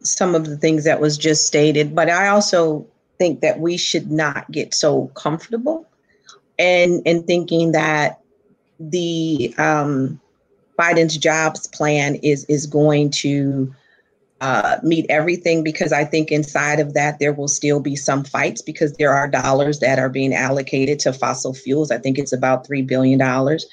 some 0.01 0.35
of 0.35 0.47
the 0.47 0.57
things 0.57 0.85
that 0.85 1.01
was 1.01 1.19
just 1.19 1.47
stated, 1.47 1.95
but 1.95 2.09
I 2.09 2.29
also 2.29 2.87
think 3.19 3.41
that 3.41 3.59
we 3.59 3.77
should 3.77 4.11
not 4.11 4.51
get 4.51 4.73
so 4.73 5.09
comfortable 5.09 5.87
and 6.59 7.03
in 7.07 7.23
thinking 7.25 7.73
that 7.73 8.21
the 8.79 9.55
um, 9.59 10.21
Biden's 10.79 11.17
jobs 11.17 11.67
plan 11.69 12.17
is 12.17 12.45
is 12.47 12.67
going 12.67 13.11
to 13.11 13.75
uh, 14.41 14.79
meet 14.83 15.07
everything 15.09 15.63
because 15.63 15.93
I 15.93 16.05
think 16.05 16.33
inside 16.33 16.81
of 16.81 16.95
that 16.95 17.21
there 17.21 17.33
will 17.33 17.49
still 17.49 17.79
be 17.79 17.95
some 17.95 18.25
fights 18.25 18.61
because 18.61 18.95
there 18.95 19.13
are 19.13 19.29
dollars 19.29 19.79
that 19.79 19.99
are 19.99 20.09
being 20.09 20.35
allocated 20.35 20.99
to 21.01 21.13
fossil 21.13 21.55
fuels. 21.55 21.91
I 21.91 21.99
think 21.99 22.19
it's 22.19 22.33
about 22.33 22.67
three 22.67 22.83
billion 22.83 23.19
dollars 23.19 23.67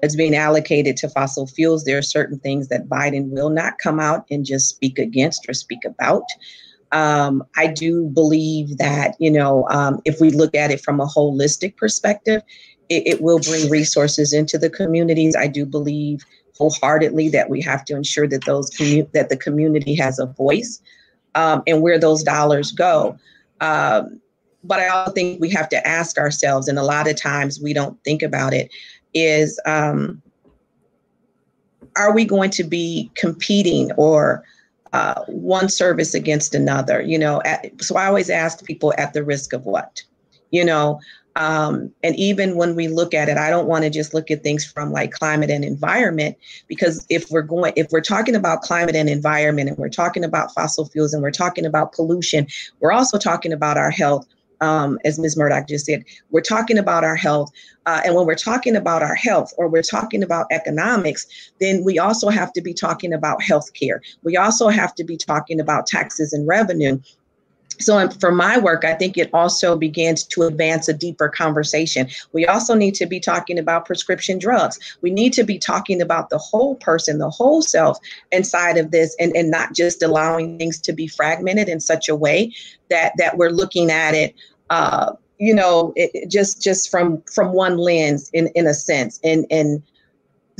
that's 0.00 0.16
being 0.16 0.34
allocated 0.34 0.96
to 0.98 1.08
fossil 1.08 1.46
fuels, 1.46 1.84
there 1.84 1.98
are 1.98 2.02
certain 2.02 2.38
things 2.38 2.68
that 2.68 2.88
Biden 2.88 3.30
will 3.30 3.50
not 3.50 3.78
come 3.78 4.00
out 4.00 4.24
and 4.30 4.44
just 4.44 4.68
speak 4.68 4.98
against 4.98 5.48
or 5.48 5.54
speak 5.54 5.84
about. 5.84 6.24
Um, 6.92 7.44
I 7.56 7.68
do 7.68 8.06
believe 8.08 8.76
that, 8.78 9.14
you 9.18 9.30
know, 9.30 9.68
um, 9.68 10.00
if 10.04 10.20
we 10.20 10.30
look 10.30 10.54
at 10.54 10.70
it 10.70 10.80
from 10.80 11.00
a 11.00 11.06
holistic 11.06 11.76
perspective, 11.76 12.42
it, 12.88 13.06
it 13.06 13.22
will 13.22 13.38
bring 13.38 13.70
resources 13.70 14.32
into 14.32 14.58
the 14.58 14.70
communities. 14.70 15.36
I 15.36 15.46
do 15.46 15.64
believe 15.64 16.24
wholeheartedly 16.58 17.30
that 17.30 17.48
we 17.48 17.62
have 17.62 17.84
to 17.86 17.96
ensure 17.96 18.26
that 18.28 18.44
those 18.44 18.70
commu- 18.70 19.10
that 19.12 19.28
the 19.28 19.36
community 19.36 19.94
has 19.94 20.18
a 20.18 20.26
voice 20.26 20.82
um, 21.34 21.62
and 21.66 21.80
where 21.80 21.98
those 21.98 22.22
dollars 22.22 22.72
go. 22.72 23.16
Um, 23.60 24.20
but 24.62 24.78
I 24.78 24.88
also 24.88 25.12
think 25.12 25.40
we 25.40 25.48
have 25.50 25.68
to 25.70 25.86
ask 25.86 26.18
ourselves, 26.18 26.68
and 26.68 26.78
a 26.78 26.82
lot 26.82 27.08
of 27.08 27.16
times 27.16 27.60
we 27.62 27.72
don't 27.72 28.02
think 28.04 28.22
about 28.22 28.52
it, 28.52 28.70
is 29.14 29.58
um, 29.64 30.20
are 31.96 32.12
we 32.12 32.24
going 32.24 32.50
to 32.50 32.64
be 32.64 33.10
competing 33.14 33.90
or 33.92 34.44
uh, 34.92 35.22
one 35.26 35.68
service 35.68 36.14
against 36.14 36.54
another? 36.54 37.00
You 37.02 37.18
know, 37.18 37.42
at, 37.44 37.82
so 37.82 37.96
I 37.96 38.06
always 38.06 38.30
ask 38.30 38.64
people 38.64 38.92
at 38.98 39.12
the 39.12 39.24
risk 39.24 39.52
of 39.52 39.64
what? 39.66 40.02
You 40.50 40.64
know, 40.64 41.00
um, 41.36 41.92
and 42.02 42.16
even 42.16 42.56
when 42.56 42.74
we 42.74 42.88
look 42.88 43.14
at 43.14 43.28
it, 43.28 43.36
I 43.36 43.50
don't 43.50 43.68
want 43.68 43.84
to 43.84 43.90
just 43.90 44.12
look 44.12 44.32
at 44.32 44.42
things 44.42 44.64
from 44.64 44.90
like 44.90 45.12
climate 45.12 45.48
and 45.48 45.64
environment, 45.64 46.36
because 46.66 47.06
if 47.08 47.30
we're 47.30 47.42
going, 47.42 47.72
if 47.76 47.86
we're 47.92 48.00
talking 48.00 48.34
about 48.34 48.62
climate 48.62 48.96
and 48.96 49.08
environment 49.08 49.68
and 49.68 49.78
we're 49.78 49.88
talking 49.88 50.24
about 50.24 50.52
fossil 50.52 50.86
fuels 50.86 51.14
and 51.14 51.22
we're 51.22 51.30
talking 51.30 51.64
about 51.64 51.92
pollution, 51.92 52.48
we're 52.80 52.92
also 52.92 53.16
talking 53.16 53.52
about 53.52 53.78
our 53.78 53.90
health. 53.90 54.26
Um, 54.60 54.98
as 55.04 55.18
Ms. 55.18 55.36
Murdoch 55.36 55.66
just 55.68 55.86
said, 55.86 56.04
we're 56.30 56.40
talking 56.40 56.78
about 56.78 57.04
our 57.04 57.16
health. 57.16 57.50
Uh, 57.86 58.02
and 58.04 58.14
when 58.14 58.26
we're 58.26 58.34
talking 58.34 58.76
about 58.76 59.02
our 59.02 59.14
health 59.14 59.54
or 59.56 59.68
we're 59.68 59.82
talking 59.82 60.22
about 60.22 60.46
economics, 60.50 61.26
then 61.60 61.82
we 61.82 61.98
also 61.98 62.28
have 62.28 62.52
to 62.52 62.60
be 62.60 62.74
talking 62.74 63.12
about 63.12 63.40
healthcare. 63.40 64.00
We 64.22 64.36
also 64.36 64.68
have 64.68 64.94
to 64.96 65.04
be 65.04 65.16
talking 65.16 65.60
about 65.60 65.86
taxes 65.86 66.32
and 66.32 66.46
revenue. 66.46 67.00
So 67.80 68.08
for 68.20 68.30
my 68.30 68.58
work, 68.58 68.84
I 68.84 68.94
think 68.94 69.16
it 69.16 69.30
also 69.32 69.76
begins 69.76 70.24
to 70.24 70.42
advance 70.42 70.88
a 70.88 70.94
deeper 70.94 71.28
conversation. 71.28 72.08
We 72.32 72.46
also 72.46 72.74
need 72.74 72.94
to 72.96 73.06
be 73.06 73.20
talking 73.20 73.58
about 73.58 73.86
prescription 73.86 74.38
drugs. 74.38 74.78
We 75.00 75.10
need 75.10 75.32
to 75.34 75.44
be 75.44 75.58
talking 75.58 76.00
about 76.00 76.30
the 76.30 76.38
whole 76.38 76.76
person, 76.76 77.18
the 77.18 77.30
whole 77.30 77.62
self 77.62 77.98
inside 78.32 78.76
of 78.76 78.90
this, 78.90 79.16
and, 79.18 79.34
and 79.34 79.50
not 79.50 79.74
just 79.74 80.02
allowing 80.02 80.58
things 80.58 80.80
to 80.82 80.92
be 80.92 81.06
fragmented 81.06 81.68
in 81.68 81.80
such 81.80 82.08
a 82.08 82.14
way 82.14 82.52
that 82.90 83.12
that 83.18 83.36
we're 83.36 83.50
looking 83.50 83.90
at 83.90 84.14
it 84.14 84.34
uh, 84.70 85.12
you 85.38 85.54
know, 85.54 85.92
it, 85.96 86.30
just 86.30 86.62
just 86.62 86.90
from 86.90 87.22
from 87.22 87.52
one 87.52 87.78
lens 87.78 88.30
in 88.32 88.48
in 88.54 88.66
a 88.66 88.74
sense, 88.74 89.18
and 89.24 89.46
and 89.50 89.82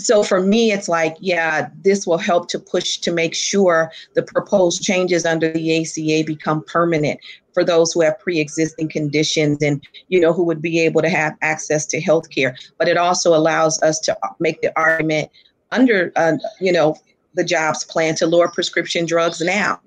so 0.00 0.22
for 0.22 0.40
me 0.40 0.72
it's 0.72 0.88
like 0.88 1.16
yeah 1.20 1.68
this 1.82 2.06
will 2.06 2.18
help 2.18 2.48
to 2.48 2.58
push 2.58 2.98
to 2.98 3.12
make 3.12 3.34
sure 3.34 3.92
the 4.14 4.22
proposed 4.22 4.82
changes 4.82 5.24
under 5.24 5.52
the 5.52 5.72
aca 5.72 6.24
become 6.26 6.64
permanent 6.64 7.20
for 7.52 7.64
those 7.64 7.92
who 7.92 8.00
have 8.00 8.18
pre-existing 8.18 8.88
conditions 8.88 9.62
and 9.62 9.86
you 10.08 10.20
know 10.20 10.32
who 10.32 10.44
would 10.44 10.62
be 10.62 10.80
able 10.80 11.02
to 11.02 11.08
have 11.08 11.36
access 11.42 11.86
to 11.86 12.00
health 12.00 12.30
care 12.30 12.56
but 12.78 12.88
it 12.88 12.96
also 12.96 13.34
allows 13.34 13.80
us 13.82 13.98
to 13.98 14.16
make 14.38 14.60
the 14.62 14.72
argument 14.78 15.30
under 15.70 16.12
uh, 16.16 16.32
you 16.60 16.72
know 16.72 16.96
the 17.34 17.44
jobs 17.44 17.84
plan 17.84 18.14
to 18.16 18.26
lower 18.26 18.48
prescription 18.48 19.06
drugs 19.06 19.40
now 19.40 19.80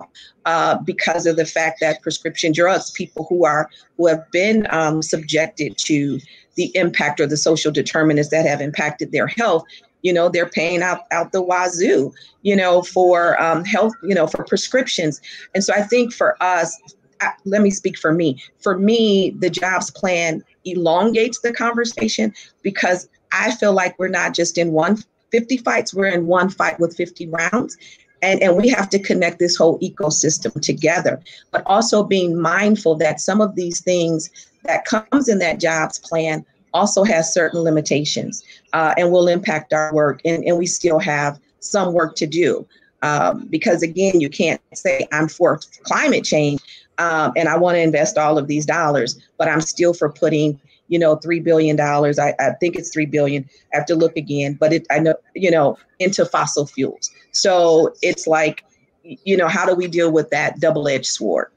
uh, 0.45 0.77
because 0.79 1.25
of 1.25 1.35
the 1.35 1.45
fact 1.45 1.79
that 1.81 2.01
prescription 2.01 2.53
drugs 2.53 2.91
people 2.91 3.25
who 3.29 3.45
are 3.45 3.69
who 3.97 4.07
have 4.07 4.23
been 4.31 4.67
um, 4.69 5.01
subjected 5.01 5.77
to 5.77 6.19
the 6.55 6.71
impact 6.75 7.19
or 7.19 7.27
the 7.27 7.37
social 7.37 7.71
determinants 7.71 8.29
that 8.29 8.45
have 8.45 8.61
impacted 8.61 9.11
their 9.11 9.27
health 9.27 9.63
you 10.03 10.13
know 10.13 10.29
they're 10.29 10.49
paying 10.49 10.83
out 10.83 11.01
out 11.11 11.31
the 11.31 11.41
wazoo 11.41 12.13
you 12.43 12.55
know 12.55 12.83
for 12.83 13.41
um, 13.41 13.65
health 13.65 13.93
you 14.03 14.13
know 14.13 14.27
for 14.27 14.43
prescriptions. 14.43 15.19
And 15.55 15.63
so 15.63 15.73
i 15.73 15.81
think 15.81 16.13
for 16.13 16.41
us 16.43 16.79
I, 17.21 17.31
let 17.45 17.61
me 17.61 17.69
speak 17.69 17.97
for 17.97 18.13
me. 18.13 18.41
For 18.59 18.77
me 18.77 19.31
the 19.39 19.49
jobs 19.49 19.89
plan 19.89 20.43
elongates 20.65 21.39
the 21.39 21.53
conversation 21.53 22.33
because 22.61 23.09
i 23.31 23.51
feel 23.51 23.73
like 23.73 23.97
we're 23.97 24.07
not 24.07 24.33
just 24.33 24.57
in 24.57 24.71
one 24.71 24.97
50 25.31 25.57
fights 25.57 25.93
we're 25.93 26.07
in 26.07 26.27
one 26.27 26.49
fight 26.49 26.79
with 26.79 26.95
50 26.95 27.27
rounds. 27.29 27.77
And, 28.21 28.41
and 28.41 28.55
we 28.55 28.69
have 28.69 28.89
to 28.91 28.99
connect 28.99 29.39
this 29.39 29.57
whole 29.57 29.77
ecosystem 29.79 30.61
together. 30.61 31.21
But 31.51 31.63
also 31.65 32.03
being 32.03 32.39
mindful 32.39 32.95
that 32.95 33.19
some 33.19 33.41
of 33.41 33.55
these 33.55 33.81
things 33.81 34.29
that 34.63 34.85
comes 34.85 35.27
in 35.27 35.39
that 35.39 35.59
jobs 35.59 35.99
plan 35.99 36.45
also 36.73 37.03
has 37.03 37.33
certain 37.33 37.61
limitations 37.61 38.43
uh, 38.73 38.93
and 38.97 39.11
will 39.11 39.27
impact 39.27 39.73
our 39.73 39.93
work. 39.93 40.21
And, 40.25 40.43
and 40.45 40.57
we 40.57 40.65
still 40.65 40.99
have 40.99 41.39
some 41.59 41.93
work 41.93 42.15
to 42.17 42.27
do. 42.27 42.67
Um, 43.01 43.47
because 43.49 43.83
again, 43.83 44.21
you 44.21 44.29
can't 44.29 44.61
say 44.73 45.05
I'm 45.11 45.27
for 45.27 45.59
climate 45.83 46.23
change 46.23 46.61
um, 46.99 47.33
and 47.35 47.49
I 47.49 47.57
want 47.57 47.75
to 47.75 47.81
invest 47.81 48.17
all 48.17 48.37
of 48.37 48.47
these 48.47 48.65
dollars, 48.65 49.19
but 49.37 49.47
I'm 49.49 49.61
still 49.61 49.93
for 49.93 50.09
putting, 50.09 50.59
you 50.87 50.99
know, 50.99 51.15
three 51.17 51.39
billion 51.39 51.75
dollars. 51.75 52.17
I, 52.19 52.33
I 52.39 52.51
think 52.59 52.75
it's 52.75 52.91
three 52.91 53.05
billion. 53.05 53.49
I 53.73 53.77
have 53.77 53.85
to 53.87 53.95
look 53.95 54.15
again, 54.15 54.53
but 54.59 54.73
it 54.73 54.87
I 54.89 54.99
know, 54.99 55.15
you 55.35 55.51
know, 55.51 55.77
into 55.99 56.25
fossil 56.25 56.65
fuels. 56.65 57.09
So 57.31 57.93
it's 58.01 58.27
like, 58.27 58.63
you 59.03 59.35
know, 59.35 59.47
how 59.47 59.65
do 59.65 59.75
we 59.75 59.87
deal 59.87 60.11
with 60.11 60.29
that 60.29 60.59
double-edged 60.59 61.05
sword? 61.05 61.47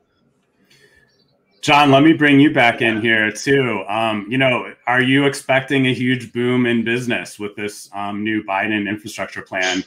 John, 1.60 1.90
let 1.90 2.02
me 2.02 2.12
bring 2.12 2.38
you 2.38 2.52
back 2.52 2.80
in 2.80 3.00
here 3.00 3.32
too. 3.32 3.82
Um, 3.88 4.26
you 4.28 4.38
know, 4.38 4.72
are 4.86 5.02
you 5.02 5.26
expecting 5.26 5.86
a 5.86 5.94
huge 5.94 6.32
boom 6.32 6.66
in 6.66 6.84
business 6.84 7.38
with 7.38 7.56
this 7.56 7.88
um, 7.92 8.22
new 8.22 8.44
Biden 8.44 8.88
infrastructure 8.88 9.42
plan? 9.42 9.82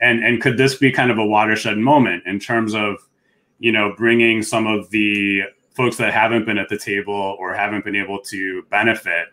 And 0.00 0.24
and 0.24 0.40
could 0.40 0.56
this 0.56 0.76
be 0.76 0.90
kind 0.90 1.10
of 1.10 1.18
a 1.18 1.24
watershed 1.24 1.78
moment 1.78 2.24
in 2.26 2.40
terms 2.40 2.74
of, 2.74 2.96
you 3.58 3.70
know, 3.70 3.94
bringing 3.96 4.42
some 4.42 4.66
of 4.66 4.90
the 4.90 5.42
folks 5.76 5.98
that 5.98 6.12
haven't 6.12 6.46
been 6.46 6.58
at 6.58 6.68
the 6.68 6.78
table 6.78 7.36
or 7.38 7.54
haven't 7.54 7.84
been 7.84 7.96
able 7.96 8.20
to 8.22 8.62
benefit 8.70 9.28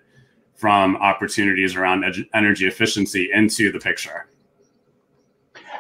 from 0.55 0.97
opportunities 0.97 1.75
around 1.75 2.03
energy 2.33 2.67
efficiency 2.67 3.29
into 3.33 3.71
the 3.71 3.79
picture? 3.79 4.27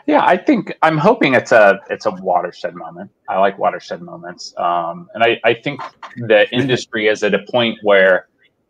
Yeah, 0.07 0.23
I 0.25 0.37
think 0.37 0.73
I'm 0.83 0.97
hoping 0.97 1.35
it's 1.35 1.51
a 1.51 1.81
it's 1.89 2.05
a 2.07 2.11
watershed 2.11 2.75
moment. 2.75 3.11
I 3.29 3.39
like 3.39 3.59
watershed 3.59 4.01
moments, 4.01 4.53
um, 4.57 5.09
and 5.13 5.23
I, 5.23 5.39
I 5.43 5.53
think 5.55 5.81
the 6.15 6.49
industry 6.55 7.07
is 7.07 7.23
at 7.23 7.33
a 7.33 7.43
point 7.51 7.77
where, 7.83 8.29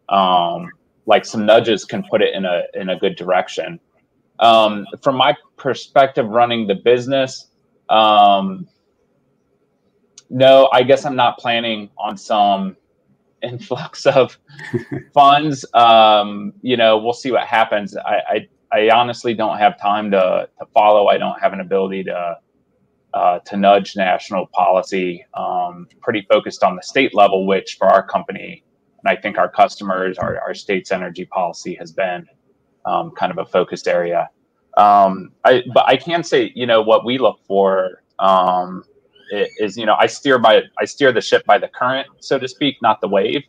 um, 0.09 0.69
like 1.05 1.25
some 1.25 1.45
nudges 1.45 1.85
can 1.85 2.03
put 2.09 2.23
it 2.23 2.35
in 2.35 2.45
a 2.45 2.63
in 2.73 2.89
a 2.89 2.99
good 2.99 3.15
direction. 3.17 3.79
Um, 4.39 4.87
from 5.03 5.15
my 5.15 5.35
perspective, 5.57 6.27
running 6.27 6.67
the 6.67 6.75
business, 6.75 7.47
um, 7.89 8.67
no, 10.31 10.69
I 10.73 10.83
guess 10.83 11.05
I'm 11.05 11.15
not 11.15 11.37
planning 11.39 11.91
on 11.99 12.17
some 12.17 12.77
influx 13.43 14.07
of 14.07 14.37
funds. 15.13 15.65
Um, 15.75 16.53
you 16.63 16.77
know, 16.77 16.97
we'll 16.97 17.13
see 17.13 17.31
what 17.31 17.45
happens. 17.47 17.95
I, 17.95 18.21
I 18.29 18.47
I 18.71 18.89
honestly 18.89 19.33
don't 19.33 19.57
have 19.57 19.79
time 19.79 20.11
to, 20.11 20.49
to 20.59 20.65
follow. 20.73 21.07
I 21.07 21.17
don't 21.17 21.39
have 21.39 21.53
an 21.53 21.61
ability 21.61 22.03
to 22.05 22.37
uh, 23.13 23.39
to 23.39 23.57
nudge 23.57 23.95
national 23.95 24.47
policy. 24.47 25.25
Um, 25.33 25.87
pretty 26.01 26.27
focused 26.29 26.63
on 26.63 26.75
the 26.75 26.83
state 26.83 27.15
level, 27.15 27.47
which 27.47 27.77
for 27.79 27.87
our 27.87 28.05
company 28.05 28.63
and 29.07 29.17
I 29.17 29.19
think 29.19 29.37
our 29.37 29.49
customers, 29.49 30.17
our, 30.17 30.39
our 30.41 30.53
state's 30.53 30.91
energy 30.91 31.25
policy 31.25 31.75
has 31.75 31.91
been 31.91 32.25
um, 32.85 33.11
kind 33.11 33.31
of 33.31 33.37
a 33.37 33.45
focused 33.45 33.87
area. 33.87 34.29
Um, 34.77 35.31
I, 35.43 35.63
but 35.73 35.85
I 35.87 35.97
can 35.97 36.23
say, 36.23 36.51
you 36.55 36.65
know, 36.65 36.81
what 36.81 37.05
we 37.05 37.17
look 37.17 37.39
for 37.47 38.03
um, 38.19 38.83
is, 39.31 39.77
you 39.77 39.85
know, 39.85 39.95
I 39.97 40.07
steer 40.07 40.39
by 40.39 40.63
I 40.79 40.85
steer 40.85 41.11
the 41.11 41.21
ship 41.21 41.45
by 41.45 41.57
the 41.57 41.67
current, 41.67 42.07
so 42.19 42.37
to 42.37 42.47
speak, 42.47 42.77
not 42.81 43.01
the 43.01 43.07
wave. 43.07 43.43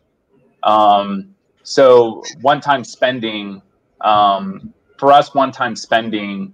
Um, 0.63 1.35
so 1.63 2.23
one-time 2.41 2.83
spending 2.83 3.61
um, 4.01 4.73
for 4.99 5.11
us, 5.11 5.33
one-time 5.33 5.75
spending 5.75 6.53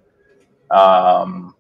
um, 0.72 1.56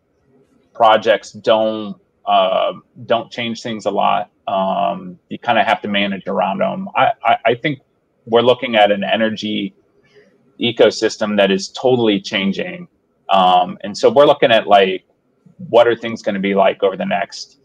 projects 0.73 1.31
don't 1.31 1.97
uh, 2.25 2.73
don't 3.05 3.31
change 3.31 3.61
things 3.61 3.85
a 3.85 3.91
lot. 3.91 4.31
Um, 4.47 5.19
you 5.29 5.39
kind 5.39 5.59
of 5.59 5.65
have 5.65 5.81
to 5.81 5.87
manage 5.87 6.27
around 6.27 6.59
them. 6.59 6.87
I, 6.95 7.11
I, 7.23 7.37
I 7.45 7.55
think 7.55 7.79
we're 8.25 8.41
looking 8.41 8.75
at 8.75 8.91
an 8.91 9.03
energy 9.03 9.75
ecosystem 10.59 11.37
that 11.37 11.51
is 11.51 11.69
totally 11.69 12.19
changing. 12.19 12.87
Um, 13.29 13.77
and 13.81 13.95
so 13.95 14.09
we're 14.09 14.25
looking 14.25 14.51
at 14.51 14.67
like, 14.67 15.05
what 15.69 15.87
are 15.87 15.95
things 15.95 16.21
going 16.21 16.35
to 16.35 16.41
be 16.41 16.55
like 16.55 16.83
over 16.83 16.97
the 16.97 17.05
next 17.05 17.59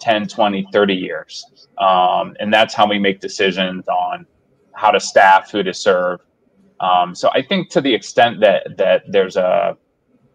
10, 0.00 0.28
20, 0.28 0.68
30 0.72 0.94
years? 0.94 1.44
Um, 1.78 2.36
and 2.40 2.52
that's 2.52 2.74
how 2.74 2.86
we 2.86 2.98
make 2.98 3.20
decisions 3.20 3.88
on 3.88 4.26
how 4.74 4.90
to 4.90 5.00
staff, 5.00 5.50
who 5.50 5.62
to 5.62 5.72
serve, 5.72 6.20
um, 6.82 7.14
so 7.14 7.30
I 7.32 7.42
think 7.42 7.70
to 7.70 7.80
the 7.80 7.94
extent 7.94 8.40
that 8.40 8.76
that 8.76 9.04
there's 9.08 9.36
a, 9.36 9.76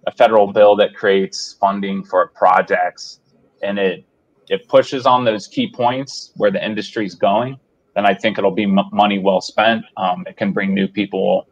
a 0.08 0.12
federal 0.12 0.52
bill 0.52 0.76
that 0.78 0.96
creates 0.96 1.58
funding 1.60 2.04
for 2.04 2.28
projects 2.28 3.20
and 3.62 3.78
it 3.78 4.06
it 4.50 4.68
pushes 4.70 5.06
on 5.06 5.26
those 5.26 5.46
key 5.46 5.70
points 5.70 6.32
where 6.38 6.50
the 6.50 6.66
industry 6.66 7.06
is 7.06 7.16
going, 7.16 7.60
then 7.96 8.06
I 8.06 8.14
think 8.14 8.38
it'll 8.38 8.52
be 8.52 8.64
m- 8.64 8.80
money 8.94 9.20
well 9.20 9.42
spent. 9.42 9.84
Um, 9.98 10.24
it 10.26 10.38
can 10.38 10.54
bring 10.54 10.74
new 10.74 10.88
people 10.88 11.50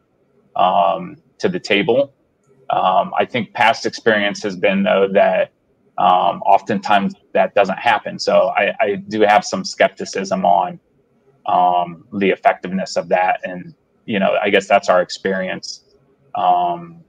um, 0.55 1.17
to 1.39 1.49
the 1.49 1.59
table. 1.59 2.13
Um, 2.69 3.13
I 3.19 3.25
think 3.25 3.53
past 3.53 3.85
experience 3.85 4.41
has 4.43 4.55
been 4.55 4.83
though 4.83 5.09
that 5.11 5.51
um, 5.97 6.41
oftentimes 6.43 7.15
that 7.33 7.53
doesn't 7.53 7.79
happen. 7.79 8.17
So 8.17 8.53
I, 8.55 8.73
I, 8.81 8.95
do 8.95 9.21
have 9.21 9.45
some 9.45 9.63
skepticism 9.63 10.43
on 10.43 10.77
um, 11.45 12.05
the 12.11 12.31
effectiveness 12.31 12.97
of 12.97 13.07
that 13.09 13.39
and 13.45 13.73
you 14.05 14.19
know, 14.19 14.37
I 14.41 14.49
guess 14.49 14.67
that's 14.67 14.89
our 14.89 15.01
experience 15.01 15.83
um, 16.35 17.03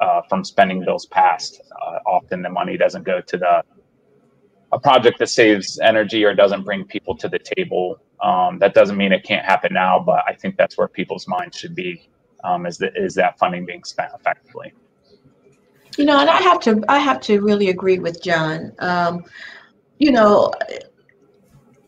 uh, 0.00 0.22
from 0.28 0.44
spending 0.44 0.84
bills 0.84 1.06
passed. 1.06 1.60
Uh, 1.82 1.98
often 2.06 2.42
the 2.42 2.50
money 2.50 2.76
doesn't 2.76 3.04
go 3.04 3.20
to 3.20 3.36
the 3.36 3.62
a 4.72 4.78
project 4.78 5.18
that 5.18 5.28
saves 5.28 5.80
energy 5.80 6.24
or 6.24 6.32
doesn't 6.34 6.62
bring 6.62 6.84
people 6.84 7.16
to 7.16 7.28
the 7.28 7.40
table. 7.40 8.00
Um, 8.22 8.58
that 8.60 8.72
doesn't 8.72 8.96
mean 8.96 9.12
it 9.12 9.24
can't 9.24 9.44
happen 9.44 9.72
now, 9.72 9.98
but 9.98 10.22
I 10.28 10.34
think 10.34 10.56
that's 10.56 10.78
where 10.78 10.86
people's 10.86 11.26
minds 11.26 11.56
should 11.56 11.74
be. 11.74 12.08
Um, 12.44 12.66
is 12.66 12.78
that 12.78 12.92
is 12.96 13.14
that 13.14 13.38
funding 13.38 13.66
being 13.66 13.84
spent 13.84 14.12
effectively? 14.14 14.72
You 15.98 16.04
know, 16.04 16.18
and 16.20 16.30
I 16.30 16.40
have 16.40 16.60
to 16.60 16.82
I 16.88 16.98
have 16.98 17.20
to 17.22 17.40
really 17.40 17.68
agree 17.68 17.98
with 17.98 18.22
John. 18.22 18.72
Um, 18.78 19.24
you 19.98 20.12
know, 20.12 20.52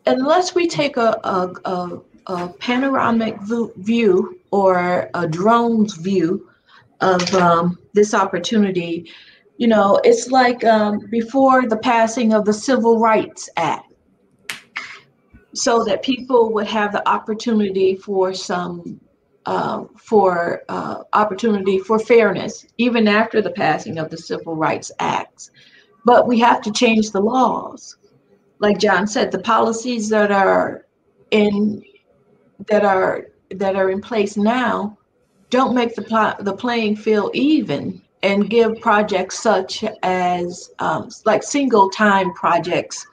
unless 0.07 0.55
we 0.55 0.67
take 0.67 0.97
a, 0.97 1.19
a, 1.25 1.53
a, 1.65 2.01
a 2.27 2.49
panoramic 2.49 3.41
view 3.41 4.39
or 4.53 5.11
a 5.15 5.27
drone's 5.27 5.95
view 5.95 6.49
of 7.01 7.35
um, 7.35 7.79
this 7.95 8.15
opportunity, 8.15 9.11
you 9.57 9.67
know, 9.67 10.01
it's 10.05 10.31
like 10.31 10.63
um, 10.65 11.01
before 11.11 11.67
the 11.67 11.79
passing 11.79 12.33
of 12.33 12.45
the 12.45 12.53
Civil 12.53 13.01
Rights 13.01 13.49
Act, 13.57 13.93
so 15.55 15.83
that 15.85 16.03
people 16.03 16.53
would 16.53 16.67
have 16.67 16.93
the 16.93 17.07
opportunity 17.09 17.97
for 17.97 18.33
some 18.33 19.01
uh, 19.47 19.85
for 19.97 20.63
uh, 20.69 21.03
opportunity 21.15 21.79
for 21.79 21.99
fairness, 21.99 22.65
even 22.79 23.09
after 23.09 23.43
the 23.43 23.51
passing 23.51 23.99
of 23.99 24.09
the 24.09 24.17
Civil 24.17 24.55
Rights 24.55 24.93
Acts. 25.01 25.51
But 26.05 26.29
we 26.29 26.39
have 26.41 26.61
to 26.63 26.73
change 26.73 27.11
the 27.11 27.21
laws. 27.21 27.97
Like 28.61 28.79
John 28.79 29.07
said, 29.07 29.33
the 29.33 29.41
policies 29.41 30.09
that 30.11 30.31
are 30.31 30.87
in 31.33 31.83
that 32.69 32.85
are 32.85 33.32
that 33.59 33.77
are 33.77 33.91
in 33.91 34.01
place 34.01 34.37
now 34.37 34.97
don't 35.53 35.75
make 35.75 35.95
the 35.95 36.03
pl- 36.03 36.43
the 36.45 36.57
playing 36.57 36.97
field 36.97 37.31
even 37.35 38.01
and 38.23 38.49
give 38.49 38.81
projects 38.81 39.39
such 39.39 39.85
as 40.03 40.71
um, 40.79 41.11
like 41.27 41.43
single 41.43 41.91
time 41.91 42.33
projects 42.33 43.07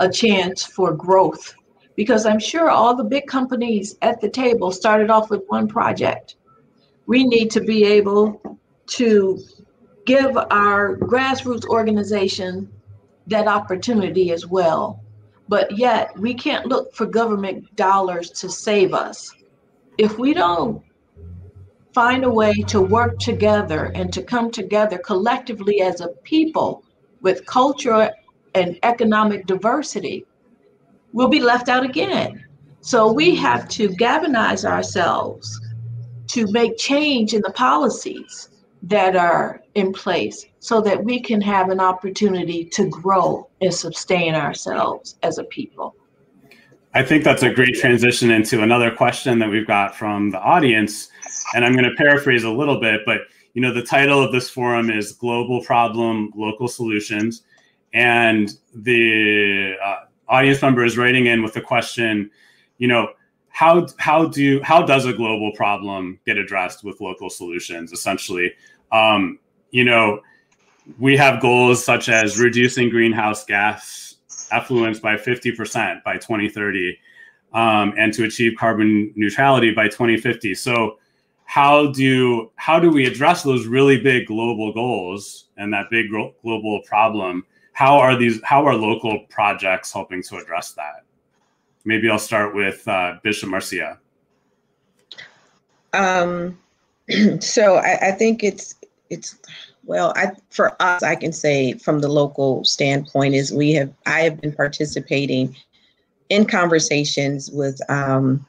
a 0.00 0.10
chance 0.10 0.64
for 0.64 0.92
growth. 0.92 1.54
Because 1.94 2.26
i'm 2.26 2.40
sure 2.40 2.68
all 2.68 2.96
the 2.96 3.04
big 3.04 3.28
companies 3.28 3.96
at 4.02 4.20
the 4.20 4.28
table 4.28 4.72
started 4.72 5.08
off 5.08 5.30
with 5.30 5.42
one 5.46 5.68
project. 5.68 6.34
We 7.06 7.24
need 7.24 7.52
to 7.52 7.60
be 7.60 7.84
able 7.84 8.58
to 8.98 9.38
give 10.04 10.36
our 10.36 10.96
grassroots 10.96 11.64
organization 11.66 12.68
that 13.28 13.46
opportunity 13.46 14.32
as 14.32 14.48
well. 14.48 15.00
But 15.48 15.78
yet 15.78 16.18
we 16.18 16.34
can't 16.34 16.66
look 16.66 16.92
for 16.92 17.06
government 17.06 17.76
dollars 17.76 18.30
to 18.40 18.48
save 18.48 18.94
us 18.94 19.32
if 19.98 20.18
we 20.18 20.34
don't 20.34 20.82
find 21.92 22.24
a 22.24 22.30
way 22.30 22.52
to 22.52 22.80
work 22.80 23.18
together 23.18 23.92
and 23.94 24.12
to 24.12 24.22
come 24.22 24.50
together 24.50 24.98
collectively 24.98 25.80
as 25.80 26.00
a 26.00 26.08
people 26.24 26.84
with 27.20 27.46
culture 27.46 28.10
and 28.54 28.78
economic 28.82 29.46
diversity, 29.46 30.26
we'll 31.12 31.28
be 31.28 31.40
left 31.40 31.68
out 31.68 31.84
again. 31.84 32.44
So 32.80 33.12
we 33.12 33.34
have 33.36 33.68
to 33.70 33.88
galvanize 33.88 34.64
ourselves 34.64 35.60
to 36.28 36.50
make 36.50 36.76
change 36.76 37.32
in 37.32 37.42
the 37.42 37.52
policies 37.52 38.48
that 38.82 39.16
are 39.16 39.62
in 39.74 39.92
place 39.92 40.44
so 40.58 40.80
that 40.80 41.02
we 41.02 41.20
can 41.20 41.40
have 41.40 41.70
an 41.70 41.80
opportunity 41.80 42.64
to 42.64 42.88
grow 42.88 43.48
and 43.60 43.72
sustain 43.72 44.34
ourselves 44.34 45.16
as 45.22 45.38
a 45.38 45.44
people. 45.44 45.94
I 46.96 47.02
think 47.02 47.24
that's 47.24 47.42
a 47.42 47.50
great 47.50 47.74
transition 47.74 48.30
into 48.30 48.62
another 48.62 48.88
question 48.88 49.40
that 49.40 49.50
we've 49.50 49.66
got 49.66 49.96
from 49.96 50.30
the 50.30 50.38
audience. 50.38 51.08
And 51.52 51.64
I'm 51.64 51.72
going 51.72 51.90
to 51.90 51.94
paraphrase 51.96 52.44
a 52.44 52.50
little 52.50 52.78
bit, 52.78 53.00
but 53.04 53.22
you 53.54 53.62
know, 53.62 53.72
the 53.72 53.82
title 53.82 54.22
of 54.22 54.30
this 54.30 54.48
forum 54.48 54.90
is 54.90 55.12
Global 55.12 55.60
Problem, 55.62 56.32
Local 56.36 56.68
Solutions. 56.68 57.42
And 57.92 58.52
the 58.74 59.74
uh, 59.84 59.96
audience 60.28 60.62
member 60.62 60.84
is 60.84 60.96
writing 60.96 61.26
in 61.26 61.42
with 61.42 61.54
the 61.54 61.60
question, 61.60 62.30
you 62.78 62.86
know, 62.86 63.08
how 63.48 63.86
how 63.98 64.26
do 64.26 64.60
how 64.62 64.82
does 64.82 65.04
a 65.06 65.12
global 65.12 65.52
problem 65.52 66.18
get 66.26 66.38
addressed 66.38 66.82
with 66.82 67.00
local 67.00 67.30
solutions? 67.30 67.92
Essentially, 67.92 68.52
um, 68.90 69.38
you 69.70 69.84
know, 69.84 70.20
we 70.98 71.16
have 71.16 71.40
goals 71.40 71.84
such 71.84 72.08
as 72.08 72.40
reducing 72.40 72.88
greenhouse 72.90 73.44
gas 73.44 74.03
effluence 74.54 74.98
by 75.00 75.16
50% 75.16 76.02
by 76.04 76.14
2030 76.14 76.98
um, 77.52 77.94
and 77.96 78.12
to 78.14 78.24
achieve 78.24 78.52
carbon 78.58 79.12
neutrality 79.16 79.72
by 79.72 79.88
2050 79.88 80.54
so 80.54 80.98
how 81.44 81.86
do 81.92 82.50
how 82.56 82.80
do 82.80 82.90
we 82.90 83.06
address 83.06 83.42
those 83.42 83.66
really 83.66 84.00
big 84.00 84.26
global 84.26 84.72
goals 84.72 85.46
and 85.56 85.72
that 85.72 85.90
big 85.90 86.06
global 86.10 86.80
problem? 86.86 87.44
How 87.72 87.98
are 87.98 88.16
these 88.16 88.40
how 88.44 88.66
are 88.66 88.74
local 88.74 89.20
projects 89.30 89.92
helping 89.92 90.22
to 90.24 90.36
address 90.38 90.72
that? 90.72 91.04
Maybe 91.84 92.08
i'll 92.08 92.18
start 92.18 92.54
with 92.54 92.86
uh, 92.88 93.18
bishop 93.22 93.50
marcia. 93.50 93.98
Um, 95.92 96.58
so 97.40 97.76
I, 97.76 98.08
I 98.08 98.12
think 98.12 98.42
it's 98.42 98.74
it's 99.10 99.38
well, 99.86 100.12
I 100.16 100.32
for 100.50 100.80
us, 100.80 101.02
I 101.02 101.14
can 101.14 101.32
say 101.32 101.74
from 101.74 102.00
the 102.00 102.08
local 102.08 102.64
standpoint 102.64 103.34
is 103.34 103.52
we 103.52 103.72
have 103.72 103.92
I 104.06 104.20
have 104.20 104.40
been 104.40 104.52
participating 104.52 105.54
in 106.28 106.46
conversations 106.46 107.50
with 107.50 107.78
um, 107.90 108.44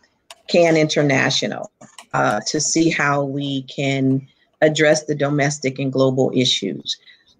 CAN 0.47 0.77
International 0.77 1.71
uh, 2.13 2.39
to 2.47 2.59
see 2.61 2.89
how 2.89 3.23
we 3.23 3.63
can 3.63 4.25
address 4.61 5.03
the 5.05 5.15
domestic 5.15 5.79
and 5.79 5.91
global 5.91 6.31
issues. 6.33 6.97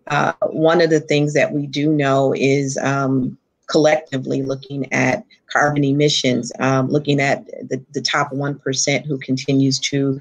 Uh, 0.08 0.34
one 0.50 0.82
of 0.82 0.90
the 0.90 1.00
things 1.00 1.34
that 1.34 1.54
we 1.54 1.66
do 1.66 1.92
know 1.92 2.34
is 2.38 2.78
um, 2.78 3.38
collectively 3.68 4.44
looking 4.44 4.92
at 4.94 5.24
carbon 5.52 5.84
emissions, 5.84 6.52
um, 6.60 6.90
looking 6.90 7.20
at 7.20 7.46
the, 7.68 7.84
the 7.94 8.02
top 8.02 8.32
1% 8.32 9.06
who 9.06 9.18
continues 9.20 9.80
to 9.80 10.20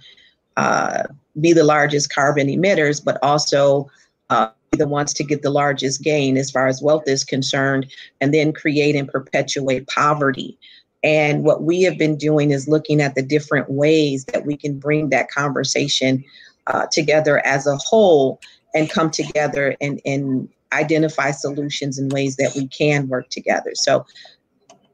uh, 0.57 1.03
be 1.41 1.53
the 1.53 1.65
largest 1.65 2.13
carbon 2.13 2.49
emitters, 2.49 3.05
but 3.05 3.19
also 3.23 3.91
uh, 4.31 4.49
be 4.71 4.79
the 4.79 4.89
ones 4.89 5.13
to 5.15 5.25
get 5.25 5.43
the 5.43 5.51
largest 5.51 6.03
gain 6.03 6.37
as 6.37 6.51
far 6.51 6.67
as 6.67 6.83
wealth 6.83 7.05
is 7.07 7.25
concerned, 7.25 7.87
and 8.21 8.33
then 8.33 8.53
create 8.53 8.97
and 8.97 9.09
perpetuate 9.09 9.87
poverty. 9.89 10.59
And 11.03 11.45
what 11.45 11.63
we 11.63 11.83
have 11.83 11.99
been 11.99 12.17
doing 12.17 12.51
is 12.51 12.67
looking 12.67 13.01
at 13.01 13.15
the 13.15 13.23
different 13.23 13.69
ways 13.71 14.25
that 14.27 14.47
we 14.47 14.57
can 14.57 14.79
bring 14.79 15.11
that 15.11 15.31
conversation 15.31 16.25
uh, 16.67 16.87
together 16.91 17.45
as 17.47 17.67
a 17.67 17.77
whole 17.77 18.41
and 18.75 18.89
come 18.91 19.11
together 19.11 19.77
and, 19.83 20.01
and 20.07 20.49
identify 20.73 21.31
solutions 21.31 21.99
and 21.99 22.11
ways 22.13 22.37
that 22.37 22.55
we 22.57 22.67
can 22.69 23.07
work 23.09 23.29
together. 23.29 23.73
So, 23.75 24.07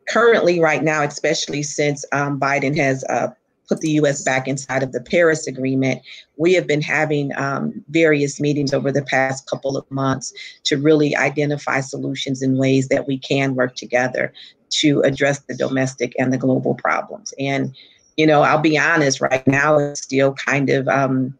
currently, 0.08 0.60
right 0.60 0.82
now, 0.82 1.04
especially 1.04 1.62
since 1.62 2.04
um, 2.12 2.40
Biden 2.40 2.76
has 2.76 3.04
uh, 3.04 3.28
put 3.70 3.80
the 3.80 3.92
U.S. 3.92 4.22
back 4.22 4.48
inside 4.48 4.82
of 4.82 4.90
the 4.90 5.00
Paris 5.00 5.46
Agreement, 5.46 6.02
we 6.36 6.52
have 6.54 6.66
been 6.66 6.82
having 6.82 7.30
um, 7.36 7.84
various 7.88 8.40
meetings 8.40 8.74
over 8.74 8.90
the 8.90 9.04
past 9.04 9.48
couple 9.48 9.76
of 9.76 9.88
months 9.92 10.32
to 10.64 10.76
really 10.76 11.14
identify 11.14 11.80
solutions 11.80 12.42
and 12.42 12.58
ways 12.58 12.88
that 12.88 13.06
we 13.06 13.16
can 13.16 13.54
work 13.54 13.76
together 13.76 14.32
to 14.70 15.00
address 15.02 15.38
the 15.40 15.54
domestic 15.54 16.14
and 16.18 16.32
the 16.32 16.38
global 16.38 16.74
problems. 16.74 17.32
And, 17.38 17.74
you 18.16 18.26
know, 18.26 18.42
I'll 18.42 18.58
be 18.58 18.76
honest, 18.76 19.20
right 19.20 19.46
now 19.46 19.78
it's 19.78 20.02
still 20.02 20.34
kind 20.34 20.68
of 20.68 20.88
um, 20.88 21.38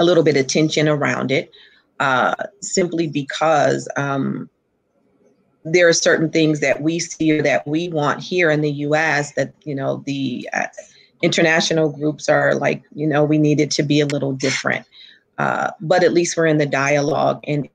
a 0.00 0.04
little 0.04 0.24
bit 0.24 0.36
of 0.36 0.48
tension 0.48 0.88
around 0.88 1.30
it, 1.30 1.52
uh, 2.00 2.34
simply 2.60 3.06
because. 3.06 3.88
Um, 3.96 4.50
there 5.66 5.88
are 5.88 5.94
certain 5.94 6.28
things 6.28 6.60
that 6.60 6.82
we 6.82 7.00
see 7.00 7.38
or 7.38 7.42
that 7.42 7.66
we 7.66 7.88
want 7.88 8.22
here 8.22 8.50
in 8.50 8.60
the 8.60 8.70
U.S. 8.70 9.32
that 9.32 9.54
you 9.64 9.74
know 9.74 10.02
the 10.04 10.46
uh, 10.52 10.66
international 11.22 11.90
groups 11.90 12.28
are 12.28 12.54
like, 12.54 12.82
you 12.94 13.06
know, 13.06 13.24
we 13.24 13.38
needed 13.38 13.70
to 13.72 13.82
be 13.82 14.00
a 14.00 14.06
little 14.06 14.32
different. 14.32 14.86
Uh, 15.38 15.70
but 15.80 16.04
at 16.04 16.12
least 16.12 16.36
we're 16.36 16.46
in 16.46 16.58
the 16.58 16.66
dialogue, 16.66 17.42
and 17.44 17.68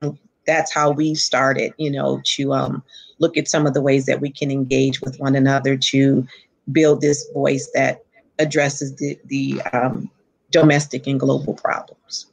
that's 0.45 0.73
how 0.73 0.91
we 0.91 1.13
started, 1.13 1.73
you 1.77 1.91
know, 1.91 2.21
to 2.23 2.53
um, 2.53 2.83
look 3.19 3.35
at 3.37 3.47
some 3.47 3.67
of 3.67 3.73
the 3.73 3.81
ways 3.81 4.05
that 4.05 4.21
we 4.21 4.31
can 4.31 4.49
engage 4.49 5.01
with 5.01 5.19
one 5.19 5.35
another 5.35 5.75
to 5.75 6.25
build 6.71 7.01
this 7.01 7.27
voice 7.33 7.69
that 7.73 8.03
addresses 8.39 8.95
the, 8.95 9.19
the 9.25 9.61
um, 9.73 10.09
domestic 10.51 11.05
and 11.05 11.19
global 11.19 11.53
problems. 11.53 12.27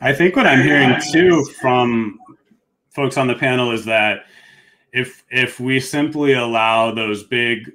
I 0.00 0.12
think 0.12 0.36
what 0.36 0.46
I'm 0.46 0.62
hearing 0.62 0.94
too 1.10 1.44
from 1.60 2.20
folks 2.90 3.16
on 3.16 3.26
the 3.26 3.34
panel 3.34 3.72
is 3.72 3.84
that 3.86 4.26
if 4.92 5.24
if 5.30 5.60
we 5.60 5.80
simply 5.80 6.32
allow 6.32 6.92
those 6.92 7.24
big 7.24 7.72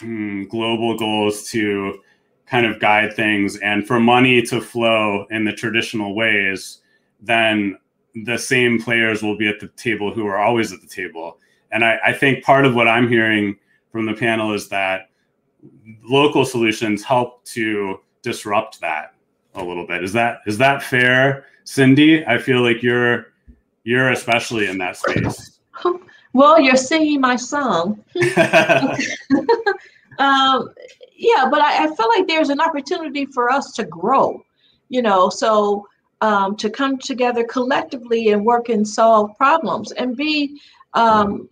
Mm, 0.00 0.48
global 0.50 0.98
goals 0.98 1.48
to 1.50 2.00
kind 2.44 2.66
of 2.66 2.78
guide 2.78 3.14
things 3.14 3.56
and 3.58 3.86
for 3.86 3.98
money 3.98 4.42
to 4.42 4.60
flow 4.60 5.26
in 5.30 5.44
the 5.44 5.52
traditional 5.52 6.14
ways, 6.14 6.82
then 7.20 7.78
the 8.24 8.36
same 8.36 8.80
players 8.80 9.22
will 9.22 9.38
be 9.38 9.48
at 9.48 9.58
the 9.58 9.68
table 9.68 10.12
who 10.12 10.26
are 10.26 10.38
always 10.38 10.70
at 10.70 10.82
the 10.82 10.86
table. 10.86 11.38
And 11.72 11.82
I, 11.82 11.98
I 12.04 12.12
think 12.12 12.44
part 12.44 12.66
of 12.66 12.74
what 12.74 12.86
I'm 12.86 13.08
hearing 13.08 13.56
from 13.90 14.04
the 14.04 14.12
panel 14.12 14.52
is 14.52 14.68
that 14.68 15.08
local 16.04 16.44
solutions 16.44 17.02
help 17.02 17.42
to 17.46 18.00
disrupt 18.22 18.80
that 18.82 19.14
a 19.54 19.64
little 19.64 19.86
bit. 19.86 20.04
Is 20.04 20.12
that 20.12 20.40
is 20.46 20.58
that 20.58 20.82
fair, 20.82 21.46
Cindy? 21.64 22.24
I 22.26 22.36
feel 22.36 22.62
like 22.62 22.82
you're 22.82 23.32
you're 23.84 24.10
especially 24.10 24.66
in 24.66 24.76
that 24.78 24.98
space. 24.98 25.58
Well, 26.36 26.60
you're 26.60 26.76
singing 26.76 27.22
my 27.22 27.36
song. 27.36 28.04
um, 30.18 30.68
yeah, 31.16 31.48
but 31.50 31.62
I, 31.62 31.84
I 31.84 31.94
feel 31.96 32.08
like 32.14 32.28
there's 32.28 32.50
an 32.50 32.60
opportunity 32.60 33.24
for 33.24 33.50
us 33.50 33.72
to 33.72 33.84
grow, 33.84 34.44
you 34.90 35.00
know, 35.00 35.30
so 35.30 35.88
um, 36.20 36.54
to 36.56 36.68
come 36.68 36.98
together 36.98 37.42
collectively 37.42 38.32
and 38.32 38.44
work 38.44 38.68
and 38.68 38.86
solve 38.86 39.34
problems 39.38 39.92
and 39.92 40.14
be 40.14 40.60
um, 40.92 41.48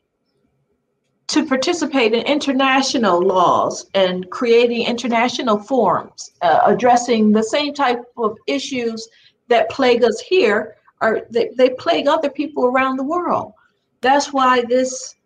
to 1.28 1.46
participate 1.46 2.12
in 2.12 2.20
international 2.26 3.22
laws 3.22 3.86
and 3.94 4.28
creating 4.28 4.86
international 4.86 5.58
forums 5.58 6.32
uh, 6.42 6.60
addressing 6.66 7.32
the 7.32 7.42
same 7.42 7.72
type 7.72 8.02
of 8.18 8.36
issues 8.46 9.08
that 9.48 9.70
plague 9.70 10.04
us 10.04 10.20
here 10.20 10.76
or 11.00 11.22
they, 11.30 11.48
they 11.56 11.70
plague 11.70 12.06
other 12.06 12.28
people 12.28 12.66
around 12.66 12.98
the 12.98 13.02
world 13.02 13.54
that's 14.04 14.32
why 14.32 14.62
this 14.62 15.16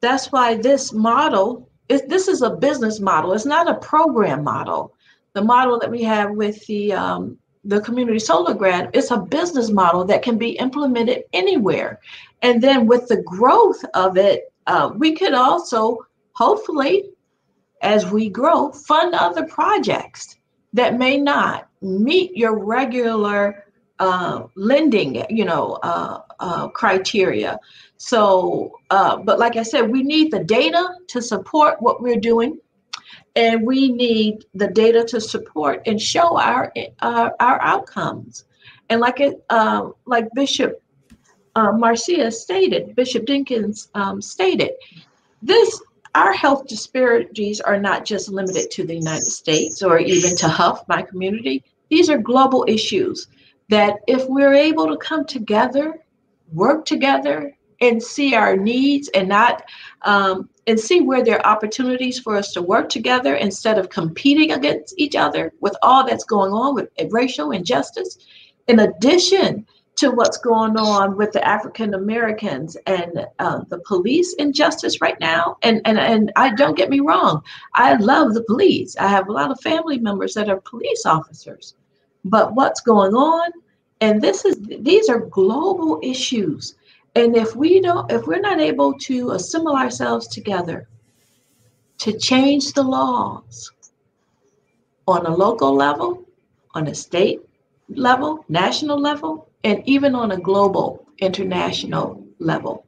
that's 0.00 0.32
why 0.32 0.56
this 0.56 0.92
model 0.92 1.70
is 1.88 2.02
this 2.08 2.28
is 2.28 2.42
a 2.42 2.50
business 2.50 3.00
model. 3.00 3.32
It's 3.32 3.46
not 3.46 3.70
a 3.70 3.76
program 3.76 4.42
model. 4.42 4.92
The 5.34 5.42
model 5.42 5.78
that 5.78 5.90
we 5.90 6.02
have 6.02 6.32
with 6.32 6.66
the 6.66 6.92
um, 6.92 7.38
the 7.64 7.80
community 7.80 8.18
solar 8.18 8.52
grant 8.52 8.90
it's 8.92 9.10
a 9.10 9.18
business 9.18 9.70
model 9.70 10.04
that 10.04 10.22
can 10.22 10.36
be 10.36 10.50
implemented 10.58 11.22
anywhere. 11.32 12.00
And 12.42 12.62
then 12.62 12.86
with 12.86 13.06
the 13.08 13.22
growth 13.22 13.82
of 13.94 14.16
it 14.16 14.52
uh, 14.66 14.90
we 14.94 15.14
could 15.14 15.34
also 15.34 15.98
hopefully 16.32 17.10
as 17.82 18.10
we 18.10 18.28
grow 18.28 18.72
fund 18.72 19.14
other 19.14 19.46
projects 19.46 20.36
that 20.72 20.98
may 20.98 21.16
not 21.16 21.68
meet 21.80 22.36
your 22.36 22.58
regular 22.58 23.64
uh, 24.00 24.42
lending 24.56 25.24
you 25.30 25.44
know 25.44 25.78
uh, 25.84 26.18
uh 26.40 26.68
criteria 26.68 27.58
so 28.10 28.78
uh, 28.90 29.16
but 29.16 29.38
like 29.38 29.56
i 29.56 29.62
said 29.62 29.90
we 29.90 30.02
need 30.02 30.30
the 30.30 30.44
data 30.44 30.84
to 31.08 31.22
support 31.22 31.80
what 31.80 32.02
we're 32.02 32.20
doing. 32.20 32.58
And 33.36 33.66
we 33.66 33.90
need 33.90 34.44
the 34.54 34.68
data 34.68 35.04
to 35.04 35.20
support 35.20 35.82
and 35.86 36.00
show 36.00 36.38
our 36.38 36.72
uh, 37.00 37.30
our 37.40 37.60
outcomes. 37.62 38.44
And 38.88 39.00
like 39.00 39.20
it 39.20 39.44
uh, 39.50 39.90
like 40.06 40.26
bishop 40.34 40.82
uh, 41.56 41.72
marcia 41.72 42.30
stated 42.30 42.94
bishop 42.94 43.24
dinkins 43.26 43.88
um, 43.94 44.20
stated 44.20 44.72
this 45.42 45.82
our 46.14 46.32
health 46.32 46.66
disparities 46.66 47.60
are 47.60 47.80
not 47.80 48.04
just 48.04 48.28
limited 48.28 48.70
to 48.70 48.84
the 48.86 48.94
united 48.94 49.32
states 49.42 49.82
or 49.82 49.98
even 49.98 50.36
to 50.36 50.48
Hough 50.48 50.86
my 50.88 51.02
community. 51.02 51.64
These 51.90 52.08
are 52.10 52.18
global 52.18 52.64
issues 52.68 53.28
that 53.68 53.94
if 54.06 54.28
we're 54.28 54.54
able 54.54 54.86
to 54.88 54.96
come 54.96 55.24
together 55.24 56.00
work 56.52 56.84
together 56.84 57.53
and 57.80 58.02
see 58.02 58.34
our 58.34 58.56
needs 58.56 59.08
and 59.08 59.28
not 59.28 59.64
um, 60.02 60.48
and 60.66 60.78
see 60.78 61.00
where 61.00 61.22
there 61.24 61.38
are 61.38 61.52
opportunities 61.52 62.18
for 62.18 62.36
us 62.36 62.52
to 62.52 62.62
work 62.62 62.88
together 62.88 63.34
instead 63.34 63.78
of 63.78 63.90
competing 63.90 64.52
against 64.52 64.94
each 64.98 65.16
other 65.16 65.52
with 65.60 65.76
all 65.82 66.06
that's 66.06 66.24
going 66.24 66.52
on 66.52 66.74
with 66.74 66.88
racial 67.10 67.50
injustice 67.50 68.18
in 68.68 68.80
addition 68.80 69.66
to 69.96 70.10
what's 70.10 70.38
going 70.38 70.76
on 70.76 71.16
with 71.16 71.32
the 71.32 71.46
African 71.46 71.94
Americans 71.94 72.76
and 72.86 73.26
uh, 73.38 73.60
the 73.68 73.78
police 73.80 74.34
injustice 74.34 75.00
right 75.00 75.18
now. 75.20 75.56
And, 75.62 75.80
and 75.84 75.98
and 75.98 76.32
I 76.36 76.54
don't 76.54 76.76
get 76.76 76.90
me 76.90 77.00
wrong, 77.00 77.42
I 77.74 77.94
love 77.94 78.34
the 78.34 78.42
police. 78.42 78.96
I 78.96 79.06
have 79.06 79.28
a 79.28 79.32
lot 79.32 79.50
of 79.50 79.60
family 79.60 79.98
members 79.98 80.34
that 80.34 80.48
are 80.48 80.60
police 80.60 81.06
officers. 81.06 81.74
But 82.24 82.54
what's 82.54 82.80
going 82.80 83.14
on? 83.14 83.50
And 84.00 84.20
this 84.20 84.44
is 84.44 84.56
these 84.60 85.08
are 85.08 85.20
global 85.20 86.00
issues 86.02 86.74
and 87.14 87.36
if 87.36 87.54
we 87.54 87.80
don't, 87.80 88.10
if 88.10 88.26
we're 88.26 88.40
not 88.40 88.60
able 88.60 88.94
to 89.00 89.30
assemble 89.30 89.76
ourselves 89.76 90.26
together 90.26 90.88
to 91.98 92.18
change 92.18 92.72
the 92.72 92.82
laws 92.82 93.70
on 95.06 95.24
a 95.26 95.34
local 95.34 95.74
level, 95.74 96.24
on 96.74 96.88
a 96.88 96.94
state 96.94 97.40
level, 97.88 98.44
national 98.48 99.00
level, 99.00 99.48
and 99.62 99.82
even 99.86 100.14
on 100.14 100.32
a 100.32 100.36
global 100.36 101.06
international 101.18 102.24
level, 102.40 102.84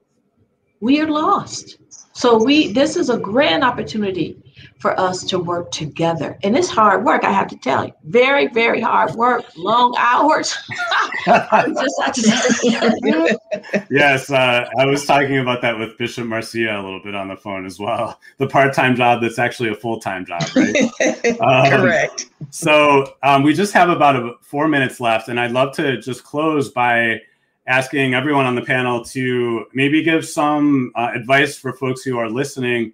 we 0.80 1.00
are 1.00 1.08
lost. 1.08 1.78
So 2.12 2.42
we 2.42 2.72
this 2.72 2.96
is 2.96 3.10
a 3.10 3.18
grand 3.18 3.62
opportunity 3.62 4.42
for 4.78 4.98
us 5.00 5.24
to 5.24 5.38
work 5.38 5.70
together. 5.70 6.38
And 6.42 6.56
it's 6.56 6.68
hard 6.68 7.04
work, 7.04 7.24
I 7.24 7.32
have 7.32 7.48
to 7.48 7.56
tell 7.56 7.86
you. 7.86 7.92
Very, 8.04 8.48
very 8.48 8.80
hard 8.80 9.14
work, 9.14 9.44
long 9.56 9.94
hours. 9.98 10.54
yes, 13.90 14.30
uh, 14.30 14.68
I 14.78 14.84
was 14.84 15.06
talking 15.06 15.38
about 15.38 15.62
that 15.62 15.78
with 15.78 15.96
Bishop 15.96 16.26
Marcia 16.26 16.78
a 16.78 16.82
little 16.82 17.00
bit 17.02 17.14
on 17.14 17.28
the 17.28 17.36
phone 17.36 17.64
as 17.64 17.78
well. 17.80 18.20
The 18.38 18.46
part 18.46 18.74
time 18.74 18.94
job 18.96 19.22
that's 19.22 19.38
actually 19.38 19.70
a 19.70 19.74
full 19.74 19.98
time 19.98 20.26
job, 20.26 20.42
right? 20.54 20.76
um, 21.40 21.70
Correct. 21.70 22.26
So 22.50 23.14
um, 23.22 23.42
we 23.42 23.54
just 23.54 23.72
have 23.72 23.88
about 23.88 24.16
a, 24.16 24.34
four 24.42 24.68
minutes 24.68 25.00
left, 25.00 25.28
and 25.28 25.40
I'd 25.40 25.52
love 25.52 25.74
to 25.76 26.00
just 26.00 26.22
close 26.22 26.68
by 26.68 27.22
asking 27.66 28.14
everyone 28.14 28.46
on 28.46 28.54
the 28.54 28.62
panel 28.62 29.04
to 29.04 29.66
maybe 29.72 30.02
give 30.02 30.26
some 30.26 30.92
uh, 30.94 31.10
advice 31.14 31.56
for 31.56 31.72
folks 31.72 32.02
who 32.02 32.18
are 32.18 32.28
listening 32.28 32.92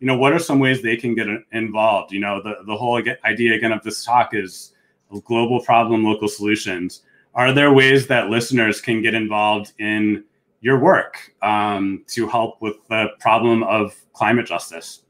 you 0.00 0.06
know, 0.06 0.16
what 0.16 0.32
are 0.32 0.38
some 0.38 0.58
ways 0.58 0.82
they 0.82 0.96
can 0.96 1.14
get 1.14 1.28
involved? 1.52 2.12
You 2.12 2.20
know, 2.20 2.42
the, 2.42 2.56
the 2.66 2.76
whole 2.76 3.00
idea 3.24 3.54
again 3.54 3.72
of 3.72 3.82
this 3.82 4.04
talk 4.04 4.34
is 4.34 4.74
global 5.20 5.60
problem, 5.60 6.04
local 6.04 6.28
solutions. 6.28 7.02
Are 7.34 7.52
there 7.52 7.72
ways 7.72 8.06
that 8.08 8.28
listeners 8.28 8.80
can 8.80 9.02
get 9.02 9.14
involved 9.14 9.72
in 9.78 10.24
your 10.60 10.78
work 10.78 11.32
um, 11.42 12.04
to 12.08 12.28
help 12.28 12.60
with 12.60 12.76
the 12.88 13.08
problem 13.20 13.62
of 13.64 13.94
climate 14.12 14.46
justice? 14.46 15.02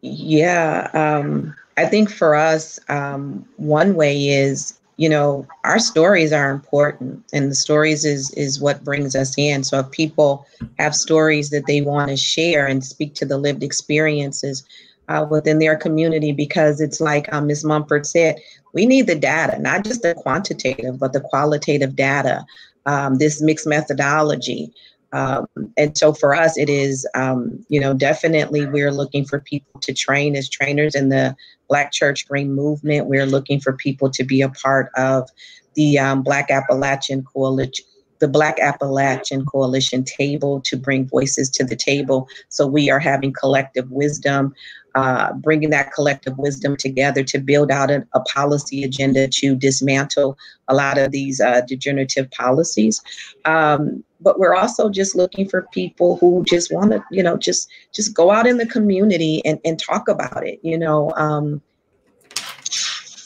Yeah, 0.00 0.90
um, 0.94 1.54
I 1.76 1.86
think 1.86 2.10
for 2.10 2.34
us, 2.34 2.78
um, 2.88 3.46
one 3.56 3.94
way 3.94 4.28
is 4.28 4.77
you 4.98 5.08
know 5.08 5.46
our 5.64 5.78
stories 5.78 6.32
are 6.32 6.50
important 6.50 7.24
and 7.32 7.50
the 7.50 7.54
stories 7.54 8.04
is 8.04 8.30
is 8.32 8.60
what 8.60 8.84
brings 8.84 9.16
us 9.16 9.34
in. 9.38 9.64
So 9.64 9.78
if 9.78 9.90
people 9.90 10.46
have 10.78 10.94
stories 10.94 11.50
that 11.50 11.66
they 11.66 11.80
want 11.80 12.10
to 12.10 12.16
share 12.16 12.66
and 12.66 12.84
speak 12.84 13.14
to 13.14 13.24
the 13.24 13.38
lived 13.38 13.62
experiences 13.62 14.64
uh, 15.08 15.26
within 15.30 15.58
their 15.58 15.76
community 15.76 16.32
because 16.32 16.80
it's 16.80 17.00
like 17.00 17.32
um, 17.32 17.46
ms 17.46 17.64
mumford 17.64 18.06
said 18.06 18.36
we 18.74 18.84
need 18.84 19.06
the 19.06 19.14
data 19.14 19.58
not 19.58 19.84
just 19.84 20.02
the 20.02 20.14
quantitative 20.14 20.98
but 20.98 21.12
the 21.12 21.20
qualitative 21.20 21.96
data 21.96 22.44
um, 22.86 23.16
this 23.16 23.40
mixed 23.40 23.66
methodology 23.66 24.70
um, 25.12 25.46
and 25.76 25.96
so 25.96 26.12
for 26.12 26.34
us, 26.34 26.58
it 26.58 26.68
is, 26.68 27.06
um, 27.14 27.64
you 27.68 27.80
know, 27.80 27.94
definitely 27.94 28.66
we're 28.66 28.92
looking 28.92 29.24
for 29.24 29.40
people 29.40 29.80
to 29.80 29.94
train 29.94 30.36
as 30.36 30.48
trainers 30.48 30.94
in 30.94 31.08
the 31.08 31.34
Black 31.68 31.92
Church 31.92 32.28
Green 32.28 32.52
Movement. 32.52 33.06
We're 33.06 33.26
looking 33.26 33.60
for 33.60 33.72
people 33.72 34.10
to 34.10 34.24
be 34.24 34.42
a 34.42 34.50
part 34.50 34.90
of 34.96 35.28
the 35.74 35.98
um, 35.98 36.22
Black 36.22 36.50
Appalachian 36.50 37.22
Coalition. 37.22 37.86
The 38.20 38.28
Black 38.28 38.58
Appalachian 38.60 39.44
Coalition 39.44 40.04
table 40.04 40.60
to 40.62 40.76
bring 40.76 41.06
voices 41.06 41.50
to 41.50 41.64
the 41.64 41.76
table. 41.76 42.28
So 42.48 42.66
we 42.66 42.90
are 42.90 42.98
having 42.98 43.32
collective 43.32 43.90
wisdom 43.90 44.54
uh, 44.98 45.32
bringing 45.34 45.70
that 45.70 45.92
collective 45.92 46.36
wisdom 46.38 46.76
together 46.76 47.22
to 47.22 47.38
build 47.38 47.70
out 47.70 47.90
a, 47.90 48.04
a, 48.14 48.20
policy 48.20 48.82
agenda 48.82 49.28
to 49.28 49.54
dismantle 49.54 50.36
a 50.66 50.74
lot 50.74 50.98
of 50.98 51.12
these 51.12 51.40
uh, 51.40 51.60
degenerative 51.68 52.28
policies. 52.32 53.00
Um, 53.44 54.02
but 54.20 54.40
we're 54.40 54.54
also 54.54 54.90
just 54.90 55.14
looking 55.14 55.48
for 55.48 55.68
people 55.72 56.16
who 56.16 56.44
just 56.48 56.72
want 56.72 56.90
to, 56.90 57.04
you 57.12 57.22
know, 57.22 57.36
just 57.36 57.68
just 57.94 58.12
go 58.12 58.32
out 58.32 58.46
in 58.46 58.56
the 58.56 58.66
community 58.66 59.40
and, 59.44 59.60
and 59.64 59.78
talk 59.78 60.08
about 60.08 60.44
it, 60.44 60.58
you 60.62 60.76
know, 60.76 61.12
um, 61.12 61.62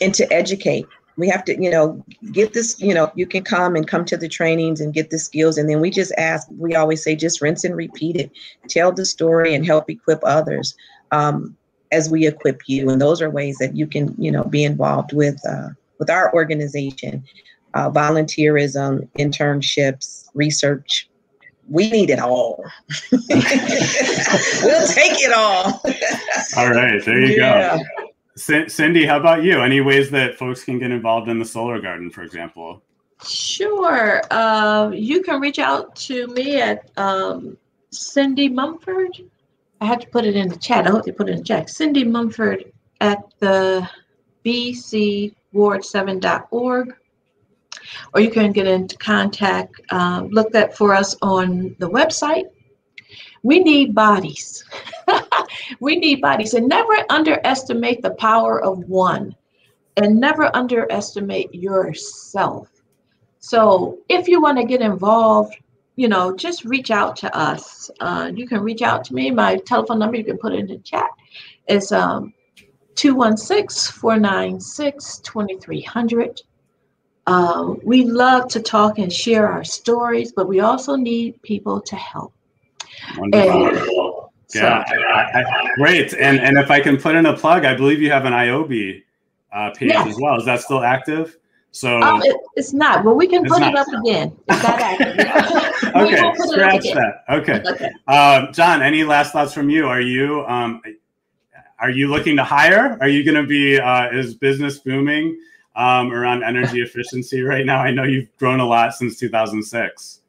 and 0.00 0.14
to 0.14 0.30
educate. 0.30 0.86
We 1.16 1.28
have 1.28 1.44
to, 1.44 1.62
you 1.62 1.70
know, 1.70 2.02
get 2.32 2.54
this, 2.54 2.80
you 2.80 2.94
know, 2.94 3.12
you 3.14 3.26
can 3.26 3.44
come 3.44 3.76
and 3.76 3.86
come 3.86 4.04
to 4.06 4.16
the 4.16 4.28
trainings 4.28 4.80
and 4.80 4.94
get 4.94 5.10
the 5.10 5.18
skills. 5.18 5.58
And 5.58 5.68
then 5.68 5.80
we 5.80 5.90
just 5.90 6.12
ask, 6.16 6.48
we 6.58 6.74
always 6.74 7.02
say, 7.02 7.14
just 7.14 7.42
rinse 7.42 7.64
and 7.64 7.76
repeat 7.76 8.16
it, 8.16 8.30
tell 8.68 8.92
the 8.92 9.04
story 9.04 9.54
and 9.54 9.66
help 9.66 9.90
equip 9.90 10.20
others 10.24 10.74
um, 11.10 11.56
as 11.90 12.10
we 12.10 12.26
equip 12.26 12.62
you. 12.66 12.88
And 12.88 13.00
those 13.00 13.20
are 13.20 13.30
ways 13.30 13.58
that 13.58 13.76
you 13.76 13.86
can, 13.86 14.14
you 14.18 14.30
know, 14.30 14.44
be 14.44 14.64
involved 14.64 15.12
with 15.12 15.40
uh, 15.46 15.68
with 15.98 16.10
our 16.10 16.34
organization, 16.34 17.24
uh, 17.74 17.90
volunteerism, 17.90 19.08
internships, 19.18 20.28
research. 20.34 21.08
We 21.68 21.90
need 21.90 22.10
it 22.10 22.18
all. 22.18 22.64
we'll 23.12 23.20
take 24.88 25.14
it 25.22 25.32
all. 25.32 25.80
all 26.56 26.70
right, 26.70 27.04
there 27.04 27.20
you 27.20 27.36
yeah. 27.36 27.78
go. 27.78 28.01
Cindy, 28.36 29.04
how 29.04 29.18
about 29.18 29.42
you? 29.42 29.60
Any 29.60 29.80
ways 29.80 30.10
that 30.10 30.36
folks 30.36 30.64
can 30.64 30.78
get 30.78 30.90
involved 30.90 31.28
in 31.28 31.38
the 31.38 31.44
solar 31.44 31.80
garden, 31.80 32.10
for 32.10 32.22
example? 32.22 32.82
Sure. 33.24 34.22
Uh, 34.30 34.90
you 34.90 35.22
can 35.22 35.40
reach 35.40 35.58
out 35.58 35.94
to 35.96 36.26
me 36.28 36.60
at 36.60 36.90
um, 36.96 37.56
Cindy 37.90 38.48
Mumford 38.48 39.18
I 39.82 39.84
had 39.84 40.00
to 40.02 40.08
put 40.10 40.24
it 40.24 40.36
in 40.36 40.48
the 40.48 40.56
chat. 40.56 40.86
I 40.86 40.90
hope 40.90 41.04
they 41.04 41.10
put 41.10 41.28
it 41.28 41.32
in 41.32 41.38
the 41.38 41.44
chat. 41.44 41.68
Cindy 41.68 42.04
Mumford 42.04 42.72
at 43.00 43.18
the 43.40 43.90
bcward7.org. 44.44 46.94
Or 48.14 48.20
you 48.20 48.30
can 48.30 48.52
get 48.52 48.68
into 48.68 48.96
contact, 48.98 49.80
uh, 49.90 50.28
look 50.30 50.52
that 50.52 50.76
for 50.76 50.94
us 50.94 51.16
on 51.20 51.74
the 51.80 51.90
website, 51.90 52.44
We 53.42 53.58
need 53.58 53.92
bodies. 53.92 54.64
we 55.80 55.96
need 55.96 56.20
bodies. 56.20 56.54
And 56.54 56.68
never 56.68 56.94
underestimate 57.10 58.02
the 58.02 58.14
power 58.14 58.62
of 58.62 58.78
one 58.88 59.34
and 59.96 60.18
never 60.18 60.54
underestimate 60.56 61.54
yourself. 61.54 62.68
So 63.38 63.98
if 64.08 64.28
you 64.28 64.40
want 64.40 64.58
to 64.58 64.64
get 64.64 64.80
involved, 64.80 65.56
you 65.96 66.08
know, 66.08 66.34
just 66.34 66.64
reach 66.64 66.90
out 66.90 67.16
to 67.16 67.36
us. 67.36 67.90
Uh, 68.00 68.30
you 68.34 68.46
can 68.46 68.60
reach 68.60 68.82
out 68.82 69.04
to 69.04 69.14
me. 69.14 69.30
My 69.30 69.56
telephone 69.56 69.98
number, 69.98 70.16
you 70.16 70.24
can 70.24 70.38
put 70.38 70.52
it 70.52 70.60
in 70.60 70.66
the 70.66 70.78
chat. 70.78 71.10
is 71.68 71.92
um, 71.92 72.32
216 72.94 74.00
496 74.00 75.18
2300. 75.18 76.40
Um, 77.26 77.80
we 77.84 78.04
love 78.04 78.48
to 78.48 78.60
talk 78.60 78.98
and 78.98 79.12
share 79.12 79.46
our 79.48 79.64
stories, 79.64 80.32
but 80.32 80.48
we 80.48 80.60
also 80.60 80.96
need 80.96 81.40
people 81.42 81.80
to 81.82 81.96
help. 81.96 82.32
Wonderful. 83.16 83.66
And, 83.66 84.21
yeah, 84.54 84.84
so, 84.84 84.94
I, 84.94 85.42
I, 85.42 85.68
great. 85.76 86.14
And 86.14 86.40
and 86.40 86.58
if 86.58 86.70
I 86.70 86.80
can 86.80 86.96
put 86.96 87.14
in 87.14 87.26
a 87.26 87.36
plug, 87.36 87.64
I 87.64 87.74
believe 87.74 88.00
you 88.00 88.10
have 88.10 88.24
an 88.24 88.32
IOB 88.32 89.02
uh, 89.52 89.70
page 89.70 89.90
yes. 89.90 90.06
as 90.06 90.16
well. 90.20 90.36
Is 90.38 90.44
that 90.46 90.60
still 90.60 90.82
active? 90.82 91.36
So 91.72 92.00
um, 92.02 92.20
it, 92.22 92.36
it's 92.54 92.74
not, 92.74 93.02
Well, 93.02 93.14
we 93.14 93.26
can 93.26 93.44
put 93.48 93.62
it 93.62 93.74
up 93.74 93.88
again. 93.88 94.36
It's 94.48 94.62
not 94.62 94.80
active. 94.80 95.94
okay, 95.96 96.32
scratch 96.36 96.82
that. 96.82 97.24
Okay, 97.30 97.62
okay. 97.66 97.90
Um, 98.06 98.52
John, 98.52 98.82
any 98.82 99.04
last 99.04 99.32
thoughts 99.32 99.54
from 99.54 99.70
you? 99.70 99.86
Are 99.86 100.00
you 100.00 100.44
um, 100.46 100.82
are 101.82 101.90
you 101.90 102.08
looking 102.08 102.36
to 102.36 102.44
hire? 102.44 102.96
Are 103.00 103.08
you 103.08 103.24
going 103.24 103.42
to 103.42 103.46
be 103.46 103.78
uh, 103.78 104.10
is 104.12 104.34
business 104.34 104.78
booming 104.78 105.36
um, 105.74 106.12
around 106.12 106.44
energy 106.44 106.80
efficiency 106.82 107.42
right 107.42 107.66
now? 107.66 107.80
I 107.80 107.90
know 107.90 108.04
you've 108.04 108.34
grown 108.36 108.60
a 108.60 108.66
lot 108.66 108.94
since 108.94 109.18
2006. 109.18 110.20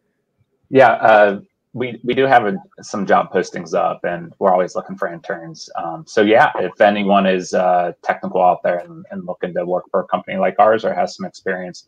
Yeah, 0.70 0.94
uh, 0.94 1.42
we 1.74 2.00
we 2.04 2.14
do 2.14 2.26
have 2.26 2.46
a, 2.46 2.56
some 2.82 3.06
job 3.06 3.32
postings 3.32 3.74
up, 3.74 4.04
and 4.04 4.34
we're 4.40 4.52
always 4.52 4.76
looking 4.76 4.96
for 4.96 5.12
interns. 5.12 5.70
Um, 5.76 6.06
so 6.08 6.22
yeah, 6.22 6.52
if 6.60 6.80
anyone 6.80 7.26
is 7.26 7.54
uh, 7.54 7.94
technical 8.04 8.42
out 8.42 8.62
there 8.64 8.78
and, 8.78 9.06
and, 9.10 9.26
looking 9.26 9.54
to 9.56 9.66
work 9.66 9.86
for 9.90 10.02
a 10.02 10.08
company 10.08 10.38
like 10.38 10.56
ours 10.60 10.86
or 10.86 10.94
has 10.94 11.16
some 11.16 11.26
experience, 11.26 11.88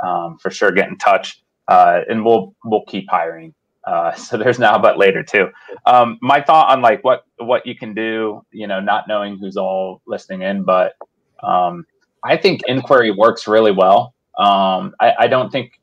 um, 0.00 0.36
for 0.38 0.50
sure 0.50 0.72
get 0.72 0.88
in 0.88 0.98
touch, 0.98 1.42
uh, 1.68 2.00
and 2.08 2.24
we'll 2.24 2.54
we'll 2.64 2.84
keep 2.86 3.08
hiring. 3.08 3.54
Uh, 3.84 4.12
so 4.14 4.36
there's 4.36 4.58
now 4.58 4.76
but 4.78 4.98
later 4.98 5.22
too. 5.22 5.48
Um, 5.86 6.18
my 6.20 6.42
thought 6.42 6.70
on 6.70 6.82
like 6.82 7.04
what 7.04 7.24
what 7.38 7.64
you 7.64 7.76
can 7.76 7.94
do, 7.94 8.44
you 8.50 8.66
know, 8.66 8.80
not 8.80 9.06
knowing 9.06 9.38
who's 9.38 9.56
all 9.56 10.02
listening 10.06 10.42
in, 10.42 10.64
but 10.64 10.94
um, 11.42 11.86
I 12.24 12.36
think 12.36 12.62
inquiry 12.66 13.12
works 13.12 13.46
really 13.46 13.72
well. 13.72 14.14
Um, 14.38 14.94
I, 15.00 15.14
I 15.20 15.26
don't 15.28 15.52
think 15.52 15.80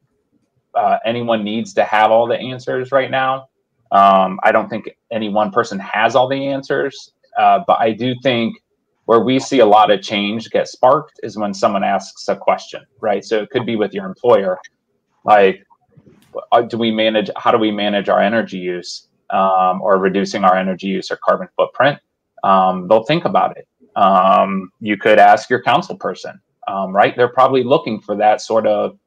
uh, 0.77 0.99
anyone 1.05 1.43
needs 1.43 1.73
to 1.73 1.83
have 1.83 2.11
all 2.11 2.27
the 2.27 2.37
answers 2.37 2.91
right 2.91 3.11
now. 3.11 3.47
Um, 3.91 4.39
I 4.43 4.51
don't 4.51 4.69
think 4.69 4.89
any 5.11 5.29
one 5.29 5.51
person 5.51 5.79
has 5.79 6.15
all 6.15 6.27
the 6.27 6.47
answers, 6.47 7.13
uh, 7.37 7.59
but 7.65 7.79
I 7.79 7.91
do 7.91 8.13
think 8.21 8.57
where 9.05 9.21
we 9.21 9.39
see 9.39 9.59
a 9.59 9.65
lot 9.65 9.89
of 9.89 10.01
change 10.01 10.49
get 10.49 10.67
sparked 10.67 11.19
is 11.23 11.37
when 11.37 11.53
someone 11.53 11.83
asks 11.83 12.27
a 12.27 12.35
question, 12.35 12.81
right? 12.99 13.23
So 13.23 13.41
it 13.41 13.49
could 13.49 13.65
be 13.65 13.77
with 13.77 13.93
your 13.93 14.05
employer, 14.05 14.59
like, 15.23 15.63
uh, 16.51 16.61
do 16.61 16.77
we 16.77 16.91
manage? 16.91 17.29
How 17.37 17.51
do 17.51 17.57
we 17.57 17.71
manage 17.71 18.09
our 18.09 18.19
energy 18.19 18.57
use, 18.57 19.07
um, 19.29 19.81
or 19.81 19.97
reducing 19.97 20.43
our 20.43 20.55
energy 20.55 20.87
use 20.87 21.09
or 21.09 21.17
carbon 21.23 21.47
footprint? 21.55 21.97
Um, 22.43 22.87
they'll 22.87 23.03
think 23.03 23.25
about 23.25 23.57
it. 23.57 23.67
Um, 23.95 24.69
you 24.81 24.97
could 24.97 25.19
ask 25.19 25.49
your 25.49 25.63
council 25.63 25.95
person, 25.95 26.39
um, 26.67 26.95
right? 26.95 27.15
They're 27.15 27.29
probably 27.29 27.63
looking 27.63 28.01
for 28.01 28.15
that 28.17 28.41
sort 28.41 28.67
of 28.67 28.99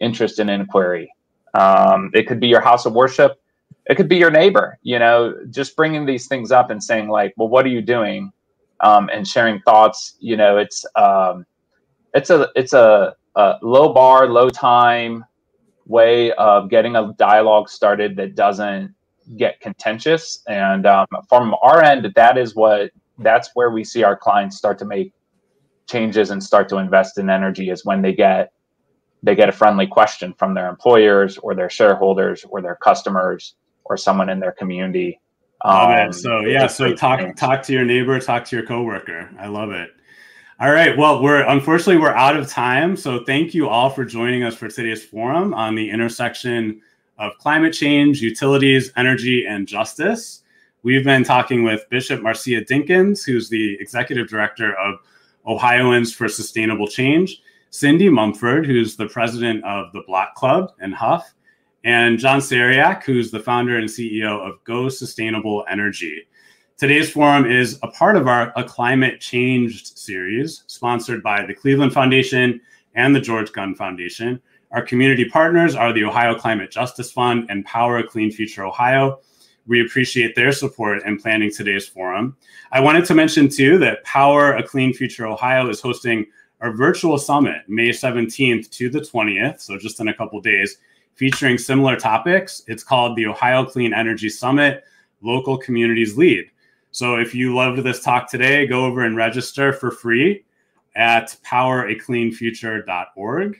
interest 0.00 0.40
and 0.40 0.50
inquiry. 0.50 1.13
Um, 1.54 2.10
it 2.14 2.26
could 2.26 2.40
be 2.40 2.48
your 2.48 2.60
house 2.60 2.86
of 2.86 2.92
worship. 2.92 3.40
It 3.86 3.96
could 3.96 4.08
be 4.08 4.16
your 4.16 4.30
neighbor. 4.30 4.78
You 4.82 4.98
know, 4.98 5.34
just 5.50 5.76
bringing 5.76 6.06
these 6.06 6.26
things 6.26 6.52
up 6.52 6.70
and 6.70 6.82
saying 6.82 7.08
like, 7.08 7.34
"Well, 7.36 7.48
what 7.48 7.64
are 7.64 7.70
you 7.70 7.82
doing?" 7.82 8.32
Um, 8.80 9.08
and 9.12 9.26
sharing 9.26 9.60
thoughts. 9.60 10.16
You 10.20 10.36
know, 10.36 10.58
it's 10.58 10.84
um, 10.96 11.46
it's 12.14 12.30
a 12.30 12.48
it's 12.56 12.72
a, 12.72 13.14
a 13.36 13.54
low 13.62 13.92
bar, 13.92 14.28
low 14.28 14.50
time 14.50 15.24
way 15.86 16.32
of 16.32 16.70
getting 16.70 16.96
a 16.96 17.12
dialogue 17.18 17.68
started 17.68 18.16
that 18.16 18.34
doesn't 18.34 18.94
get 19.36 19.60
contentious. 19.60 20.42
And 20.48 20.86
um, 20.86 21.06
from 21.28 21.54
our 21.62 21.82
end, 21.82 22.10
that 22.14 22.38
is 22.38 22.54
what 22.54 22.90
that's 23.18 23.50
where 23.54 23.70
we 23.70 23.84
see 23.84 24.02
our 24.02 24.16
clients 24.16 24.56
start 24.56 24.78
to 24.78 24.84
make 24.84 25.12
changes 25.88 26.30
and 26.30 26.42
start 26.42 26.68
to 26.70 26.78
invest 26.78 27.18
in 27.18 27.30
energy 27.30 27.70
is 27.70 27.84
when 27.84 28.02
they 28.02 28.12
get 28.12 28.52
they 29.24 29.34
get 29.34 29.48
a 29.48 29.52
friendly 29.52 29.86
question 29.86 30.34
from 30.34 30.52
their 30.54 30.68
employers 30.68 31.38
or 31.38 31.54
their 31.54 31.70
shareholders 31.70 32.44
or 32.50 32.60
their 32.60 32.76
customers 32.76 33.54
or 33.84 33.96
someone 33.96 34.28
in 34.28 34.38
their 34.38 34.52
community. 34.52 35.18
Um, 35.64 36.12
so 36.12 36.40
yeah, 36.40 36.66
so 36.66 36.94
talk 36.94 37.20
things. 37.20 37.40
talk 37.40 37.62
to 37.62 37.72
your 37.72 37.86
neighbor, 37.86 38.20
talk 38.20 38.44
to 38.44 38.56
your 38.56 38.66
coworker. 38.66 39.30
I 39.38 39.48
love 39.48 39.70
it. 39.70 39.90
All 40.60 40.70
right. 40.70 40.96
Well, 40.96 41.22
we're 41.22 41.42
unfortunately 41.48 41.96
we're 41.96 42.14
out 42.14 42.36
of 42.36 42.48
time. 42.48 42.96
So 42.96 43.24
thank 43.24 43.54
you 43.54 43.68
all 43.68 43.88
for 43.88 44.04
joining 44.04 44.44
us 44.44 44.54
for 44.54 44.68
today's 44.68 45.02
forum 45.02 45.54
on 45.54 45.74
the 45.74 45.88
intersection 45.90 46.82
of 47.18 47.32
climate 47.38 47.72
change, 47.72 48.20
utilities, 48.20 48.92
energy, 48.96 49.46
and 49.46 49.66
justice. 49.66 50.42
We've 50.82 51.04
been 51.04 51.24
talking 51.24 51.64
with 51.64 51.88
Bishop 51.88 52.20
Marcia 52.20 52.60
Dinkins, 52.60 53.24
who's 53.24 53.48
the 53.48 53.78
executive 53.80 54.28
director 54.28 54.74
of 54.74 54.96
Ohioans 55.46 56.12
for 56.12 56.28
Sustainable 56.28 56.86
Change, 56.86 57.40
Cindy 57.74 58.08
Mumford, 58.08 58.64
who's 58.66 58.94
the 58.94 59.08
president 59.08 59.64
of 59.64 59.92
the 59.92 60.02
Block 60.06 60.36
Club 60.36 60.70
and 60.78 60.94
Hough, 60.94 61.34
and 61.82 62.20
John 62.20 62.38
Seryak, 62.38 63.02
who's 63.02 63.32
the 63.32 63.40
founder 63.40 63.78
and 63.78 63.88
CEO 63.88 64.38
of 64.48 64.62
Go 64.62 64.88
Sustainable 64.88 65.64
Energy. 65.68 66.28
Today's 66.76 67.10
forum 67.10 67.50
is 67.50 67.80
a 67.82 67.88
part 67.88 68.14
of 68.14 68.28
our 68.28 68.52
A 68.54 68.62
Climate 68.62 69.20
Changed 69.20 69.98
series, 69.98 70.62
sponsored 70.68 71.20
by 71.20 71.44
the 71.44 71.52
Cleveland 71.52 71.92
Foundation 71.92 72.60
and 72.94 73.12
the 73.12 73.20
George 73.20 73.52
Gund 73.52 73.76
Foundation. 73.76 74.40
Our 74.70 74.82
community 74.82 75.24
partners 75.28 75.74
are 75.74 75.92
the 75.92 76.04
Ohio 76.04 76.36
Climate 76.36 76.70
Justice 76.70 77.10
Fund 77.10 77.46
and 77.48 77.64
Power 77.64 77.98
a 77.98 78.06
Clean 78.06 78.30
Future 78.30 78.64
Ohio. 78.64 79.18
We 79.66 79.84
appreciate 79.84 80.36
their 80.36 80.52
support 80.52 81.02
in 81.04 81.18
planning 81.18 81.50
today's 81.50 81.88
forum. 81.88 82.36
I 82.70 82.78
wanted 82.78 83.04
to 83.06 83.16
mention, 83.16 83.48
too, 83.48 83.78
that 83.78 84.04
Power 84.04 84.52
a 84.52 84.62
Clean 84.62 84.94
Future 84.94 85.26
Ohio 85.26 85.68
is 85.68 85.80
hosting 85.80 86.26
our 86.64 86.72
virtual 86.72 87.18
summit, 87.18 87.62
May 87.68 87.90
17th 87.90 88.70
to 88.70 88.88
the 88.88 89.00
20th, 89.00 89.60
so 89.60 89.76
just 89.76 90.00
in 90.00 90.08
a 90.08 90.14
couple 90.14 90.40
days, 90.40 90.78
featuring 91.14 91.58
similar 91.58 91.94
topics. 91.94 92.62
It's 92.66 92.82
called 92.82 93.18
the 93.18 93.26
Ohio 93.26 93.66
Clean 93.66 93.92
Energy 93.92 94.30
Summit 94.30 94.82
Local 95.20 95.58
Communities 95.58 96.16
Lead. 96.16 96.46
So 96.90 97.16
if 97.16 97.34
you 97.34 97.54
loved 97.54 97.82
this 97.82 98.02
talk 98.02 98.30
today, 98.30 98.66
go 98.66 98.86
over 98.86 99.04
and 99.04 99.14
register 99.14 99.74
for 99.74 99.90
free 99.90 100.42
at 100.96 101.36
poweracleanfuture.org. 101.44 103.58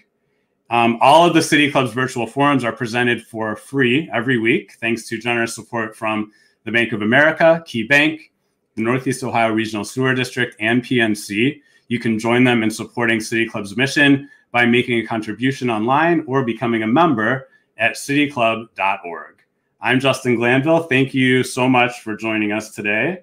Um, 0.70 0.96
all 1.02 1.26
of 1.26 1.34
the 1.34 1.42
City 1.42 1.70
Club's 1.70 1.92
virtual 1.92 2.26
forums 2.26 2.64
are 2.64 2.72
presented 2.72 3.26
for 3.26 3.54
free 3.54 4.08
every 4.14 4.38
week, 4.38 4.76
thanks 4.80 5.06
to 5.08 5.18
generous 5.18 5.54
support 5.54 5.94
from 5.94 6.32
the 6.64 6.72
Bank 6.72 6.92
of 6.92 7.02
America, 7.02 7.62
Key 7.66 7.82
Bank, 7.82 8.32
the 8.76 8.82
Northeast 8.82 9.22
Ohio 9.22 9.52
Regional 9.52 9.84
Sewer 9.84 10.14
District, 10.14 10.56
and 10.58 10.82
PNC. 10.82 11.60
You 11.94 12.00
can 12.00 12.18
join 12.18 12.42
them 12.42 12.64
in 12.64 12.72
supporting 12.72 13.20
City 13.20 13.48
Club's 13.48 13.76
mission 13.76 14.28
by 14.50 14.66
making 14.66 14.98
a 14.98 15.06
contribution 15.06 15.70
online 15.70 16.24
or 16.26 16.44
becoming 16.44 16.82
a 16.82 16.88
member 16.88 17.46
at 17.78 17.92
cityclub.org. 17.92 19.36
I'm 19.80 20.00
Justin 20.00 20.34
Glanville. 20.34 20.88
Thank 20.88 21.14
you 21.14 21.44
so 21.44 21.68
much 21.68 22.00
for 22.00 22.16
joining 22.16 22.50
us 22.50 22.74
today. 22.74 23.22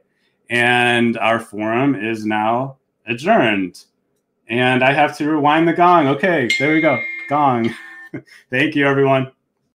And 0.49 1.17
our 1.17 1.37
forum 1.37 1.95
is 1.95 2.25
now 2.25 2.77
adjourned. 3.07 3.83
And 4.47 4.85
I 4.85 4.93
have 4.93 5.17
to 5.17 5.29
rewind 5.29 5.67
the 5.67 5.73
gong. 5.73 6.07
Okay, 6.07 6.47
there 6.57 6.73
we 6.73 6.79
go. 6.79 6.97
Gong. 7.27 7.75
Thank 8.49 8.75
you, 8.75 8.87
everyone. 8.87 9.33